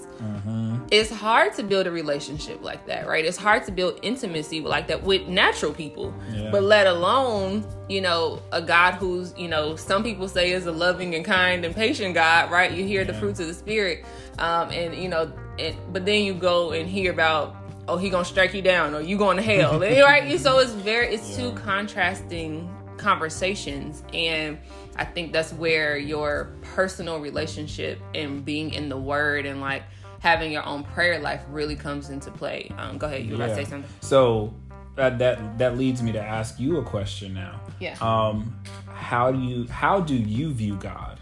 it's 0.90 1.10
hard 1.10 1.52
to 1.54 1.62
build 1.62 1.86
a 1.86 1.90
relationship 1.90 2.62
like 2.62 2.86
that, 2.86 3.06
right? 3.06 3.24
It's 3.24 3.36
hard 3.36 3.64
to 3.66 3.72
build 3.72 3.98
intimacy 4.02 4.60
like 4.60 4.86
that 4.88 5.02
with 5.02 5.26
natural 5.28 5.72
people, 5.72 6.14
Yeah. 6.32 6.50
but 6.50 6.62
let 6.62 6.86
alone, 6.86 7.66
you 7.88 8.00
know, 8.00 8.40
a 8.52 8.62
God 8.62 8.94
who's, 8.94 9.34
you 9.36 9.48
know, 9.48 9.76
some 9.76 10.02
people 10.04 10.28
say 10.28 10.52
is 10.52 10.66
a 10.66 10.72
loving 10.72 11.14
and 11.14 11.24
kind 11.24 11.64
and 11.64 11.74
patient 11.74 12.14
God, 12.14 12.50
right? 12.50 12.70
You 12.72 12.84
hear 12.84 13.04
the 13.04 13.14
fruits 13.14 13.40
of 13.40 13.46
the 13.48 13.54
spirit, 13.54 14.04
um, 14.38 14.70
and 14.70 14.94
you 14.94 15.08
know, 15.08 15.30
and 15.58 15.74
but 15.92 16.04
then 16.06 16.22
you 16.24 16.34
go 16.34 16.70
and 16.72 16.88
hear 16.88 17.10
about, 17.10 17.56
oh, 17.88 17.96
he 17.96 18.10
gonna 18.10 18.24
strike 18.24 18.54
you 18.54 18.62
down 18.62 18.94
or 18.94 19.00
you 19.00 19.16
going 19.16 19.36
to 19.36 19.42
hell, 19.42 19.78
right? 19.80 20.40
So 20.40 20.58
it's 20.58 20.72
very, 20.72 21.14
it's 21.14 21.36
two 21.36 21.52
contrasting 21.52 22.72
conversations 22.96 24.02
and 24.14 24.58
i 24.96 25.04
think 25.04 25.30
that's 25.30 25.52
where 25.52 25.98
your 25.98 26.50
personal 26.62 27.20
relationship 27.20 28.00
and 28.14 28.42
being 28.42 28.72
in 28.72 28.88
the 28.88 28.96
word 28.96 29.44
and 29.44 29.60
like 29.60 29.82
having 30.20 30.50
your 30.50 30.64
own 30.64 30.82
prayer 30.82 31.18
life 31.18 31.42
really 31.50 31.76
comes 31.76 32.08
into 32.08 32.30
play 32.30 32.72
um 32.78 32.96
go 32.96 33.06
ahead 33.06 33.22
you 33.22 33.36
want 33.36 33.50
to 33.50 33.54
say 33.54 33.64
something 33.64 33.90
So 34.00 34.54
that 34.96 35.18
that 35.18 35.58
that 35.58 35.78
leads 35.78 36.02
me 36.02 36.10
to 36.12 36.20
ask 36.20 36.58
you 36.58 36.78
a 36.78 36.82
question 36.82 37.34
now. 37.34 37.60
Yeah. 37.78 37.96
Um, 38.00 38.58
how 38.88 39.30
do 39.30 39.38
you 39.38 39.68
how 39.68 40.00
do 40.00 40.14
you 40.14 40.52
view 40.52 40.76
God? 40.76 41.20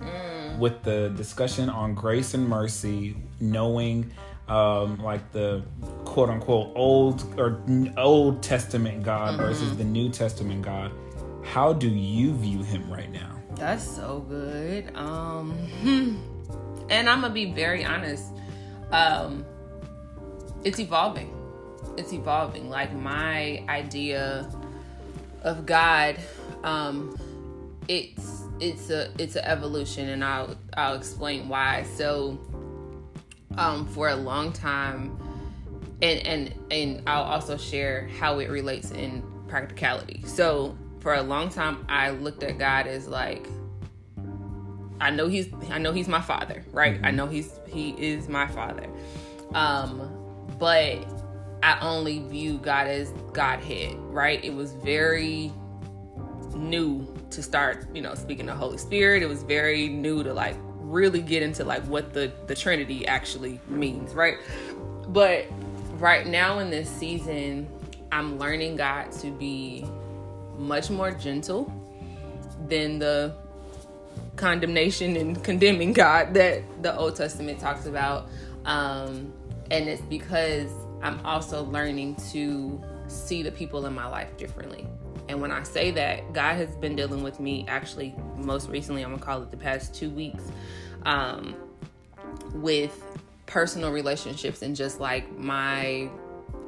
Mm. 0.00 0.58
With 0.58 0.82
the 0.82 1.12
discussion 1.16 1.68
on 1.68 1.94
grace 1.94 2.34
and 2.34 2.48
mercy, 2.48 3.16
knowing 3.40 4.10
um, 4.50 4.98
like 5.02 5.30
the 5.32 5.62
quote 6.04 6.28
unquote 6.28 6.72
old 6.74 7.24
or 7.38 7.62
Old 7.96 8.42
Testament 8.42 9.02
God 9.04 9.34
Mm-hmm. 9.34 9.42
versus 9.42 9.76
the 9.76 9.84
New 9.84 10.10
Testament 10.10 10.62
God, 10.62 10.92
how 11.44 11.72
do 11.72 11.88
you 11.88 12.34
view 12.34 12.62
Him 12.62 12.90
right 12.92 13.10
now? 13.10 13.36
That's 13.54 13.84
so 13.84 14.20
good. 14.28 14.94
Um 14.96 15.52
and 16.90 17.08
I'm 17.08 17.20
gonna 17.20 17.32
be 17.32 17.52
very 17.52 17.84
honest. 17.84 18.32
Um 18.90 19.44
it's 20.64 20.78
evolving. 20.78 21.34
It's 21.96 22.12
evolving. 22.12 22.68
Like 22.68 22.92
my 22.92 23.62
idea 23.68 24.50
of 25.42 25.64
God, 25.64 26.16
um, 26.64 27.16
it's 27.88 28.42
it's 28.60 28.90
a 28.90 29.10
it's 29.18 29.36
an 29.36 29.44
evolution, 29.44 30.10
and 30.10 30.22
I'll 30.22 30.54
I'll 30.76 30.94
explain 30.96 31.48
why. 31.48 31.84
So, 31.96 32.38
um, 33.56 33.86
for 33.86 34.08
a 34.08 34.16
long 34.16 34.52
time, 34.52 35.16
and 36.02 36.26
and 36.26 36.54
and 36.70 37.02
I'll 37.06 37.24
also 37.24 37.56
share 37.56 38.08
how 38.18 38.38
it 38.38 38.50
relates 38.50 38.90
in 38.90 39.22
practicality. 39.48 40.22
So, 40.26 40.76
for 41.00 41.14
a 41.14 41.22
long 41.22 41.48
time, 41.48 41.84
I 41.88 42.10
looked 42.10 42.42
at 42.42 42.58
God 42.58 42.86
as 42.86 43.08
like 43.08 43.46
I 45.00 45.10
know 45.10 45.28
he's 45.28 45.48
I 45.70 45.78
know 45.78 45.92
he's 45.92 46.08
my 46.08 46.20
father, 46.20 46.64
right? 46.72 46.96
Mm-hmm. 46.96 47.06
I 47.06 47.10
know 47.10 47.26
he's 47.26 47.58
he 47.68 47.90
is 47.98 48.28
my 48.28 48.46
father. 48.46 48.86
Um, 49.54 50.16
but 50.58 50.98
I 51.62 51.78
only 51.80 52.20
view 52.20 52.58
God 52.58 52.86
as 52.86 53.10
Godhead, 53.32 53.96
right? 53.98 54.42
It 54.44 54.54
was 54.54 54.74
very 54.74 55.52
new 56.54 57.06
to 57.30 57.42
start, 57.42 57.86
you 57.94 58.02
know, 58.02 58.14
speaking 58.14 58.46
the 58.46 58.54
Holy 58.54 58.78
Spirit. 58.78 59.22
It 59.22 59.28
was 59.28 59.42
very 59.42 59.88
new 59.88 60.22
to 60.22 60.32
like 60.34 60.56
really 60.90 61.22
get 61.22 61.42
into 61.42 61.64
like 61.64 61.82
what 61.84 62.12
the 62.12 62.32
the 62.46 62.54
Trinity 62.54 63.06
actually 63.06 63.60
means, 63.68 64.14
right? 64.14 64.38
But 65.08 65.46
right 65.98 66.26
now 66.26 66.58
in 66.58 66.70
this 66.70 66.88
season, 66.88 67.68
I'm 68.12 68.38
learning 68.38 68.76
God 68.76 69.12
to 69.12 69.30
be 69.30 69.84
much 70.58 70.90
more 70.90 71.10
gentle 71.10 71.72
than 72.68 72.98
the 72.98 73.34
condemnation 74.36 75.16
and 75.16 75.42
condemning 75.42 75.92
God 75.92 76.34
that 76.34 76.62
the 76.82 76.96
Old 76.96 77.16
Testament 77.16 77.60
talks 77.60 77.86
about. 77.86 78.28
Um, 78.64 79.32
and 79.70 79.88
it's 79.88 80.02
because 80.02 80.70
I'm 81.02 81.24
also 81.24 81.64
learning 81.64 82.16
to 82.32 82.82
see 83.06 83.42
the 83.42 83.52
people 83.52 83.86
in 83.86 83.94
my 83.94 84.06
life 84.06 84.36
differently. 84.36 84.86
And 85.28 85.40
when 85.40 85.52
I 85.52 85.62
say 85.62 85.90
that, 85.92 86.32
God 86.32 86.56
has 86.56 86.74
been 86.76 86.96
dealing 86.96 87.22
with 87.22 87.38
me 87.38 87.64
actually 87.68 88.14
most 88.36 88.68
recently, 88.68 89.02
I'm 89.02 89.10
gonna 89.10 89.22
call 89.22 89.42
it 89.42 89.50
the 89.50 89.56
past 89.56 89.94
two 89.94 90.10
weeks, 90.10 90.42
um, 91.04 91.54
with 92.54 93.18
personal 93.46 93.92
relationships 93.92 94.62
and 94.62 94.76
just 94.76 95.00
like 95.00 95.36
my 95.36 96.08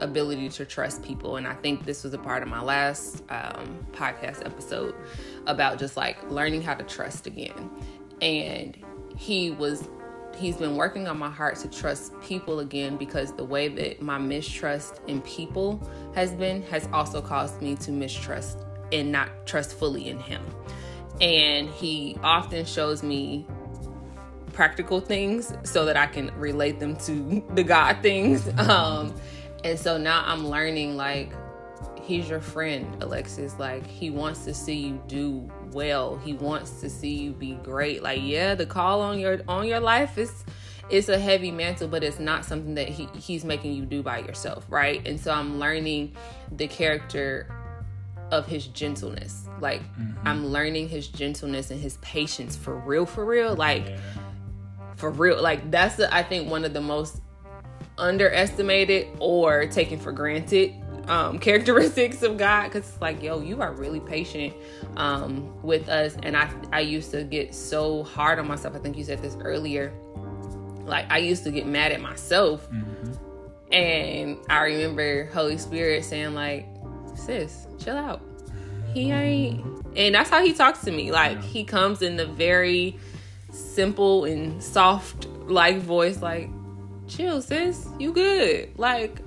ability 0.00 0.48
to 0.48 0.64
trust 0.64 1.02
people. 1.02 1.36
And 1.36 1.46
I 1.46 1.54
think 1.54 1.84
this 1.84 2.04
was 2.04 2.12
a 2.12 2.18
part 2.18 2.42
of 2.42 2.48
my 2.48 2.60
last 2.60 3.22
um, 3.30 3.86
podcast 3.92 4.44
episode 4.44 4.94
about 5.46 5.78
just 5.78 5.96
like 5.96 6.30
learning 6.30 6.62
how 6.62 6.74
to 6.74 6.84
trust 6.84 7.26
again. 7.26 7.70
And 8.20 8.76
he 9.16 9.50
was 9.50 9.88
he's 10.36 10.56
been 10.56 10.76
working 10.76 11.06
on 11.06 11.18
my 11.18 11.30
heart 11.30 11.56
to 11.56 11.68
trust 11.68 12.18
people 12.22 12.60
again 12.60 12.96
because 12.96 13.32
the 13.34 13.44
way 13.44 13.68
that 13.68 14.00
my 14.00 14.18
mistrust 14.18 15.00
in 15.06 15.20
people 15.22 15.80
has 16.14 16.32
been 16.32 16.62
has 16.64 16.88
also 16.92 17.20
caused 17.20 17.60
me 17.60 17.76
to 17.76 17.92
mistrust 17.92 18.58
and 18.92 19.12
not 19.12 19.28
trust 19.46 19.78
fully 19.78 20.08
in 20.08 20.18
him. 20.18 20.42
And 21.20 21.68
he 21.68 22.18
often 22.22 22.64
shows 22.64 23.02
me 23.02 23.46
practical 24.52 25.00
things 25.00 25.54
so 25.64 25.84
that 25.86 25.96
I 25.96 26.06
can 26.06 26.30
relate 26.38 26.80
them 26.80 26.96
to 26.96 27.44
the 27.54 27.62
God 27.62 27.98
things. 28.02 28.48
Um, 28.62 29.14
and 29.64 29.78
so 29.78 29.98
now 29.98 30.22
I'm 30.26 30.48
learning 30.48 30.96
like 30.96 31.32
he's 32.00 32.28
your 32.28 32.40
friend, 32.40 33.02
Alexis. 33.02 33.58
Like 33.58 33.86
he 33.86 34.10
wants 34.10 34.44
to 34.44 34.54
see 34.54 34.74
you 34.74 35.02
do 35.08 35.50
well. 35.72 36.16
He 36.18 36.34
wants 36.34 36.80
to 36.80 36.90
see 36.90 37.14
you 37.14 37.32
be 37.32 37.54
great. 37.62 38.02
Like 38.02 38.20
yeah, 38.22 38.54
the 38.54 38.66
call 38.66 39.00
on 39.00 39.18
your 39.18 39.40
on 39.48 39.66
your 39.66 39.80
life 39.80 40.18
is 40.18 40.44
it's 40.90 41.08
a 41.08 41.18
heavy 41.18 41.50
mantle, 41.50 41.88
but 41.88 42.04
it's 42.04 42.18
not 42.18 42.44
something 42.44 42.74
that 42.74 42.88
he, 42.88 43.08
he's 43.14 43.44
making 43.44 43.72
you 43.72 43.84
do 43.84 44.02
by 44.02 44.18
yourself, 44.18 44.66
right? 44.68 45.06
And 45.06 45.18
so 45.18 45.32
I'm 45.32 45.58
learning 45.58 46.14
the 46.50 46.66
character 46.66 47.48
of 48.30 48.46
his 48.46 48.66
gentleness. 48.66 49.46
Like 49.60 49.82
mm-hmm. 49.82 50.26
I'm 50.26 50.46
learning 50.46 50.88
his 50.88 51.08
gentleness 51.08 51.70
and 51.70 51.80
his 51.80 51.96
patience 51.98 52.56
for 52.56 52.76
real, 52.76 53.06
for 53.06 53.24
real. 53.24 53.54
Like 53.54 53.86
yeah. 53.86 53.98
For 55.02 55.10
real. 55.10 55.42
Like 55.42 55.68
that's 55.68 55.96
the, 55.96 56.14
I 56.14 56.22
think 56.22 56.48
one 56.48 56.64
of 56.64 56.72
the 56.74 56.80
most 56.80 57.20
underestimated 57.98 59.08
or 59.18 59.66
taken 59.66 59.98
for 59.98 60.12
granted 60.12 60.74
um, 61.08 61.38
characteristics 61.40 62.22
of 62.22 62.38
God 62.38 62.68
because 62.68 62.88
it's 62.88 63.00
like, 63.00 63.20
yo, 63.20 63.40
you 63.40 63.60
are 63.60 63.72
really 63.72 63.98
patient 63.98 64.54
um, 64.96 65.60
with 65.60 65.88
us. 65.88 66.16
And 66.22 66.36
I, 66.36 66.48
I 66.72 66.80
used 66.80 67.10
to 67.10 67.24
get 67.24 67.52
so 67.52 68.04
hard 68.04 68.38
on 68.38 68.46
myself. 68.46 68.76
I 68.76 68.78
think 68.78 68.96
you 68.96 69.02
said 69.02 69.20
this 69.20 69.36
earlier. 69.40 69.92
Like, 70.84 71.10
I 71.10 71.18
used 71.18 71.42
to 71.44 71.50
get 71.50 71.66
mad 71.66 71.90
at 71.90 72.00
myself. 72.00 72.70
Mm-hmm. 72.70 73.74
And 73.74 74.38
I 74.48 74.62
remember 74.66 75.26
Holy 75.32 75.58
Spirit 75.58 76.04
saying, 76.04 76.34
like, 76.34 76.68
sis, 77.16 77.66
chill 77.78 77.96
out. 77.96 78.22
He 78.94 79.10
ain't. 79.10 79.64
And 79.96 80.14
that's 80.14 80.30
how 80.30 80.44
he 80.44 80.52
talks 80.52 80.84
to 80.84 80.92
me. 80.92 81.10
Like, 81.10 81.38
yeah. 81.38 81.42
he 81.42 81.64
comes 81.64 82.02
in 82.02 82.16
the 82.16 82.26
very 82.26 83.00
simple 83.74 84.24
and 84.24 84.62
soft, 84.62 85.26
like, 85.46 85.78
voice, 85.78 86.22
like, 86.22 86.50
chill, 87.08 87.42
sis. 87.42 87.86
You 87.98 88.12
good. 88.12 88.78
Like, 88.78 89.20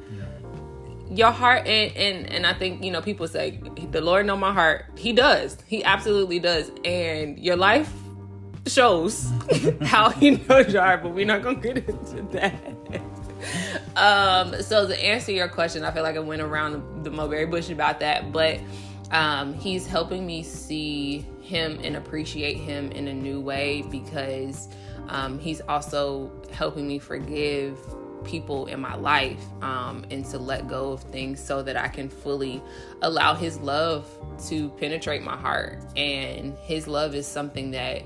your 1.10 1.32
heart 1.32 1.68
and, 1.68 1.96
and 1.96 2.34
and 2.34 2.48
I 2.48 2.54
think 2.54 2.84
you 2.84 2.92
know 2.92 3.02
people 3.02 3.28
say 3.28 3.60
the 3.92 4.02
Lord 4.02 4.26
know 4.26 4.36
my 4.36 4.54
heart. 4.54 4.86
He 4.98 5.14
does. 5.14 5.58
He 5.68 5.84
absolutely 5.84 6.40
does. 6.40 6.72
And 6.84 7.38
your 7.40 7.56
life 7.56 7.92
shows 8.68 9.32
how 9.82 10.10
he 10.10 10.32
knows 10.32 10.74
your 10.74 10.82
heart, 10.82 11.04
but 11.04 11.14
we're 11.14 11.26
not 11.26 11.44
gonna 11.44 11.60
get 11.60 11.78
into 11.78 12.24
that. 12.34 12.56
um, 13.96 14.62
so 14.62 14.88
to 14.88 15.04
answer 15.04 15.32
your 15.32 15.48
question, 15.48 15.84
I 15.84 15.92
feel 15.92 16.04
like 16.04 16.16
I 16.16 16.20
went 16.20 16.42
around 16.42 17.04
the 17.04 17.12
mulberry 17.12 17.46
bush 17.46 17.70
about 17.70 18.00
that, 18.00 18.32
but 18.32 18.60
um, 19.12 19.54
he's 19.54 19.86
helping 19.86 20.26
me 20.26 20.42
see 20.42 21.26
him 21.46 21.80
and 21.84 21.96
appreciate 21.96 22.58
him 22.58 22.92
in 22.92 23.08
a 23.08 23.14
new 23.14 23.40
way 23.40 23.84
because 23.84 24.68
um, 25.08 25.40
he's 25.40 25.62
also 25.62 26.32
helping 26.52 26.88
me 26.88 27.00
forgive 27.00 27.78
people 28.26 28.66
in 28.66 28.80
my 28.80 28.96
life 28.96 29.44
um, 29.62 30.06
and 30.12 30.26
to 30.26 30.38
let 30.38 30.68
go 30.68 30.92
of 30.92 31.04
things 31.04 31.40
so 31.40 31.62
that 31.64 31.78
I 31.78 31.88
can 31.88 32.10
fully 32.10 32.62
allow 33.02 33.34
His 33.36 33.58
love 33.60 34.08
to 34.48 34.70
penetrate 34.72 35.24
my 35.24 35.38
heart. 35.38 35.80
And 35.96 36.58
His 36.64 36.88
love 36.88 37.16
is 37.16 37.26
something 37.26 37.72
that, 37.72 38.04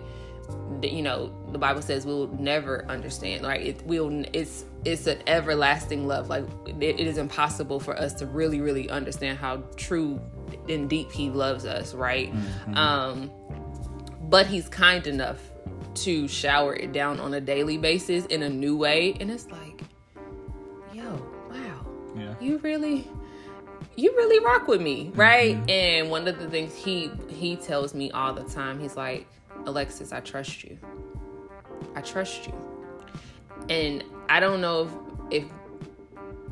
you 0.83 1.01
know, 1.01 1.33
the 1.51 1.57
Bible 1.57 1.81
says 1.81 2.05
we'll 2.05 2.27
never 2.27 2.85
understand. 2.85 3.45
Right? 3.45 3.65
It 3.65 3.81
will. 3.85 4.25
It's 4.33 4.65
it's 4.85 5.07
an 5.07 5.21
everlasting 5.27 6.07
love. 6.07 6.29
Like 6.29 6.45
it, 6.67 6.81
it 6.81 6.99
is 6.99 7.17
impossible 7.17 7.79
for 7.79 7.97
us 7.97 8.13
to 8.15 8.25
really, 8.25 8.61
really 8.61 8.89
understand 8.89 9.37
how 9.37 9.63
true 9.75 10.19
and 10.67 10.89
deep 10.89 11.11
He 11.11 11.29
loves 11.29 11.65
us. 11.65 11.93
Right? 11.93 12.33
Mm-hmm. 12.33 12.75
Um, 12.75 13.31
but 14.29 14.47
He's 14.47 14.69
kind 14.69 15.05
enough 15.07 15.39
to 15.95 16.27
shower 16.27 16.75
it 16.75 16.93
down 16.93 17.19
on 17.19 17.33
a 17.33 17.41
daily 17.41 17.77
basis 17.77 18.25
in 18.27 18.43
a 18.43 18.49
new 18.49 18.77
way 18.77 19.15
and 19.19 19.29
it's 19.29 19.47
like 19.49 19.81
yo, 20.93 21.03
wow, 21.49 21.85
yeah. 22.15 22.33
you 22.39 22.57
really 22.59 23.07
you 23.95 24.11
really 24.15 24.43
rock 24.45 24.67
with 24.67 24.81
me 24.81 25.11
right 25.15 25.55
mm-hmm. 25.55 25.69
and 25.69 26.09
one 26.09 26.27
of 26.27 26.39
the 26.39 26.49
things 26.49 26.75
he 26.75 27.11
he 27.27 27.55
tells 27.55 27.93
me 27.93 28.11
all 28.11 28.33
the 28.33 28.43
time 28.43 28.79
he's 28.79 28.95
like 28.95 29.27
alexis 29.65 30.13
i 30.13 30.19
trust 30.19 30.63
you 30.63 30.77
i 31.95 32.01
trust 32.01 32.47
you 32.47 32.53
and 33.69 34.03
i 34.29 34.39
don't 34.39 34.61
know 34.61 34.89
if 35.31 35.43
if 35.43 35.51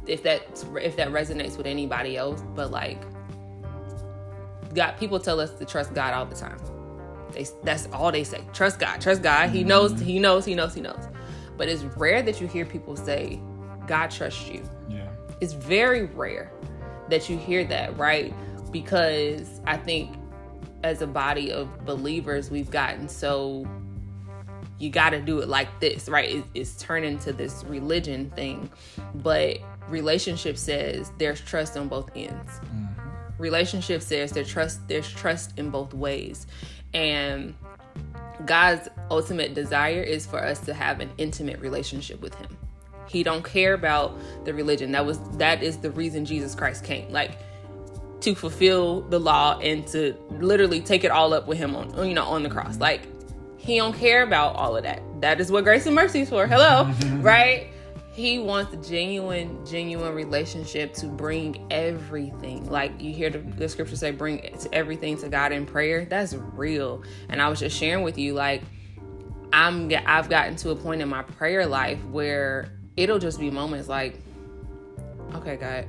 if 0.08 0.24
that 0.24 0.42
if 0.82 0.96
that 0.96 1.10
resonates 1.10 1.58
with 1.58 1.68
anybody 1.68 2.18
else 2.18 2.42
but 2.56 2.72
like 2.72 3.02
god 4.74 4.92
people 4.98 5.20
tell 5.20 5.40
us 5.40 5.52
to 5.52 5.66
trust 5.66 5.94
god 5.94 6.14
all 6.14 6.26
the 6.26 6.36
time. 6.36 6.58
They 7.32 7.46
that's 7.64 7.88
all 7.92 8.12
they 8.12 8.24
say. 8.24 8.42
Trust 8.54 8.80
god 8.80 9.02
trust 9.02 9.22
god. 9.22 9.50
He 9.50 9.64
knows 9.64 9.94
mm-hmm. 9.94 10.06
he 10.06 10.20
knows 10.20 10.46
he 10.46 10.56
knows 10.56 10.74
he 10.74 10.82
knows. 10.82 11.04
But 11.58 11.68
it's 11.68 11.84
rare 11.84 12.22
that 12.22 12.40
you 12.40 12.48
hear 12.48 12.66
people 12.66 12.96
say 12.96 13.42
god 13.88 14.12
trusts 14.12 14.48
you. 14.48 14.64
Yeah. 14.88 15.10
It's 15.42 15.54
very 15.54 16.06
rare 16.06 16.52
that 17.10 17.30
you 17.30 17.38
hear 17.38 17.64
that, 17.66 17.98
right? 17.98 18.34
Because 18.72 19.62
I 19.66 19.78
think 19.78 20.16
as 20.84 21.02
a 21.02 21.08
body 21.08 21.52
of 21.52 21.86
believers, 21.86 22.52
we've 22.52 22.70
gotten 22.70 23.10
so 23.10 23.66
you 24.80 24.90
got 24.90 25.12
to 25.12 25.22
do 25.22 25.40
it 25.40 25.48
like 25.48 25.80
this, 25.80 26.08
right? 26.08 26.36
It, 26.36 26.46
it's 26.54 26.76
turned 26.78 27.06
into 27.06 27.34
this 27.34 27.64
religion 27.66 28.30
thing. 28.32 28.70
But 29.16 29.60
relationship 29.90 30.58
says 30.58 31.12
there's 31.18 31.42
trust 31.42 31.78
on 31.78 31.88
both 31.88 32.10
ends. 32.16 32.52
Mm-hmm. 32.52 33.42
Relationship 33.42 34.02
says 34.02 34.32
there's 34.32 34.50
trust 34.50 34.88
there's 34.88 35.10
trust 35.10 35.58
in 35.58 35.70
both 35.70 35.94
ways. 35.94 36.48
And 36.94 37.56
God's 38.46 38.88
ultimate 39.10 39.54
desire 39.54 40.02
is 40.02 40.26
for 40.26 40.44
us 40.44 40.60
to 40.62 40.74
have 40.74 41.00
an 41.00 41.10
intimate 41.18 41.60
relationship 41.60 42.22
with 42.22 42.36
him. 42.36 42.58
He 43.08 43.24
don't 43.24 43.44
care 43.44 43.74
about 43.74 44.18
the 44.46 44.54
religion. 44.54 44.92
That 44.92 45.06
was 45.06 45.20
that 45.38 45.64
is 45.64 45.78
the 45.78 45.92
reason 45.92 46.26
Jesus 46.26 46.56
Christ 46.56 46.84
came. 46.84 47.12
Like 47.12 47.40
to 48.22 48.34
fulfill 48.36 49.02
the 49.02 49.20
law 49.20 49.60
and 49.60 49.86
to 49.88 50.16
literally 50.32 50.82
take 50.82 51.04
it 51.04 51.12
all 51.12 51.34
up 51.34 51.48
with 51.48 51.58
him 51.58 51.76
on 51.76 52.08
you 52.08 52.14
know 52.14 52.26
on 52.26 52.44
the 52.44 52.50
cross. 52.50 52.78
Like 52.78 53.08
he 53.68 53.78
don't 53.78 53.96
care 53.96 54.24
about 54.24 54.56
all 54.56 54.76
of 54.76 54.84
that. 54.84 55.02
That 55.22 55.40
is 55.40 55.52
what 55.52 55.64
grace 55.64 55.86
and 55.86 55.94
mercy 55.94 56.22
is 56.22 56.30
for. 56.30 56.48
Hello, 56.48 56.86
right? 57.22 57.70
he 58.18 58.40
wants 58.40 58.74
a 58.74 58.78
genuine, 58.78 59.64
genuine 59.64 60.12
relationship 60.16 60.92
to 60.92 61.06
bring 61.06 61.68
everything. 61.70 62.68
Like 62.68 63.00
you 63.00 63.14
hear 63.14 63.30
the, 63.30 63.38
the 63.38 63.70
scripture 63.70 63.96
say, 63.96 64.10
bring 64.10 64.58
everything 64.74 65.18
to 65.18 65.30
God 65.30 65.52
in 65.52 65.68
prayer. 65.68 66.04
That's 66.04 66.34
real. 66.34 67.04
And 67.30 67.40
I 67.40 67.48
was 67.48 67.60
just 67.60 67.78
sharing 67.78 68.04
with 68.04 68.18
you, 68.18 68.34
like, 68.34 68.64
I'm 69.54 69.92
I've 70.08 70.32
gotten 70.32 70.56
to 70.58 70.72
a 70.72 70.76
point 70.76 71.04
in 71.04 71.10
my 71.10 71.22
prayer 71.22 71.68
life 71.68 72.04
where 72.06 72.72
it'll 72.96 73.20
just 73.20 73.40
be 73.40 73.52
moments 73.52 73.88
like, 73.88 74.20
okay, 75.36 75.58
God, 75.58 75.86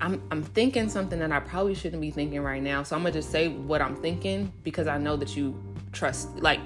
I'm 0.00 0.22
I'm 0.30 0.42
thinking 0.42 0.88
something 0.88 1.18
that 1.18 1.30
I 1.30 1.40
probably 1.40 1.74
shouldn't 1.74 2.00
be 2.00 2.10
thinking 2.10 2.40
right 2.40 2.62
now. 2.62 2.84
So 2.84 2.96
I'm 2.96 3.02
gonna 3.02 3.12
just 3.12 3.30
say 3.30 3.48
what 3.48 3.82
I'm 3.82 3.96
thinking 3.96 4.50
because 4.62 4.86
I 4.86 4.96
know 4.96 5.16
that 5.16 5.36
you 5.36 5.62
trust 5.94 6.28
like 6.40 6.60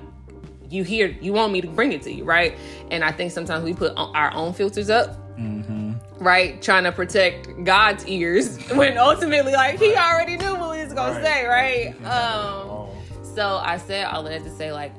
you 0.70 0.85
hear 0.85 1.09
you 1.20 1.33
want 1.33 1.53
me 1.53 1.61
to 1.61 1.68
bring 1.68 1.93
it 1.93 2.03
to 2.03 2.12
you, 2.12 2.24
right? 2.24 2.57
And 2.91 3.05
I 3.05 3.12
think 3.12 3.33
sometimes 3.33 3.64
we 3.64 3.74
put 3.74 3.93
our 3.97 4.33
own 4.35 4.53
filters 4.53 4.91
up. 4.91 5.16
Mm-hmm. 5.39 5.93
Right, 6.18 6.61
trying 6.61 6.83
to 6.83 6.91
protect 6.91 7.62
God's 7.62 8.05
ears 8.09 8.59
when 8.72 8.99
ultimately, 8.99 9.53
like 9.53 9.79
He 9.79 9.95
already 9.95 10.37
knew 10.37 10.57
what 10.57 10.76
He 10.76 10.83
was 10.83 10.93
gonna 10.93 11.14
right. 11.20 11.24
say, 11.24 11.47
right? 11.47 12.05
Um, 12.05 12.89
so 13.22 13.61
I 13.62 13.76
said 13.79 14.07
all 14.07 14.26
of 14.26 14.33
that 14.33 14.43
to 14.43 14.51
say, 14.51 14.72
like, 14.72 14.93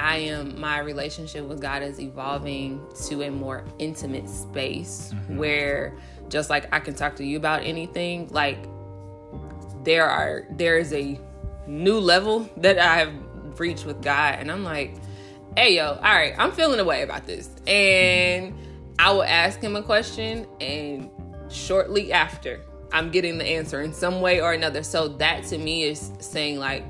I 0.00 0.16
am 0.16 0.60
my 0.60 0.80
relationship 0.80 1.44
with 1.44 1.60
God 1.60 1.82
is 1.82 2.00
evolving 2.00 2.84
to 3.06 3.22
a 3.22 3.30
more 3.30 3.64
intimate 3.78 4.28
space 4.28 5.12
mm-hmm. 5.14 5.36
where 5.36 5.96
just 6.28 6.50
like 6.50 6.66
I 6.74 6.80
can 6.80 6.94
talk 6.94 7.14
to 7.16 7.24
you 7.24 7.36
about 7.36 7.62
anything, 7.62 8.28
like 8.30 8.58
there 9.84 10.08
are 10.08 10.46
there 10.50 10.76
is 10.76 10.92
a 10.92 11.20
new 11.68 12.00
level 12.00 12.50
that 12.56 12.78
I've 12.78 13.12
reached 13.58 13.86
with 13.86 14.02
God 14.02 14.36
and 14.38 14.50
I'm 14.50 14.64
like, 14.64 14.94
hey 15.56 15.76
yo, 15.76 15.92
all 15.94 16.00
right, 16.00 16.34
I'm 16.38 16.52
feeling 16.52 16.80
a 16.80 16.84
way 16.84 17.02
about 17.02 17.26
this. 17.26 17.50
And 17.66 18.54
I 18.98 19.12
will 19.12 19.24
ask 19.24 19.60
him 19.60 19.76
a 19.76 19.82
question 19.82 20.46
and 20.60 21.10
shortly 21.48 22.12
after 22.12 22.60
I'm 22.92 23.10
getting 23.10 23.38
the 23.38 23.44
answer 23.44 23.82
in 23.82 23.92
some 23.92 24.20
way 24.20 24.40
or 24.40 24.52
another. 24.52 24.82
So 24.82 25.08
that 25.08 25.44
to 25.44 25.58
me 25.58 25.84
is 25.84 26.12
saying 26.20 26.58
like 26.58 26.84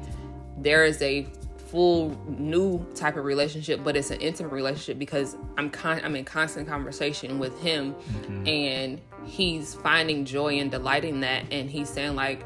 there 0.58 0.84
is 0.84 1.00
a 1.02 1.26
full 1.74 2.16
new 2.28 2.86
type 2.94 3.16
of 3.16 3.24
relationship, 3.24 3.82
but 3.82 3.96
it's 3.96 4.10
an 4.10 4.20
intimate 4.20 4.52
relationship 4.52 4.98
because 4.98 5.36
I'm 5.56 5.70
con- 5.70 6.00
I'm 6.04 6.14
in 6.14 6.24
constant 6.24 6.68
conversation 6.68 7.40
with 7.40 7.58
him, 7.60 7.94
mm-hmm. 7.94 8.46
and 8.46 9.00
he's 9.24 9.74
finding 9.74 10.24
joy 10.24 10.60
and 10.60 10.70
delight 10.70 11.04
in 11.04 11.20
that, 11.20 11.44
and 11.50 11.68
he's 11.68 11.88
saying 11.88 12.14
like, 12.14 12.44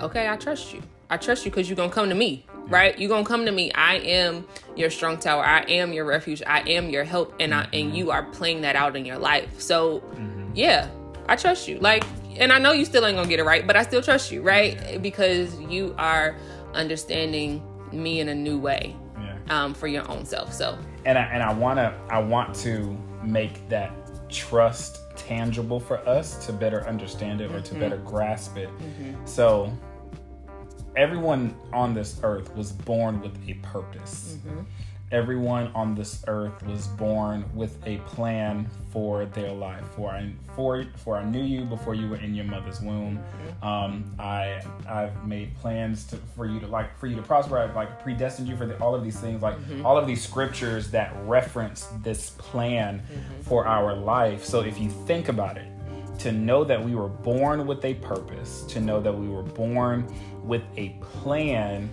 "Okay, 0.00 0.28
I 0.28 0.36
trust 0.36 0.74
you. 0.74 0.82
I 1.08 1.16
trust 1.16 1.46
you 1.46 1.50
because 1.50 1.70
you're 1.70 1.76
gonna 1.76 1.90
come 1.90 2.10
to 2.10 2.14
me, 2.14 2.44
right? 2.68 2.98
You're 2.98 3.08
gonna 3.08 3.24
come 3.24 3.44
to 3.46 3.52
me. 3.52 3.72
I 3.72 3.96
am 3.96 4.46
your 4.76 4.90
strong 4.90 5.18
tower. 5.18 5.44
I 5.44 5.62
am 5.62 5.92
your 5.92 6.04
refuge. 6.04 6.42
I 6.46 6.60
am 6.60 6.90
your 6.90 7.04
help, 7.04 7.34
and 7.40 7.54
I 7.54 7.62
and 7.64 7.72
mm-hmm. 7.72 7.94
you 7.94 8.10
are 8.10 8.22
playing 8.22 8.62
that 8.62 8.76
out 8.76 8.96
in 8.96 9.04
your 9.04 9.18
life. 9.18 9.60
So, 9.60 10.00
mm-hmm. 10.00 10.50
yeah, 10.54 10.88
I 11.28 11.36
trust 11.36 11.68
you. 11.68 11.78
Like, 11.78 12.04
and 12.36 12.52
I 12.52 12.58
know 12.58 12.72
you 12.72 12.84
still 12.84 13.04
ain't 13.06 13.16
gonna 13.16 13.28
get 13.28 13.38
it 13.38 13.44
right, 13.44 13.66
but 13.66 13.76
I 13.76 13.82
still 13.82 14.02
trust 14.02 14.32
you, 14.32 14.42
right? 14.42 15.00
Because 15.02 15.58
you 15.60 15.94
are 15.98 16.36
understanding 16.72 17.62
me 17.92 18.20
in 18.20 18.28
a 18.28 18.34
new 18.34 18.58
way 18.58 18.96
yeah. 19.20 19.36
um, 19.48 19.74
for 19.74 19.86
your 19.86 20.08
own 20.10 20.24
self. 20.24 20.52
So 20.52 20.76
and 21.04 21.18
I, 21.18 21.22
and 21.24 21.42
I 21.42 21.52
wanna 21.52 21.98
I 22.08 22.18
want 22.18 22.54
to 22.56 22.96
make 23.22 23.68
that 23.68 23.92
trust 24.30 25.00
tangible 25.16 25.78
for 25.78 25.98
us 26.08 26.44
to 26.46 26.52
better 26.52 26.86
understand 26.86 27.40
it 27.40 27.50
or 27.50 27.60
to 27.60 27.70
mm-hmm. 27.70 27.80
better 27.80 27.96
grasp 27.98 28.56
it. 28.56 28.68
Mm-hmm. 28.68 29.24
So 29.24 29.72
everyone 30.96 31.54
on 31.72 31.94
this 31.94 32.20
earth 32.22 32.54
was 32.54 32.72
born 32.72 33.20
with 33.20 33.36
a 33.48 33.54
purpose. 33.54 34.38
Mm-hmm 34.46 34.62
everyone 35.14 35.68
on 35.76 35.94
this 35.94 36.24
earth 36.26 36.66
was 36.66 36.88
born 36.88 37.44
with 37.54 37.78
a 37.86 37.98
plan 37.98 38.68
for 38.90 39.26
their 39.26 39.52
life. 39.52 39.84
For 39.94 40.10
I, 40.10 40.32
for, 40.56 40.84
for 40.96 41.16
I 41.16 41.24
knew 41.24 41.42
you 41.42 41.64
before 41.64 41.94
you 41.94 42.08
were 42.08 42.16
in 42.16 42.34
your 42.34 42.46
mother's 42.46 42.80
womb. 42.80 43.18
Mm-hmm. 43.18 43.66
Um, 43.66 44.14
I 44.18 44.60
I've 44.88 45.26
made 45.26 45.54
plans 45.56 46.04
to, 46.06 46.16
for 46.34 46.46
you 46.46 46.58
to 46.60 46.66
like 46.66 46.98
for 46.98 47.06
you 47.06 47.14
to 47.16 47.22
prosper. 47.22 47.58
I've 47.58 47.76
like 47.76 48.02
predestined 48.02 48.48
you 48.48 48.56
for 48.56 48.66
the, 48.66 48.76
all 48.78 48.94
of 48.94 49.04
these 49.04 49.18
things, 49.18 49.40
like 49.40 49.56
mm-hmm. 49.56 49.86
all 49.86 49.96
of 49.96 50.06
these 50.06 50.22
scriptures 50.22 50.90
that 50.90 51.14
reference 51.24 51.86
this 52.02 52.30
plan 52.30 53.00
mm-hmm. 53.00 53.42
for 53.42 53.66
our 53.66 53.94
life. 53.94 54.44
So 54.44 54.62
if 54.62 54.80
you 54.80 54.90
think 54.90 55.28
about 55.28 55.56
it, 55.56 55.68
to 56.18 56.32
know 56.32 56.64
that 56.64 56.82
we 56.82 56.94
were 56.94 57.08
born 57.08 57.66
with 57.66 57.84
a 57.84 57.94
purpose, 57.94 58.62
to 58.64 58.80
know 58.80 59.00
that 59.00 59.12
we 59.12 59.28
were 59.28 59.42
born 59.42 60.06
with 60.42 60.62
a 60.76 60.90
plan 61.00 61.90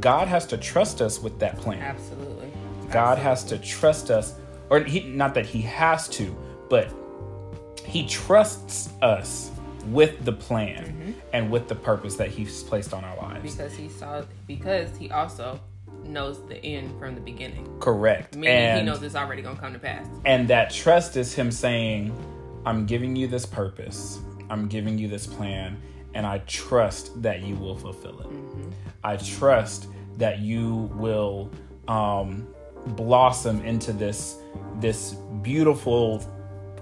God 0.00 0.28
has 0.28 0.46
to 0.46 0.56
trust 0.56 1.00
us 1.00 1.20
with 1.20 1.38
that 1.38 1.56
plan. 1.58 1.80
Absolutely. 1.80 2.50
God 2.90 3.18
Absolutely. 3.18 3.22
has 3.22 3.44
to 3.44 3.58
trust 3.58 4.10
us, 4.10 4.34
or 4.70 4.80
he, 4.80 5.00
not 5.00 5.34
that 5.34 5.46
He 5.46 5.62
has 5.62 6.08
to, 6.10 6.36
but 6.68 6.92
He 7.84 8.06
trusts 8.06 8.90
us 9.02 9.50
with 9.86 10.24
the 10.24 10.32
plan 10.32 10.84
mm-hmm. 10.84 11.12
and 11.32 11.50
with 11.50 11.68
the 11.68 11.74
purpose 11.74 12.16
that 12.16 12.30
He's 12.30 12.62
placed 12.62 12.94
on 12.94 13.04
our 13.04 13.16
lives. 13.16 13.54
Because 13.54 13.74
He 13.74 13.88
saw, 13.88 14.22
because 14.46 14.96
He 14.96 15.10
also 15.10 15.60
knows 16.04 16.44
the 16.46 16.62
end 16.64 16.98
from 16.98 17.14
the 17.14 17.20
beginning. 17.20 17.78
Correct. 17.80 18.34
Meaning 18.34 18.48
and, 18.48 18.80
He 18.80 18.86
knows 18.86 19.02
it's 19.02 19.14
already 19.14 19.42
going 19.42 19.56
to 19.56 19.60
come 19.60 19.72
to 19.72 19.78
pass. 19.78 20.06
And 20.24 20.48
that 20.48 20.70
trust 20.70 21.16
is 21.16 21.34
Him 21.34 21.50
saying, 21.50 22.16
I'm 22.66 22.86
giving 22.86 23.14
you 23.14 23.26
this 23.26 23.46
purpose, 23.46 24.20
I'm 24.50 24.68
giving 24.68 24.98
you 24.98 25.08
this 25.08 25.26
plan, 25.26 25.80
and 26.14 26.26
I 26.26 26.38
trust 26.38 27.20
that 27.22 27.42
you 27.42 27.56
will 27.56 27.76
fulfill 27.76 28.20
it. 28.20 28.26
Mm-hmm. 28.28 28.70
I 29.02 29.16
trust 29.16 29.88
that 30.16 30.38
you 30.38 30.90
will 30.94 31.50
um, 31.88 32.46
blossom 32.88 33.60
into 33.62 33.92
this 33.92 34.38
this 34.80 35.14
beautiful 35.42 36.22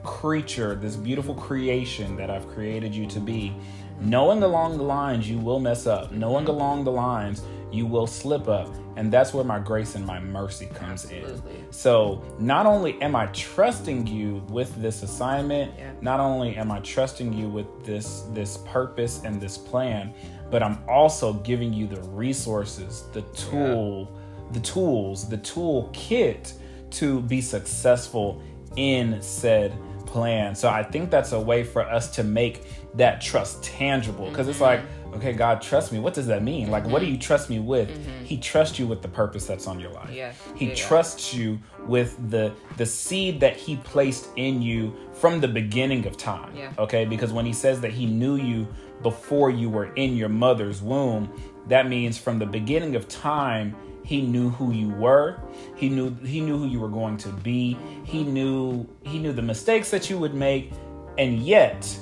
creature, 0.03 0.74
this 0.74 0.97
beautiful 0.97 1.35
creation 1.35 2.16
that 2.16 2.30
I've 2.30 2.49
created 2.49 2.95
you 2.95 3.07
to 3.09 3.20
be. 3.20 3.55
Knowing 4.01 4.43
along 4.43 4.78
the 4.78 4.83
lines 4.83 5.28
you 5.28 5.39
will 5.39 5.61
mess 5.61 5.87
up, 5.87 6.11
knowing 6.11 6.49
along 6.49 6.85
the 6.85 6.91
lines 6.91 7.43
you 7.73 7.87
will 7.87 8.07
slip 8.07 8.49
up, 8.49 8.75
and 8.97 9.12
that's 9.12 9.33
where 9.33 9.45
my 9.45 9.59
grace 9.59 9.95
and 9.95 10.05
my 10.05 10.20
mercy 10.20 10.66
comes 10.66 11.05
Absolutely. 11.05 11.57
in. 11.57 11.73
So, 11.73 12.23
not 12.39 12.66
only 12.66 13.01
am 13.01 13.16
I 13.16 13.27
trusting 13.27 14.07
you 14.07 14.43
with 14.49 14.75
this 14.81 15.03
assignment, 15.03 15.73
yeah. 15.79 15.93
not 16.01 16.20
only 16.20 16.57
am 16.57 16.70
I 16.70 16.81
trusting 16.81 17.33
you 17.33 17.49
with 17.49 17.85
this 17.85 18.25
this 18.33 18.59
purpose 18.59 19.23
and 19.25 19.41
this 19.41 19.57
plan, 19.57 20.12
but 20.51 20.62
I'm 20.62 20.79
also 20.89 21.33
giving 21.33 21.73
you 21.73 21.87
the 21.87 22.03
resources, 22.09 23.05
the 23.12 23.23
tool, 23.23 24.09
yeah. 24.11 24.53
the 24.53 24.61
tools, 24.61 25.29
the 25.29 25.39
tool 25.39 25.89
kit 25.93 26.55
to 26.91 27.20
be 27.23 27.41
successful 27.41 28.43
in 28.77 29.20
said 29.23 29.77
plan. 30.07 30.55
So 30.55 30.68
I 30.68 30.83
think 30.83 31.11
that's 31.11 31.33
a 31.33 31.41
way 31.41 31.64
for 31.64 31.83
us 31.83 32.14
to 32.16 32.23
make 32.23 32.64
that 32.95 33.20
trust 33.23 33.62
tangible 33.64 34.29
because 34.29 34.45
mm-hmm. 34.45 34.51
it's 34.51 34.61
like, 34.61 34.81
okay, 35.15 35.33
God, 35.33 35.63
trust 35.63 35.93
me. 35.93 35.99
What 35.99 36.15
does 36.15 36.27
that 36.27 36.43
mean? 36.43 36.71
Like, 36.71 36.85
mm-hmm. 36.85 36.93
what 36.93 37.01
do 37.01 37.07
you 37.07 37.19
trust 37.19 37.51
me 37.51 37.59
with? 37.59 37.89
Mm-hmm. 37.89 38.25
He 38.25 38.39
trusts 38.39 38.79
you 38.79 38.87
with 38.87 39.03
the 39.03 39.09
purpose 39.09 39.47
that's 39.47 39.67
on 39.67 39.79
your 39.81 39.91
life. 39.91 40.11
Yeah. 40.11 40.33
He 40.57 40.69
yeah, 40.69 40.75
trusts 40.75 41.35
you 41.35 41.59
with 41.87 42.31
the 42.31 42.55
the 42.77 42.87
seed 42.87 43.41
that 43.41 43.57
he 43.57 43.77
placed 43.77 44.29
in 44.37 44.63
you 44.63 44.95
from 45.13 45.41
the 45.41 45.49
beginning 45.49 46.07
of 46.07 46.17
time. 46.17 46.57
Yeah. 46.57 46.73
Okay, 46.79 47.05
because 47.05 47.33
when 47.33 47.47
he 47.47 47.53
says 47.53 47.81
that 47.81 47.93
he 47.93 48.07
knew 48.07 48.37
you 48.37 48.67
before 49.03 49.51
you 49.51 49.69
were 49.69 49.93
in 49.95 50.17
your 50.17 50.29
mother's 50.29 50.81
womb. 50.81 51.31
That 51.69 51.89
means 51.89 52.19
from 52.19 52.39
the 52.39 52.47
beginning 52.47 52.97
of 52.97 53.09
time, 53.09 53.77
he 54.05 54.21
knew 54.21 54.51
who 54.51 54.73
you 54.73 54.89
were. 54.91 55.41
He 55.77 55.89
knew 55.89 56.15
he 56.25 56.41
knew 56.41 56.59
who 56.59 56.67
you 56.67 56.81
were 56.81 56.89
going 56.89 57.17
to 57.19 57.29
be. 57.29 57.77
He 58.05 58.25
knew 58.25 58.89
he 59.03 59.19
knew 59.19 59.33
the 59.33 59.43
mistakes 59.43 59.91
that 59.91 60.11
you 60.11 60.19
would 60.19 60.35
make, 60.35 60.73
and 61.19 61.39
yet 61.41 61.97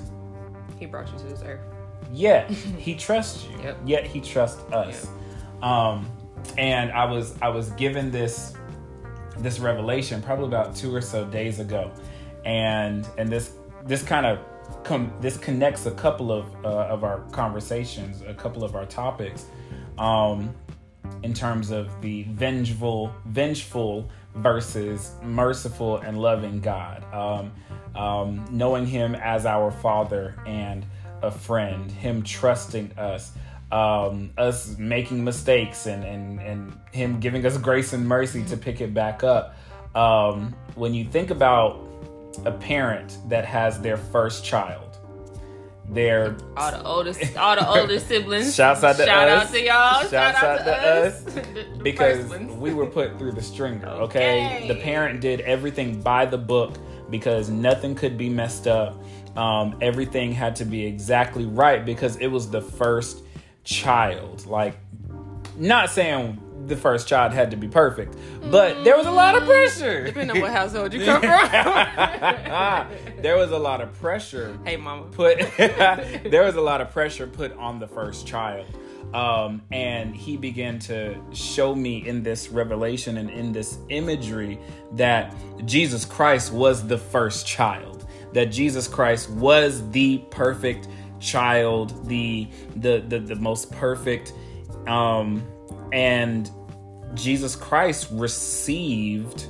he 0.78 0.86
brought 0.86 1.10
you 1.12 1.18
to 1.18 1.24
this 1.24 1.42
earth. 1.42 1.60
Yet 2.12 2.50
he 2.78 2.94
trusts 2.94 3.46
you. 3.46 3.62
Yep. 3.62 3.78
Yet 3.84 4.06
he 4.06 4.20
trusts 4.20 4.62
us. 4.72 5.06
Yep. 5.06 5.62
Um, 5.62 6.10
and 6.56 6.90
I 6.92 7.04
was 7.04 7.34
I 7.42 7.48
was 7.48 7.70
given 7.72 8.10
this 8.10 8.54
this 9.38 9.58
revelation 9.58 10.22
probably 10.22 10.46
about 10.46 10.74
two 10.74 10.94
or 10.94 11.00
so 11.00 11.24
days 11.24 11.60
ago, 11.60 11.90
and 12.44 13.06
and 13.18 13.28
this 13.28 13.54
this 13.84 14.02
kind 14.02 14.26
of 14.26 14.38
com- 14.84 15.12
this 15.20 15.36
connects 15.36 15.86
a 15.86 15.90
couple 15.92 16.32
of 16.32 16.46
uh, 16.64 16.88
of 16.88 17.04
our 17.04 17.20
conversations, 17.30 18.22
a 18.26 18.34
couple 18.34 18.64
of 18.64 18.74
our 18.74 18.86
topics, 18.86 19.46
um, 19.98 20.54
in 21.22 21.34
terms 21.34 21.70
of 21.70 22.00
the 22.00 22.24
vengeful, 22.24 23.12
vengeful 23.26 24.08
versus 24.34 25.12
merciful 25.22 25.98
and 25.98 26.20
loving 26.20 26.60
God. 26.60 27.04
Um, 27.12 27.52
um, 27.94 28.46
knowing 28.50 28.86
Him 28.86 29.14
as 29.16 29.46
our 29.46 29.70
Father 29.70 30.36
and 30.46 30.86
a 31.22 31.30
friend, 31.30 31.90
Him 31.90 32.22
trusting 32.22 32.92
us. 32.98 33.32
Um, 33.72 34.30
us 34.36 34.76
making 34.78 35.22
mistakes 35.22 35.86
and, 35.86 36.02
and, 36.02 36.40
and 36.40 36.76
him 36.90 37.20
giving 37.20 37.46
us 37.46 37.56
grace 37.56 37.92
and 37.92 38.04
mercy 38.04 38.42
to 38.46 38.56
pick 38.56 38.80
it 38.80 38.92
back 38.92 39.22
up. 39.22 39.54
Um, 39.94 40.56
when 40.74 40.92
you 40.92 41.04
think 41.04 41.30
about 41.30 41.86
a 42.44 42.50
parent 42.50 43.18
that 43.28 43.44
has 43.44 43.80
their 43.80 43.96
first 43.96 44.44
child, 44.44 44.98
They're 45.88 46.36
all 46.56 46.70
the 46.72 46.84
oldest, 46.84 47.36
all 47.36 47.54
the 47.54 47.68
older 47.68 47.98
siblings. 48.10 48.56
Shouts 48.56 48.82
out 48.82 48.96
to 48.96 49.04
Shout 49.04 49.28
us. 49.28 49.46
out 49.46 49.52
to 49.52 49.60
y'all. 49.64 50.00
Shouts 50.00 50.10
Shout 50.10 50.34
out, 50.36 50.60
out 50.60 50.64
to, 50.64 50.76
us. 50.76 51.26
us. 51.26 51.34
The 51.54 51.80
because 51.82 52.28
we 52.56 52.74
were 52.74 52.86
put 52.86 53.18
through 53.18 53.32
the 53.32 53.42
stringer. 53.42 53.86
Okay? 53.86 54.46
Okay. 54.56 54.68
the 54.68 54.76
parent 54.80 55.20
did 55.20 55.42
everything 55.42 56.00
by 56.00 56.26
the 56.26 56.38
book 56.38 56.74
because 57.08 57.50
nothing 57.50 57.94
could 57.94 58.18
be 58.18 58.28
messed 58.28 58.66
up. 58.66 59.00
Um, 59.36 59.76
everything 59.80 60.32
had 60.32 60.56
to 60.56 60.64
be 60.64 60.84
exactly 60.84 61.46
right 61.46 61.84
because 61.84 62.16
it 62.16 62.28
was 62.28 62.50
the 62.50 62.60
first 62.60 63.22
child. 63.64 64.46
Like, 64.46 64.76
not 65.56 65.90
saying 65.90 66.40
the 66.66 66.76
first 66.76 67.08
child 67.08 67.32
had 67.32 67.50
to 67.52 67.56
be 67.56 67.68
perfect, 67.68 68.16
but 68.50 68.84
there 68.84 68.96
was 68.96 69.06
a 69.06 69.10
lot 69.10 69.36
of 69.36 69.44
pressure. 69.44 70.06
Depending 70.06 70.36
on 70.36 70.42
what 70.42 70.50
household 70.50 70.92
you 70.92 71.04
come 71.04 71.20
from. 71.20 72.88
there 73.22 73.36
was 73.36 73.50
a 73.50 73.58
lot 73.58 73.80
of 73.80 73.92
pressure 74.00 74.58
hey, 74.64 74.76
mama. 74.76 75.04
put 75.10 75.38
there 75.56 76.44
was 76.44 76.56
a 76.56 76.60
lot 76.60 76.80
of 76.80 76.90
pressure 76.90 77.26
put 77.26 77.52
on 77.56 77.78
the 77.78 77.86
first 77.86 78.26
child 78.26 78.66
um, 79.14 79.62
and 79.72 80.14
he 80.14 80.36
began 80.36 80.78
to 80.78 81.20
show 81.32 81.74
me 81.74 82.06
in 82.06 82.22
this 82.22 82.48
revelation 82.48 83.16
and 83.18 83.30
in 83.30 83.52
this 83.52 83.78
imagery 83.88 84.58
that 84.92 85.34
jesus 85.66 86.04
christ 86.04 86.52
was 86.52 86.86
the 86.86 86.98
first 86.98 87.46
child 87.46 87.89
that 88.32 88.46
jesus 88.46 88.86
christ 88.88 89.30
was 89.30 89.88
the 89.90 90.18
perfect 90.30 90.88
child 91.18 92.06
the 92.08 92.48
the 92.76 93.00
the, 93.08 93.18
the 93.18 93.36
most 93.36 93.70
perfect 93.72 94.32
um, 94.86 95.42
and 95.92 96.50
jesus 97.14 97.56
christ 97.56 98.08
received 98.12 99.46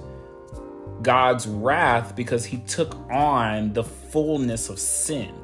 God's 1.03 1.47
wrath 1.47 2.15
because 2.15 2.45
he 2.45 2.59
took 2.59 2.95
on 3.11 3.73
the 3.73 3.85
fullness 3.85 4.69
of 4.69 4.79
sin. 4.79 5.35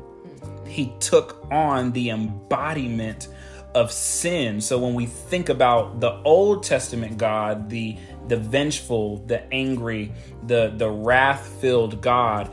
He 0.67 0.93
took 1.01 1.47
on 1.51 1.93
the 1.93 2.11
embodiment 2.11 3.29
of 3.75 3.93
sin. 3.93 4.61
So 4.61 4.79
when 4.79 4.95
we 4.95 5.07
think 5.07 5.49
about 5.49 6.01
the 6.01 6.21
Old 6.23 6.63
Testament 6.63 7.19
God, 7.19 7.71
the 7.71 7.97
the 8.29 8.37
vengeful, 8.37 9.19
the 9.27 9.51
angry, 9.53 10.13
the 10.47 10.73
the 10.77 10.91
wrath-filled 10.91 12.01
God, 12.01 12.53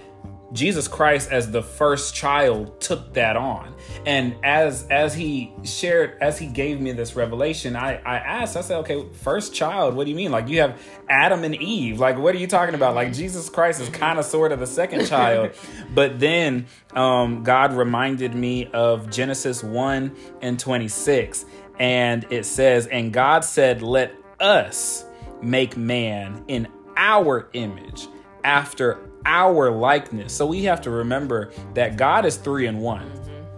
Jesus 0.53 0.87
Christ 0.87 1.31
as 1.31 1.49
the 1.49 1.63
first 1.63 2.13
child 2.13 2.79
took 2.79 3.13
that 3.13 3.35
on. 3.35 3.73
And 4.05 4.35
as 4.43 4.87
as 4.89 5.15
he 5.15 5.51
shared 5.63 6.17
as 6.21 6.37
he 6.37 6.45
gave 6.45 6.79
me 6.79 6.91
this 6.91 7.15
revelation, 7.15 7.75
I 7.75 7.95
I 7.95 8.17
asked, 8.17 8.55
I 8.55 8.61
said, 8.61 8.77
"Okay, 8.79 9.03
first 9.13 9.53
child, 9.53 9.95
what 9.95 10.05
do 10.05 10.11
you 10.11 10.15
mean? 10.15 10.31
Like 10.31 10.47
you 10.47 10.61
have 10.61 10.79
Adam 11.09 11.43
and 11.43 11.55
Eve. 11.55 11.99
Like 11.99 12.17
what 12.17 12.35
are 12.35 12.37
you 12.37 12.47
talking 12.47 12.75
about? 12.75 12.93
Like 12.93 13.13
Jesus 13.13 13.49
Christ 13.49 13.81
is 13.81 13.89
kind 13.89 14.19
of 14.19 14.25
sort 14.25 14.51
of 14.51 14.59
the 14.59 14.67
second 14.67 15.05
child." 15.07 15.51
but 15.93 16.19
then 16.19 16.67
um 16.93 17.43
God 17.43 17.73
reminded 17.73 18.35
me 18.35 18.67
of 18.67 19.09
Genesis 19.09 19.63
1 19.63 20.15
and 20.41 20.59
26, 20.59 21.45
and 21.79 22.25
it 22.29 22.45
says, 22.45 22.85
"And 22.87 23.11
God 23.11 23.43
said, 23.43 23.81
"Let 23.81 24.13
us 24.39 25.05
make 25.41 25.75
man 25.75 26.43
in 26.47 26.67
our 26.95 27.49
image 27.53 28.07
after 28.43 28.99
our 29.25 29.71
likeness. 29.71 30.33
So 30.33 30.45
we 30.45 30.63
have 30.63 30.81
to 30.81 30.91
remember 30.91 31.51
that 31.73 31.97
God 31.97 32.25
is 32.25 32.37
three 32.37 32.67
in 32.67 32.79
one. 32.79 33.09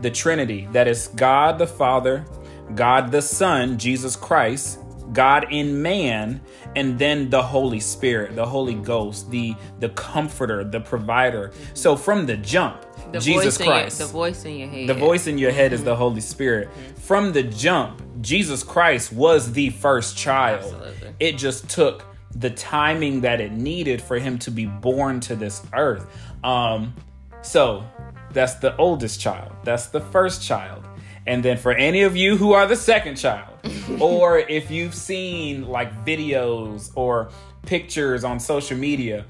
The 0.02 0.12
Trinity, 0.12 0.68
that 0.72 0.88
is 0.88 1.08
God 1.16 1.58
the 1.58 1.68
Father, 1.68 2.26
God 2.76 3.12
the 3.12 3.22
Son, 3.22 3.78
Jesus 3.78 4.16
Christ, 4.16 4.80
God 5.14 5.48
in 5.52 5.82
man, 5.82 6.42
and 6.76 7.00
then 7.00 7.30
the 7.30 7.42
Holy 7.42 7.80
Spirit, 7.80 8.36
the 8.36 8.46
Holy 8.46 8.74
Ghost, 8.76 9.32
the 9.32 9.56
the 9.80 9.90
comforter, 9.90 10.64
the 10.64 10.80
provider. 10.80 11.52
So 11.74 11.96
from 11.96 12.26
the 12.26 12.38
jump, 12.38 12.86
The 13.12 13.20
Jesus 13.20 13.60
in 13.60 13.66
your- 13.66 13.76
Christ. 13.76 14.00
the 14.00 14.06
voice 14.06 14.46
in 14.46 14.58
your 14.58 14.68
head. 14.68 14.88
The 14.88 14.94
voice 14.94 15.28
in 15.28 15.38
your 15.38 15.52
head 15.52 15.74
is 15.74 15.84
the 15.84 15.92
mm-hmm. 15.92 16.00
Holy 16.00 16.22
Spirit. 16.22 16.70
From 16.98 17.32
the 17.32 17.44
jump, 17.44 18.02
Jesus 18.22 18.64
Christ 18.64 19.14
was 19.14 19.54
the 19.54 19.70
first 19.70 20.18
child. 20.18 20.64
Absolutely. 20.64 21.16
It 21.20 21.38
just 21.38 21.70
took 21.70 22.04
the 22.36 22.50
timing 22.50 23.22
that 23.22 23.40
it 23.40 23.52
needed 23.52 24.02
for 24.02 24.20
him 24.20 24.38
to 24.40 24.52
be 24.52 24.66
born 24.66 25.20
to 25.22 25.36
this 25.36 25.62
earth. 25.74 26.06
Um, 26.44 26.94
so 27.42 27.86
that's 28.32 28.56
the 28.56 28.76
oldest 28.78 29.20
child. 29.20 29.54
That's 29.64 29.88
the 29.88 30.02
first 30.02 30.44
child. 30.44 30.86
And 31.28 31.44
then 31.44 31.58
for 31.58 31.72
any 31.72 32.04
of 32.04 32.16
you 32.16 32.38
who 32.38 32.54
are 32.54 32.68
the 32.68 32.76
second 32.76 33.16
child, 33.16 33.58
or 34.00 34.40
if 34.40 34.70
you've 34.70 34.94
seen 34.94 35.68
like 35.68 36.06
videos 36.06 36.92
or 36.96 37.30
pictures 37.66 38.24
on 38.24 38.40
social 38.40 38.78
media, 38.78 39.26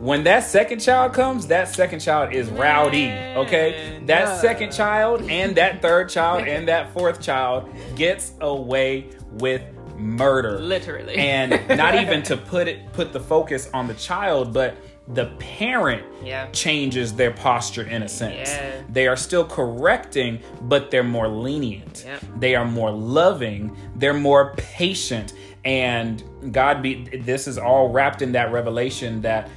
when 0.00 0.24
that 0.24 0.44
second 0.44 0.80
child 0.80 1.12
comes, 1.12 1.46
that 1.48 1.68
second 1.68 2.00
child 2.00 2.32
is 2.32 2.48
rowdy. 2.50 3.10
Okay, 3.10 4.00
that 4.06 4.28
no. 4.28 4.40
second 4.40 4.72
child 4.72 5.22
and 5.28 5.56
that 5.56 5.82
third 5.82 6.08
child 6.08 6.46
and 6.46 6.68
that 6.68 6.92
fourth 6.92 7.20
child 7.20 7.68
gets 7.96 8.32
away 8.40 9.08
with 9.32 9.62
murder 9.98 10.58
Literally. 10.60 11.14
and 11.16 11.50
not 11.76 11.94
even 12.02 12.22
to 12.24 12.36
put 12.36 12.68
it 12.68 12.92
put 12.92 13.12
the 13.12 13.20
focus 13.20 13.68
on 13.74 13.86
the 13.86 13.94
child 13.94 14.52
but 14.52 14.76
the 15.14 15.26
parent 15.38 16.04
Yeah. 16.22 16.48
changes 16.50 17.14
their 17.14 17.30
posture 17.30 17.82
in 17.82 18.02
a 18.02 18.08
sense 18.08 18.50
Yeah. 18.50 18.82
they 18.90 19.06
are 19.08 19.16
still 19.16 19.44
correcting 19.44 20.40
but 20.62 20.90
they're 20.90 21.02
more 21.02 21.28
lenient 21.28 22.04
Yep. 22.06 22.22
they 22.38 22.54
are 22.54 22.64
more 22.66 22.90
loving 22.90 23.76
they're 23.96 24.12
more 24.14 24.54
patient 24.56 25.32
and 25.64 26.22
god 26.52 26.82
be 26.82 27.04
this 27.18 27.48
is 27.48 27.58
all 27.58 27.88
wrapped 27.90 28.22
in 28.22 28.32
that 28.32 28.52
revelation 28.52 29.20
that 29.22 29.50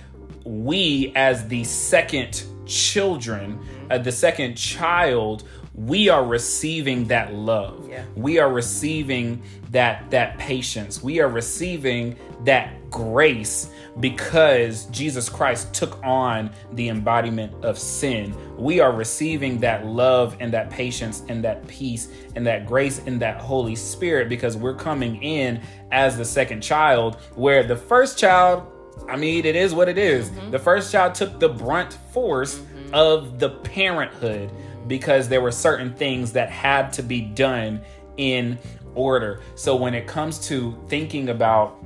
we 0.45 1.11
as 1.15 1.47
the 1.49 1.63
second 1.63 2.43
children 2.65 3.59
uh, 3.91 3.97
the 3.97 4.11
second 4.11 4.55
child 4.55 5.43
we 5.73 6.09
are 6.09 6.25
receiving 6.25 7.05
that 7.05 7.33
love. 7.33 7.87
Yeah. 7.89 8.03
we 8.15 8.39
are 8.39 8.51
receiving 8.51 9.41
that 9.71 10.09
that 10.11 10.37
patience. 10.37 11.01
We 11.01 11.19
are 11.19 11.29
receiving 11.29 12.17
that 12.43 12.89
grace 12.89 13.69
because 13.99 14.85
Jesus 14.85 15.29
Christ 15.29 15.73
took 15.73 16.03
on 16.03 16.51
the 16.73 16.89
embodiment 16.89 17.53
of 17.63 17.77
sin. 17.79 18.35
We 18.57 18.79
are 18.81 18.91
receiving 18.91 19.59
that 19.59 19.85
love 19.85 20.35
and 20.39 20.51
that 20.53 20.69
patience 20.69 21.23
and 21.29 21.43
that 21.45 21.65
peace 21.67 22.09
and 22.35 22.45
that 22.47 22.65
grace 22.65 23.01
and 23.05 23.21
that 23.21 23.39
holy 23.39 23.75
spirit 23.75 24.27
because 24.27 24.57
we're 24.57 24.75
coming 24.75 25.21
in 25.23 25.61
as 25.91 26.17
the 26.17 26.25
second 26.25 26.61
child 26.61 27.15
where 27.35 27.63
the 27.63 27.77
first 27.77 28.17
child 28.17 28.67
I 29.09 29.15
mean, 29.15 29.45
it 29.45 29.55
is 29.55 29.73
what 29.73 29.89
it 29.89 29.97
is. 29.97 30.29
Mm-hmm. 30.29 30.51
The 30.51 30.59
first 30.59 30.91
child 30.91 31.15
took 31.15 31.39
the 31.39 31.49
brunt 31.49 31.93
force 32.13 32.59
mm-hmm. 32.59 32.93
of 32.93 33.39
the 33.39 33.49
parenthood 33.49 34.51
because 34.87 35.27
there 35.27 35.41
were 35.41 35.51
certain 35.51 35.93
things 35.93 36.33
that 36.33 36.49
had 36.49 36.93
to 36.93 37.03
be 37.03 37.21
done 37.21 37.81
in 38.17 38.57
order. 38.95 39.41
So 39.55 39.75
when 39.75 39.93
it 39.93 40.07
comes 40.07 40.47
to 40.47 40.77
thinking 40.87 41.29
about, 41.29 41.77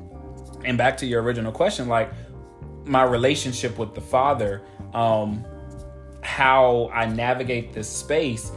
and 0.64 0.78
back 0.78 0.98
to 0.98 1.06
your 1.06 1.22
original 1.22 1.52
question, 1.52 1.88
like 1.88 2.12
my 2.84 3.04
relationship 3.04 3.78
with 3.78 3.94
the 3.94 4.02
Father, 4.02 4.62
um, 4.94 5.46
how 6.22 6.90
I 6.94 7.06
navigate 7.06 7.74
this 7.74 7.90
space, 7.90 8.52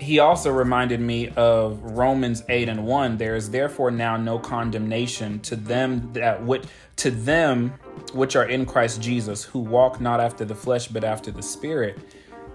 he 0.00 0.20
also 0.20 0.50
reminded 0.50 1.00
me 1.00 1.28
of 1.30 1.82
Romans 1.82 2.42
8 2.48 2.68
and 2.68 2.86
1. 2.86 3.16
There 3.16 3.36
is 3.36 3.50
therefore 3.50 3.90
now 3.90 4.16
no 4.16 4.38
condemnation 4.38 5.40
to 5.40 5.56
them 5.56 6.12
that 6.12 6.44
which 6.44 6.64
to 6.96 7.10
them 7.10 7.72
which 8.12 8.36
are 8.36 8.46
in 8.46 8.64
Christ 8.64 9.02
Jesus, 9.02 9.44
who 9.44 9.58
walk 9.58 10.00
not 10.00 10.20
after 10.20 10.44
the 10.44 10.54
flesh 10.54 10.88
but 10.88 11.04
after 11.04 11.30
the 11.30 11.42
spirit. 11.42 11.98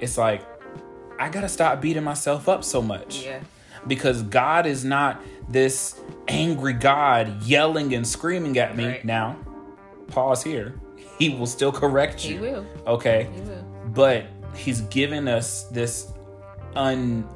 It's 0.04 0.18
like 0.18 0.46
I 1.20 1.30
gotta 1.30 1.50
stop 1.50 1.82
beating 1.82 2.04
myself 2.04 2.50
up 2.50 2.64
so 2.64 2.82
much. 2.82 3.24
Yeah. 3.26 3.40
Because 3.88 4.22
God 4.24 4.66
is 4.66 4.86
not 4.86 5.22
this 5.50 6.00
angry 6.28 6.74
God 6.74 7.44
yelling 7.44 7.94
and 7.94 8.08
screaming 8.08 8.58
at 8.58 8.76
me. 8.78 8.88
Right. 8.88 9.06
Now, 9.06 9.38
pause 10.08 10.44
here. 10.44 10.80
He 11.20 11.30
will 11.30 11.48
still 11.48 11.72
correct 11.72 12.26
you. 12.26 12.36
He 12.36 12.42
will. 12.42 12.66
Okay 12.88 13.30
He 13.34 13.42
will. 13.42 13.64
but 13.94 14.26
he's 14.56 14.82
given 14.82 15.28
us 15.28 15.64
this 15.66 16.12
un 16.76 17.28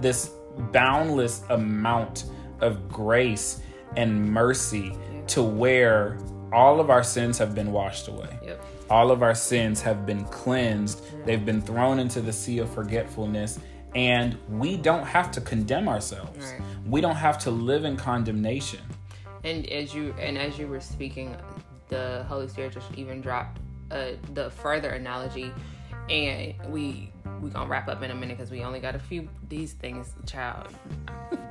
this 0.00 0.30
boundless 0.72 1.42
amount 1.50 2.24
of 2.60 2.88
grace 2.88 3.60
and 3.96 4.32
mercy 4.32 4.92
to 5.28 5.42
where 5.42 6.18
all 6.52 6.80
of 6.80 6.90
our 6.90 7.02
sins 7.02 7.38
have 7.38 7.54
been 7.54 7.72
washed 7.72 8.08
away. 8.08 8.38
Yep. 8.44 8.64
all 8.90 9.10
of 9.10 9.22
our 9.22 9.34
sins 9.34 9.82
have 9.82 10.06
been 10.06 10.24
cleansed. 10.24 11.02
They've 11.26 11.44
been 11.44 11.60
thrown 11.60 11.98
into 11.98 12.20
the 12.20 12.32
sea 12.32 12.58
of 12.58 12.70
forgetfulness. 12.70 13.58
And 13.94 14.36
we 14.48 14.76
don't 14.76 15.04
have 15.04 15.30
to 15.32 15.40
condemn 15.40 15.88
ourselves. 15.88 16.52
Right. 16.52 16.62
we 16.86 17.00
don't 17.00 17.16
have 17.16 17.38
to 17.40 17.50
live 17.50 17.84
in 17.84 17.96
condemnation. 17.96 18.80
And 19.44 19.66
as 19.70 19.94
you 19.94 20.14
and 20.18 20.36
as 20.36 20.58
you 20.58 20.66
were 20.68 20.80
speaking, 20.80 21.36
the 21.88 22.24
Holy 22.28 22.48
Spirit 22.48 22.72
just 22.74 22.92
even 22.96 23.20
dropped 23.20 23.58
uh, 23.90 24.10
the 24.34 24.50
further 24.50 24.90
analogy, 24.90 25.52
and 26.10 26.54
we 26.72 27.10
we 27.40 27.50
gonna 27.50 27.68
wrap 27.68 27.88
up 27.88 28.02
in 28.02 28.10
a 28.10 28.14
minute 28.14 28.36
because 28.36 28.50
we 28.50 28.62
only 28.62 28.80
got 28.80 28.94
a 28.94 28.98
few 28.98 29.28
these 29.48 29.72
things. 29.72 30.12
Child, 30.26 30.68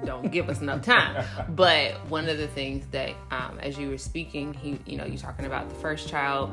don't 0.05 0.31
give 0.31 0.49
us 0.49 0.61
enough 0.61 0.81
time. 0.85 1.25
But 1.49 1.93
one 2.09 2.27
of 2.27 2.37
the 2.37 2.47
things 2.47 2.85
that, 2.91 3.11
um, 3.31 3.59
as 3.59 3.77
you 3.77 3.89
were 3.89 3.97
speaking, 3.97 4.53
he 4.53 4.79
you 4.85 4.97
know 4.97 5.05
you 5.05 5.17
talking 5.17 5.45
about 5.45 5.69
the 5.69 5.75
first 5.75 6.07
child 6.07 6.51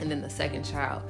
and 0.00 0.10
then 0.10 0.20
the 0.20 0.30
second 0.30 0.64
child. 0.64 1.02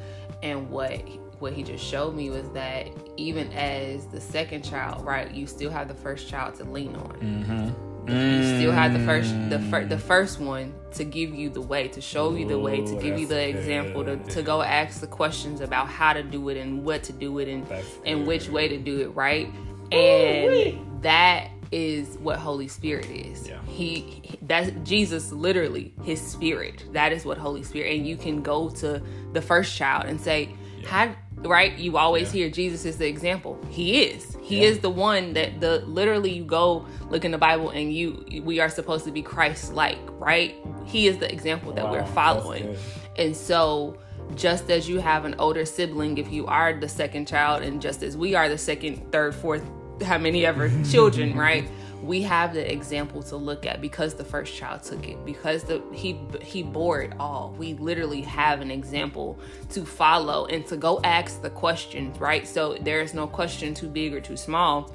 And 0.43 0.71
what 0.71 1.01
what 1.41 1.53
he 1.53 1.63
just 1.63 1.85
showed 1.85 2.15
me 2.15 2.31
was 2.31 2.49
that 2.51 2.89
even 3.17 3.53
as 3.53 4.07
the 4.07 4.21
second 4.21 4.63
child, 4.63 5.05
right, 5.05 5.31
you 5.33 5.47
still 5.47 5.71
have 5.71 5.89
the 5.89 5.95
first 5.95 6.29
child 6.29 6.55
to 6.57 6.65
lean 6.65 6.95
on. 6.97 7.17
Mm-hmm. 7.21 7.94
You 8.07 8.59
still 8.59 8.73
have 8.73 8.93
the 8.93 9.01
first 9.01 9.35
the 9.51 9.59
fir- 9.59 9.87
the 9.87 9.99
first 9.99 10.41
one 10.41 10.75
to 10.93 11.05
give 11.05 11.35
you 11.35 11.49
the 11.51 11.61
way, 11.61 11.89
to 11.89 12.01
show 12.01 12.35
you 12.35 12.47
the 12.47 12.59
way, 12.59 12.85
to 12.85 12.95
give 13.01 13.19
you 13.19 13.27
the 13.27 13.49
example, 13.49 14.05
to, 14.05 14.17
to 14.17 14.43
go 14.43 14.63
ask 14.63 15.01
the 15.01 15.07
questions 15.07 15.61
about 15.61 15.89
how 15.89 16.13
to 16.13 16.23
do 16.23 16.49
it 16.51 16.57
and 16.57 16.85
what 16.85 17.03
to 17.05 17.13
do 17.13 17.39
it 17.39 17.49
and 17.49 17.67
That's 17.67 17.87
and 18.05 18.27
which 18.27 18.49
way 18.49 18.69
to 18.69 18.79
do 18.79 19.01
it, 19.01 19.09
right? 19.09 19.49
And 19.91 21.03
that 21.03 21.51
is 21.73 22.17
what 22.19 22.39
Holy 22.39 22.69
Spirit 22.69 23.07
is. 23.07 23.49
Yeah. 23.49 23.59
He, 23.67 24.39
that's 24.43 24.71
Jesus 24.89 25.33
literally 25.33 25.93
his 26.05 26.21
spirit. 26.21 26.85
That 26.93 27.13
is 27.13 27.25
what 27.25 27.39
Holy 27.39 27.63
Spirit 27.63 27.97
and 27.97 28.07
you 28.07 28.17
can 28.17 28.43
go 28.43 28.71
to 28.71 29.03
the 29.33 29.43
first 29.43 29.77
child 29.77 30.07
and 30.07 30.21
say, 30.21 30.55
how 30.87 31.15
right? 31.45 31.77
You 31.79 31.97
always 31.97 32.35
Yeah. 32.35 32.43
hear 32.43 32.51
Jesus 32.51 32.85
is 32.85 32.97
the 32.99 33.07
example. 33.07 33.59
He 33.71 34.03
is. 34.03 34.37
He 34.43 34.63
Yeah. 34.63 34.69
is 34.69 34.79
the 34.81 34.91
one 34.91 35.33
that 35.35 35.61
the 35.61 35.83
literally 35.87 36.31
you 36.33 36.45
go 36.45 36.85
look 37.11 37.25
in 37.25 37.31
the 37.31 37.39
Bible 37.39 37.71
and 37.71 37.93
you 37.93 38.25
we 38.45 38.61
are 38.61 38.69
supposed 38.69 39.05
to 39.05 39.11
be 39.11 39.23
Christ 39.23 39.75
like, 39.75 39.99
right? 40.19 40.55
He 40.85 41.07
is 41.07 41.19
the 41.19 41.31
example 41.33 41.73
that 41.73 41.85
Wow, 41.85 41.93
we're 41.93 42.07
following. 42.07 42.77
And 43.17 43.37
so 43.37 43.97
just 44.35 44.71
as 44.71 44.89
you 44.89 44.99
have 45.01 45.25
an 45.25 45.35
older 45.39 45.65
sibling 45.65 46.19
if 46.19 46.33
you 46.33 46.47
are 46.47 46.73
the 46.73 46.89
second 46.89 47.27
child 47.29 47.63
and 47.63 47.81
just 47.81 48.03
as 48.03 48.17
we 48.17 48.35
are 48.35 48.49
the 48.49 48.59
second, 48.59 49.13
third, 49.13 49.35
fourth, 49.35 49.63
how 50.03 50.19
many 50.19 50.45
ever 50.45 50.71
children, 50.91 51.37
right? 51.37 51.69
We 52.05 52.23
have 52.23 52.55
the 52.55 52.71
example 52.71 53.23
to 53.25 53.37
look 53.37 53.67
at 53.67 53.81
because 53.81 54.15
the 54.15 54.25
first 54.25 54.55
child 54.55 54.83
took 54.83 55.09
it 55.09 55.25
because 55.25 55.65
the 55.65 55.83
he 55.93 56.21
he 56.43 56.63
bore 56.63 57.03
it 57.03 57.13
all. 57.19 57.55
We 57.57 57.75
literally 57.75 58.21
have 58.23 58.61
an 58.61 58.71
example 58.71 59.39
to 59.71 59.85
follow 59.85 60.47
and 60.47 60.67
to 60.67 60.77
go 60.77 61.01
ask 61.03 61.41
the 61.41 61.51
questions, 61.51 62.19
right? 62.21 62.47
So 62.47 62.75
there 62.81 63.01
is 63.01 63.15
no 63.15 63.27
question 63.27 63.75
too 63.75 63.89
big 63.89 64.15
or 64.15 64.21
too 64.21 64.37
small 64.37 64.93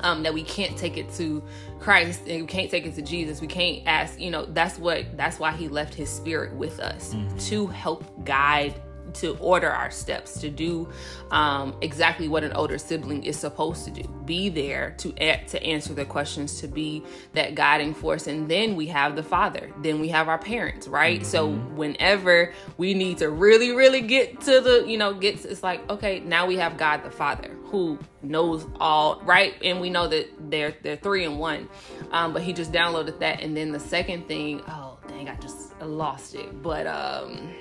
um, 0.00 0.22
that 0.22 0.34
we 0.34 0.42
can't 0.42 0.76
take 0.76 0.96
it 0.96 1.12
to 1.14 1.42
Christ 1.78 2.22
and 2.26 2.42
we 2.42 2.46
can't 2.46 2.70
take 2.70 2.86
it 2.86 2.94
to 2.96 3.02
Jesus. 3.02 3.40
We 3.40 3.46
can't 3.46 3.82
ask, 3.86 4.20
you 4.20 4.30
know, 4.30 4.46
that's 4.46 4.78
what 4.78 5.16
that's 5.16 5.38
why 5.38 5.52
he 5.52 5.68
left 5.68 5.94
his 5.94 6.10
spirit 6.10 6.52
with 6.54 6.80
us 6.80 7.14
to 7.46 7.66
help 7.66 8.24
guide 8.24 8.80
to 9.14 9.36
order 9.38 9.70
our 9.70 9.90
steps 9.90 10.40
to 10.40 10.48
do 10.50 10.88
um, 11.30 11.74
exactly 11.80 12.28
what 12.28 12.44
an 12.44 12.52
older 12.52 12.78
sibling 12.78 13.24
is 13.24 13.38
supposed 13.38 13.84
to 13.84 13.90
do. 13.90 14.02
Be 14.24 14.48
there 14.48 14.94
to 14.98 15.12
a- 15.18 15.42
to 15.48 15.62
answer 15.62 15.94
the 15.94 16.04
questions 16.04 16.60
to 16.60 16.68
be 16.68 17.02
that 17.34 17.54
guiding 17.54 17.94
force 17.94 18.26
and 18.26 18.48
then 18.48 18.76
we 18.76 18.86
have 18.86 19.16
the 19.16 19.22
father. 19.22 19.70
Then 19.82 20.00
we 20.00 20.08
have 20.08 20.28
our 20.28 20.38
parents 20.38 20.88
right? 20.88 21.24
So 21.24 21.52
whenever 21.52 22.52
we 22.76 22.94
need 22.94 23.18
to 23.18 23.30
really 23.30 23.72
really 23.74 24.00
get 24.00 24.40
to 24.42 24.60
the 24.60 24.84
you 24.86 24.98
know 24.98 25.14
get 25.14 25.44
it's 25.44 25.62
like 25.62 25.88
okay 25.90 26.20
now 26.20 26.46
we 26.46 26.56
have 26.56 26.76
god 26.76 27.02
the 27.04 27.10
father 27.10 27.56
who 27.64 27.98
knows 28.22 28.66
all 28.78 29.20
right? 29.24 29.54
And 29.64 29.80
we 29.80 29.88
know 29.90 30.06
that 30.08 30.28
they're 30.50 30.74
they're 30.82 30.96
three 30.96 31.24
and 31.24 31.38
one. 31.38 31.68
Um 32.10 32.32
but 32.32 32.42
he 32.42 32.52
just 32.52 32.72
downloaded 32.72 33.18
that. 33.20 33.40
And 33.40 33.56
then 33.56 33.72
the 33.72 33.80
second 33.80 34.28
thing 34.28 34.62
oh 34.68 34.98
dang 35.08 35.28
i 35.28 35.34
just 35.36 35.80
lost 35.80 36.34
it. 36.34 36.62
But 36.62 36.86
um 36.86 37.52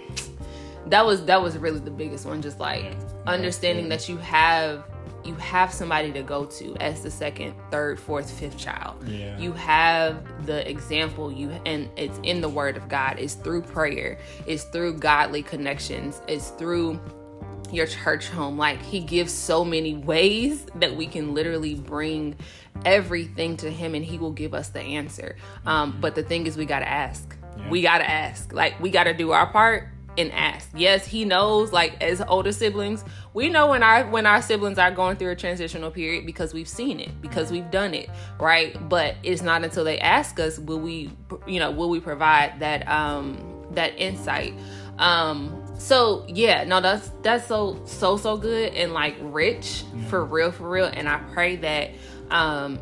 that 0.87 1.05
was 1.05 1.25
that 1.25 1.41
was 1.41 1.57
really 1.57 1.79
the 1.79 1.91
biggest 1.91 2.25
one 2.25 2.41
just 2.41 2.59
like 2.59 2.95
understanding 3.27 3.89
that 3.89 4.09
you 4.09 4.17
have 4.17 4.83
you 5.23 5.35
have 5.35 5.71
somebody 5.71 6.11
to 6.11 6.23
go 6.23 6.45
to 6.45 6.75
as 6.77 7.03
the 7.03 7.11
second 7.11 7.53
third 7.69 7.99
fourth 7.99 8.29
fifth 8.31 8.57
child. 8.57 9.07
Yeah. 9.07 9.37
you 9.37 9.51
have 9.53 10.23
the 10.45 10.67
example 10.69 11.31
you 11.31 11.51
and 11.65 11.89
it's 11.95 12.19
in 12.23 12.41
the 12.41 12.49
word 12.49 12.77
of 12.77 12.89
god. 12.89 13.19
It's 13.19 13.35
through 13.35 13.61
prayer. 13.63 14.17
It's 14.47 14.63
through 14.65 14.97
godly 14.97 15.43
connections. 15.43 16.21
It's 16.27 16.49
through 16.49 16.99
your 17.71 17.87
church 17.87 18.29
home. 18.29 18.57
Like 18.57 18.81
he 18.81 18.99
gives 18.99 19.31
so 19.31 19.63
many 19.63 19.95
ways 19.95 20.65
that 20.75 20.95
we 20.95 21.07
can 21.07 21.33
literally 21.33 21.75
bring 21.75 22.35
everything 22.85 23.57
to 23.57 23.69
him 23.69 23.95
and 23.95 24.03
he 24.03 24.17
will 24.17 24.31
give 24.31 24.53
us 24.53 24.69
the 24.69 24.81
answer. 24.81 25.35
Um, 25.65 25.97
but 26.01 26.15
the 26.15 26.23
thing 26.23 26.47
is 26.47 26.57
we 26.57 26.65
gotta 26.65 26.89
ask. 26.89 27.35
Yeah. 27.57 27.69
we 27.69 27.81
gotta 27.81 28.09
ask. 28.09 28.53
Like 28.53 28.79
we 28.79 28.89
gotta 28.89 29.13
do 29.13 29.31
our 29.31 29.47
part 29.47 29.87
and 30.17 30.31
ask. 30.31 30.69
Yes 30.75 31.05
he 31.05 31.25
knows 31.25 31.71
like 31.71 32.01
as 32.01 32.21
older 32.21 32.51
siblings 32.51 33.03
we 33.33 33.49
know 33.49 33.67
when 33.69 33.83
our 33.83 34.05
when 34.09 34.25
our 34.25 34.41
siblings 34.41 34.77
are 34.77 34.91
going 34.91 35.15
through 35.15 35.31
a 35.31 35.35
transitional 35.35 35.91
period 35.91 36.25
because 36.25 36.53
we've 36.53 36.67
seen 36.67 36.99
it 36.99 37.21
because 37.21 37.51
we've 37.51 37.69
done 37.71 37.93
it 37.93 38.09
right? 38.39 38.77
But 38.89 39.15
it's 39.23 39.41
not 39.41 39.63
until 39.63 39.83
they 39.83 39.99
ask 39.99 40.39
us 40.39 40.59
will 40.59 40.79
we 40.79 41.11
you 41.47 41.59
know 41.59 41.71
will 41.71 41.89
we 41.89 41.99
provide 41.99 42.59
that 42.59 42.87
um 42.87 43.67
that 43.71 43.97
insight. 43.97 44.53
Um 44.99 45.57
so 45.77 46.25
yeah 46.27 46.63
no 46.63 46.79
that's 46.79 47.09
that's 47.23 47.47
so 47.47 47.81
so 47.85 48.17
so 48.17 48.37
good 48.37 48.73
and 48.73 48.93
like 48.93 49.15
rich 49.21 49.83
for 50.09 50.25
real 50.25 50.51
for 50.51 50.69
real. 50.69 50.85
And 50.85 51.09
i 51.09 51.17
pray 51.33 51.55
that 51.57 51.91
um 52.29 52.79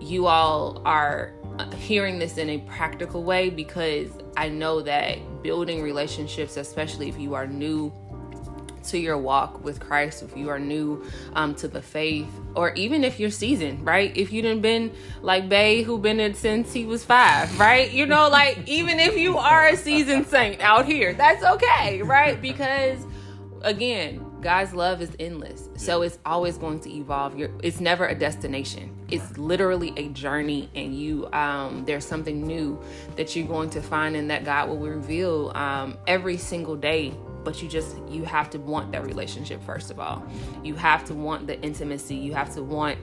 you 0.00 0.26
all 0.26 0.82
are 0.84 1.32
hearing 1.76 2.18
this 2.18 2.38
in 2.38 2.50
a 2.50 2.58
practical 2.58 3.22
way 3.22 3.50
because 3.50 4.10
i 4.36 4.48
know 4.48 4.80
that 4.80 5.18
building 5.42 5.82
relationships 5.82 6.56
especially 6.56 7.08
if 7.08 7.18
you 7.18 7.34
are 7.34 7.46
new 7.46 7.92
to 8.82 8.98
your 8.98 9.18
walk 9.18 9.62
with 9.64 9.80
Christ, 9.80 10.22
if 10.22 10.36
you 10.36 10.48
are 10.48 10.58
new 10.58 11.04
um, 11.34 11.54
to 11.56 11.68
the 11.68 11.82
faith, 11.82 12.28
or 12.54 12.72
even 12.74 13.04
if 13.04 13.20
you're 13.20 13.30
seasoned, 13.30 13.84
right? 13.84 14.16
If 14.16 14.32
you 14.32 14.42
done 14.42 14.60
been 14.60 14.92
like 15.22 15.48
Bay, 15.48 15.82
who 15.82 15.98
been 15.98 16.20
it 16.20 16.36
since 16.36 16.72
he 16.72 16.84
was 16.84 17.04
five, 17.04 17.58
right? 17.58 17.90
You 17.90 18.06
know, 18.06 18.28
like 18.28 18.58
even 18.66 18.98
if 18.98 19.16
you 19.16 19.38
are 19.38 19.68
a 19.68 19.76
seasoned 19.76 20.26
saint 20.26 20.60
out 20.60 20.86
here, 20.86 21.12
that's 21.14 21.44
okay, 21.44 22.02
right? 22.02 22.40
Because 22.40 23.04
again, 23.62 24.24
God's 24.40 24.72
love 24.72 25.02
is 25.02 25.10
endless, 25.18 25.68
so 25.76 26.02
it's 26.02 26.18
always 26.24 26.56
going 26.56 26.80
to 26.80 26.90
evolve. 26.90 27.38
You're, 27.38 27.50
it's 27.62 27.80
never 27.80 28.06
a 28.06 28.14
destination. 28.14 28.96
It's 29.10 29.36
literally 29.36 29.92
a 29.96 30.08
journey, 30.08 30.70
and 30.74 30.98
you 30.98 31.30
um, 31.32 31.84
there's 31.84 32.06
something 32.06 32.46
new 32.46 32.80
that 33.16 33.36
you're 33.36 33.46
going 33.46 33.70
to 33.70 33.82
find, 33.82 34.16
and 34.16 34.30
that 34.30 34.44
God 34.44 34.68
will 34.68 34.78
reveal 34.78 35.52
um, 35.54 35.98
every 36.06 36.36
single 36.36 36.76
day. 36.76 37.14
But 37.44 37.62
you 37.62 37.68
just 37.68 37.96
you 38.08 38.24
have 38.24 38.50
to 38.50 38.58
want 38.58 38.92
that 38.92 39.04
relationship 39.04 39.62
first 39.62 39.90
of 39.90 39.98
all. 39.98 40.26
You 40.62 40.74
have 40.74 41.04
to 41.06 41.14
want 41.14 41.46
the 41.46 41.60
intimacy. 41.60 42.16
You 42.16 42.34
have 42.34 42.54
to 42.54 42.62
want 42.62 42.98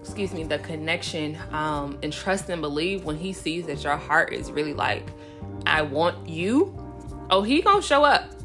excuse 0.00 0.32
me 0.32 0.42
the 0.42 0.58
connection 0.60 1.36
um 1.50 1.98
and 2.02 2.12
trust 2.12 2.48
and 2.48 2.62
believe 2.62 3.04
when 3.04 3.16
he 3.16 3.32
sees 3.32 3.66
that 3.66 3.84
your 3.84 3.96
heart 3.96 4.32
is 4.32 4.50
really 4.50 4.72
like 4.72 5.06
i 5.66 5.82
want 5.82 6.26
you. 6.26 6.74
Oh 7.28 7.42
he 7.42 7.60
gonna 7.60 7.82
show 7.82 8.04
up 8.04 8.37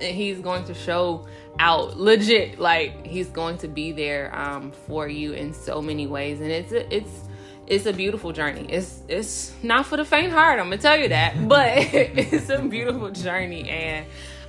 and 0.00 0.14
he's 0.16 0.40
going 0.40 0.64
to 0.64 0.74
show 0.74 1.26
out 1.58 1.98
legit 1.98 2.58
like 2.58 3.04
he's 3.06 3.28
going 3.28 3.58
to 3.58 3.68
be 3.68 3.90
there 3.90 4.34
um 4.38 4.70
for 4.86 5.08
you 5.08 5.32
in 5.32 5.52
so 5.52 5.82
many 5.82 6.06
ways 6.06 6.40
and 6.40 6.50
it's 6.50 6.72
a, 6.72 6.94
it's 6.94 7.28
it's 7.68 7.84
a 7.84 7.92
beautiful 7.92 8.32
journey. 8.32 8.66
It's 8.68 9.02
it's 9.08 9.52
not 9.62 9.86
for 9.86 9.96
the 9.96 10.04
faint 10.04 10.32
heart. 10.32 10.58
I'm 10.58 10.66
gonna 10.66 10.78
tell 10.78 10.96
you 10.96 11.08
that, 11.08 11.48
but 11.48 11.76
it's 11.76 12.48
a 12.48 12.60
beautiful 12.60 13.10
journey, 13.10 13.68
and 13.68 14.06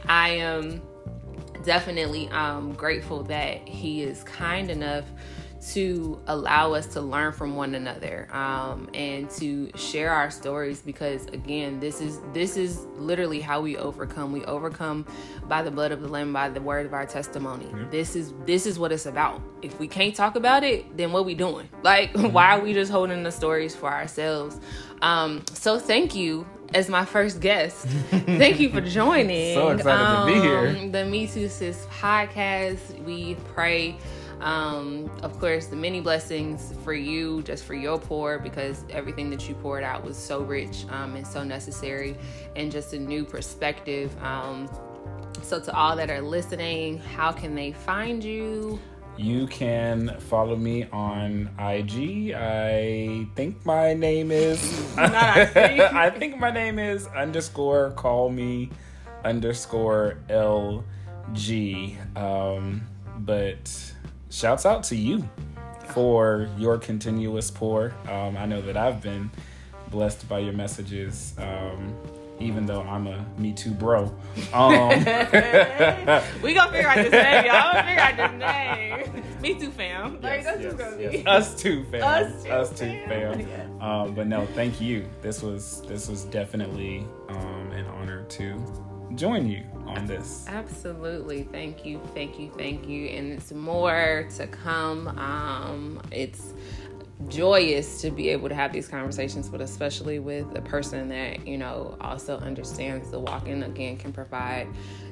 I 0.07 0.29
am 0.29 0.81
definitely 1.63 2.29
um, 2.29 2.73
grateful 2.73 3.23
that 3.23 3.67
he 3.67 4.01
is 4.01 4.23
kind 4.23 4.71
enough 4.71 5.05
to 5.67 6.21
allow 6.27 6.73
us 6.73 6.87
to 6.87 7.01
learn 7.01 7.33
from 7.33 7.55
one 7.55 7.75
another 7.75 8.27
um, 8.31 8.89
and 8.93 9.29
to 9.29 9.69
share 9.75 10.11
our 10.11 10.31
stories 10.31 10.81
because 10.81 11.25
again 11.27 11.79
this 11.79 11.99
is 11.99 12.19
this 12.33 12.55
is 12.55 12.85
literally 12.95 13.41
how 13.41 13.61
we 13.61 13.77
overcome. 13.77 14.31
We 14.31 14.45
overcome 14.45 15.05
by 15.47 15.61
the 15.61 15.71
blood 15.71 15.91
of 15.91 16.01
the 16.01 16.07
lamb 16.07 16.31
by 16.31 16.49
the 16.49 16.61
word 16.61 16.85
of 16.85 16.93
our 16.93 17.05
testimony. 17.05 17.67
This 17.91 18.15
is 18.15 18.33
this 18.45 18.65
is 18.65 18.79
what 18.79 18.91
it's 18.91 19.05
about. 19.05 19.41
If 19.61 19.79
we 19.79 19.87
can't 19.87 20.15
talk 20.15 20.35
about 20.35 20.63
it 20.63 20.95
then 20.95 21.11
what 21.11 21.25
we 21.25 21.35
doing? 21.35 21.69
Like 21.89 22.15
why 22.15 22.57
are 22.57 22.61
we 22.61 22.73
just 22.73 22.91
holding 22.91 23.23
the 23.23 23.31
stories 23.31 23.75
for 23.75 23.91
ourselves? 23.91 24.59
Um, 25.01 25.43
so 25.53 25.79
thank 25.79 26.13
you 26.13 26.45
as 26.73 26.89
my 26.89 27.05
first 27.05 27.39
guest. 27.39 27.87
Thank 28.09 28.59
you 28.59 28.69
for 28.69 28.81
joining. 28.81 29.55
So 29.55 29.69
excited 29.69 30.33
to 30.33 30.33
be 30.33 30.39
here. 30.39 30.67
Um, 30.67 30.91
the 30.91 31.05
Me 31.05 31.27
Too 31.27 31.49
Sis 31.49 31.85
podcast. 31.99 33.03
We 33.03 33.35
pray, 33.53 33.97
um, 34.41 35.11
of 35.21 35.37
course, 35.39 35.67
the 35.67 35.75
many 35.75 36.01
blessings 36.01 36.73
for 36.83 36.93
you, 36.93 37.41
just 37.43 37.65
for 37.65 37.73
your 37.73 37.99
pour, 37.99 38.39
because 38.39 38.85
everything 38.89 39.29
that 39.31 39.47
you 39.49 39.55
poured 39.55 39.83
out 39.83 40.03
was 40.03 40.17
so 40.17 40.41
rich 40.41 40.85
um, 40.89 41.15
and 41.15 41.27
so 41.27 41.43
necessary, 41.43 42.15
and 42.55 42.71
just 42.71 42.93
a 42.93 42.99
new 42.99 43.25
perspective. 43.25 44.15
Um, 44.23 44.69
so, 45.41 45.59
to 45.59 45.75
all 45.75 45.95
that 45.95 46.09
are 46.09 46.21
listening, 46.21 46.99
how 46.99 47.31
can 47.31 47.55
they 47.55 47.71
find 47.71 48.23
you? 48.23 48.79
You 49.17 49.47
can 49.47 50.17
follow 50.19 50.55
me 50.55 50.85
on 50.93 51.49
IG. 51.59 52.33
I 52.33 53.27
think 53.35 53.65
my 53.65 53.93
name 53.93 54.31
is. 54.31 54.95
Not 54.95 55.13
I 55.13 55.45
think. 55.45 55.79
I 55.93 56.09
think 56.09 56.39
my 56.39 56.51
name 56.51 56.79
is 56.79 57.07
underscore 57.07 57.91
call 57.91 58.29
me 58.29 58.69
underscore 59.25 60.19
LG. 60.29 62.17
Um, 62.17 62.87
but 63.19 63.93
shouts 64.29 64.65
out 64.65 64.83
to 64.85 64.95
you 64.95 65.27
for 65.93 66.47
your 66.57 66.77
continuous 66.77 67.49
pour. 67.51 67.93
Um, 68.07 68.37
I 68.37 68.45
know 68.45 68.61
that 68.61 68.77
I've 68.77 69.01
been 69.01 69.29
blessed 69.89 70.27
by 70.29 70.39
your 70.39 70.53
messages. 70.53 71.33
Um, 71.37 71.95
even 72.39 72.65
though 72.65 72.81
I'm 72.81 73.07
a 73.07 73.25
Me 73.37 73.53
Too 73.53 73.71
bro. 73.71 74.03
Um, 74.53 74.89
we 76.41 76.53
gonna 76.53 76.71
figure 76.71 76.87
out 76.87 76.95
this 76.95 77.11
name, 77.11 77.45
y'all. 77.45 77.73
Gonna 77.73 77.83
figure 77.83 78.01
out 78.01 78.17
this 78.17 79.13
name. 79.13 79.41
Me 79.41 79.59
Too 79.59 79.71
fam. 79.71 80.21
Like 80.21 80.43
yes, 80.43 80.45
that's 80.45 80.79
yes, 80.79 80.95
yes. 80.99 81.11
be. 81.11 81.27
Us 81.27 81.61
too, 81.61 81.83
fam. 81.85 82.03
Us 82.03 82.43
too, 82.43 82.49
Us 82.49 82.69
too, 82.69 82.85
fam. 82.85 83.09
fam. 83.09 83.39
Yes. 83.39 83.69
Um, 83.81 84.13
but 84.13 84.27
no, 84.27 84.45
thank 84.47 84.79
you. 84.79 85.05
This 85.21 85.41
was 85.41 85.81
this 85.83 86.07
was 86.07 86.25
definitely 86.25 87.05
um, 87.29 87.71
an 87.71 87.85
honor 87.87 88.23
to 88.23 88.53
join 89.15 89.47
you 89.47 89.63
on 89.85 90.05
this. 90.05 90.45
Absolutely. 90.47 91.43
Thank 91.43 91.85
you. 91.85 91.99
Thank 92.13 92.39
you. 92.39 92.51
Thank 92.57 92.87
you. 92.87 93.07
And 93.07 93.33
it's 93.33 93.51
more 93.51 94.27
to 94.37 94.47
come. 94.47 95.07
Um, 95.17 96.01
it's 96.11 96.53
joyous 97.27 98.01
to 98.01 98.11
be 98.11 98.29
able 98.29 98.49
to 98.49 98.55
have 98.55 98.71
these 98.71 98.87
conversations, 98.87 99.49
but 99.49 99.61
especially 99.61 100.19
with 100.19 100.55
a 100.55 100.61
person 100.61 101.09
that, 101.09 101.45
you 101.45 101.57
know, 101.57 101.97
also 101.99 102.37
understands 102.37 103.11
the 103.11 103.19
walk 103.19 103.47
and 103.47 103.63
again 103.63 103.97
can 103.97 104.13
provide 104.13 104.67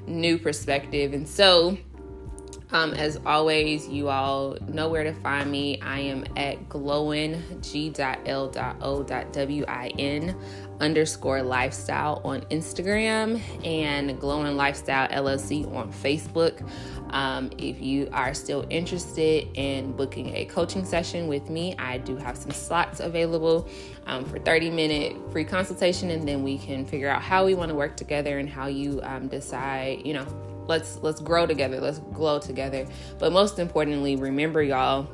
new 0.06 0.38
perspective. 0.38 1.14
And 1.14 1.28
so, 1.28 1.78
um, 2.72 2.94
as 2.94 3.20
always, 3.26 3.88
you 3.88 4.10
all 4.10 4.58
know 4.68 4.90
where 4.90 5.04
to 5.04 5.14
find 5.14 5.50
me. 5.50 5.82
I 5.82 6.00
am 6.00 6.26
at 6.36 6.68
glowing 6.70 7.42
g.l.o.win 7.62 7.96
underscore 10.80 11.42
lifestyle 11.42 12.22
on 12.24 12.42
Instagram 12.52 13.42
and 13.66 14.20
glowing 14.20 14.56
lifestyle 14.56 15.08
LLC 15.10 15.74
on 15.76 15.92
Facebook. 15.92 16.68
Um, 17.10 17.52
if 17.58 17.82
you 17.82 18.10
are 18.12 18.34
still 18.34 18.66
interested 18.70 19.48
in 19.54 19.94
booking 19.94 20.36
a 20.36 20.46
coaching 20.46 20.86
session 20.86 21.28
with 21.28 21.50
me, 21.50 21.76
I 21.80 21.98
do 21.98 22.18
have 22.18 22.38
some 22.38 22.52
slots 22.52 23.00
available 23.00 23.68
um, 24.06 24.26
for 24.26 24.40
30 24.40 24.70
minute 24.70 25.16
free 25.32 25.46
consultation, 25.46 26.12
and 26.12 26.28
then 26.28 26.44
we 26.44 26.58
can 26.58 26.86
figure 26.86 27.10
out 27.10 27.22
how 27.22 27.46
we 27.46 27.56
want 27.56 27.70
to 27.70 27.76
work 27.76 27.96
together 27.96 28.40
and 28.40 28.50
how 28.50 28.68
you 28.68 29.00
um, 29.04 29.28
decide, 29.28 30.06
you 30.06 30.14
know, 30.14 30.26
let's 30.68 30.98
let's 30.98 31.22
grow 31.22 31.46
together 31.46 31.80
let's 31.80 32.00
glow 32.00 32.40
together 32.40 32.86
but 33.20 33.32
most 33.32 33.58
importantly 33.58 34.16
remember 34.16 34.62
y'all 34.62 35.08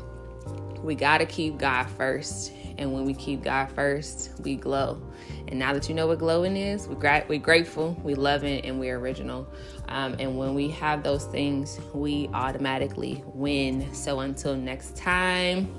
we 0.81 0.95
got 0.95 1.19
to 1.19 1.25
keep 1.25 1.57
god 1.57 1.87
first 1.91 2.51
and 2.83 2.93
when 2.93 3.05
we 3.05 3.13
keep 3.13 3.41
god 3.43 3.71
first 3.71 4.31
we 4.41 4.55
glow. 4.55 5.01
And 5.47 5.57
now 5.57 5.73
that 5.73 5.89
you 5.89 5.95
know 5.95 6.07
what 6.07 6.19
glowing 6.19 6.55
is 6.55 6.87
we're, 6.87 6.95
gra- 6.95 7.25
we're 7.27 7.39
grateful 7.39 7.99
we 8.03 8.13
love 8.13 8.43
it 8.43 8.65
and 8.65 8.79
we're 8.79 8.99
original. 8.99 9.47
Um, 9.87 10.15
and 10.19 10.37
when 10.37 10.53
we 10.53 10.69
have 10.69 11.01
those 11.01 11.25
things 11.25 11.79
we 11.93 12.29
automatically 12.33 13.23
win. 13.25 13.93
So 13.93 14.19
until 14.19 14.55
next 14.55 14.95
time 14.95 15.73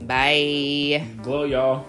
bye. 0.00 1.06
Glow, 1.22 1.44
y'all. 1.44 1.86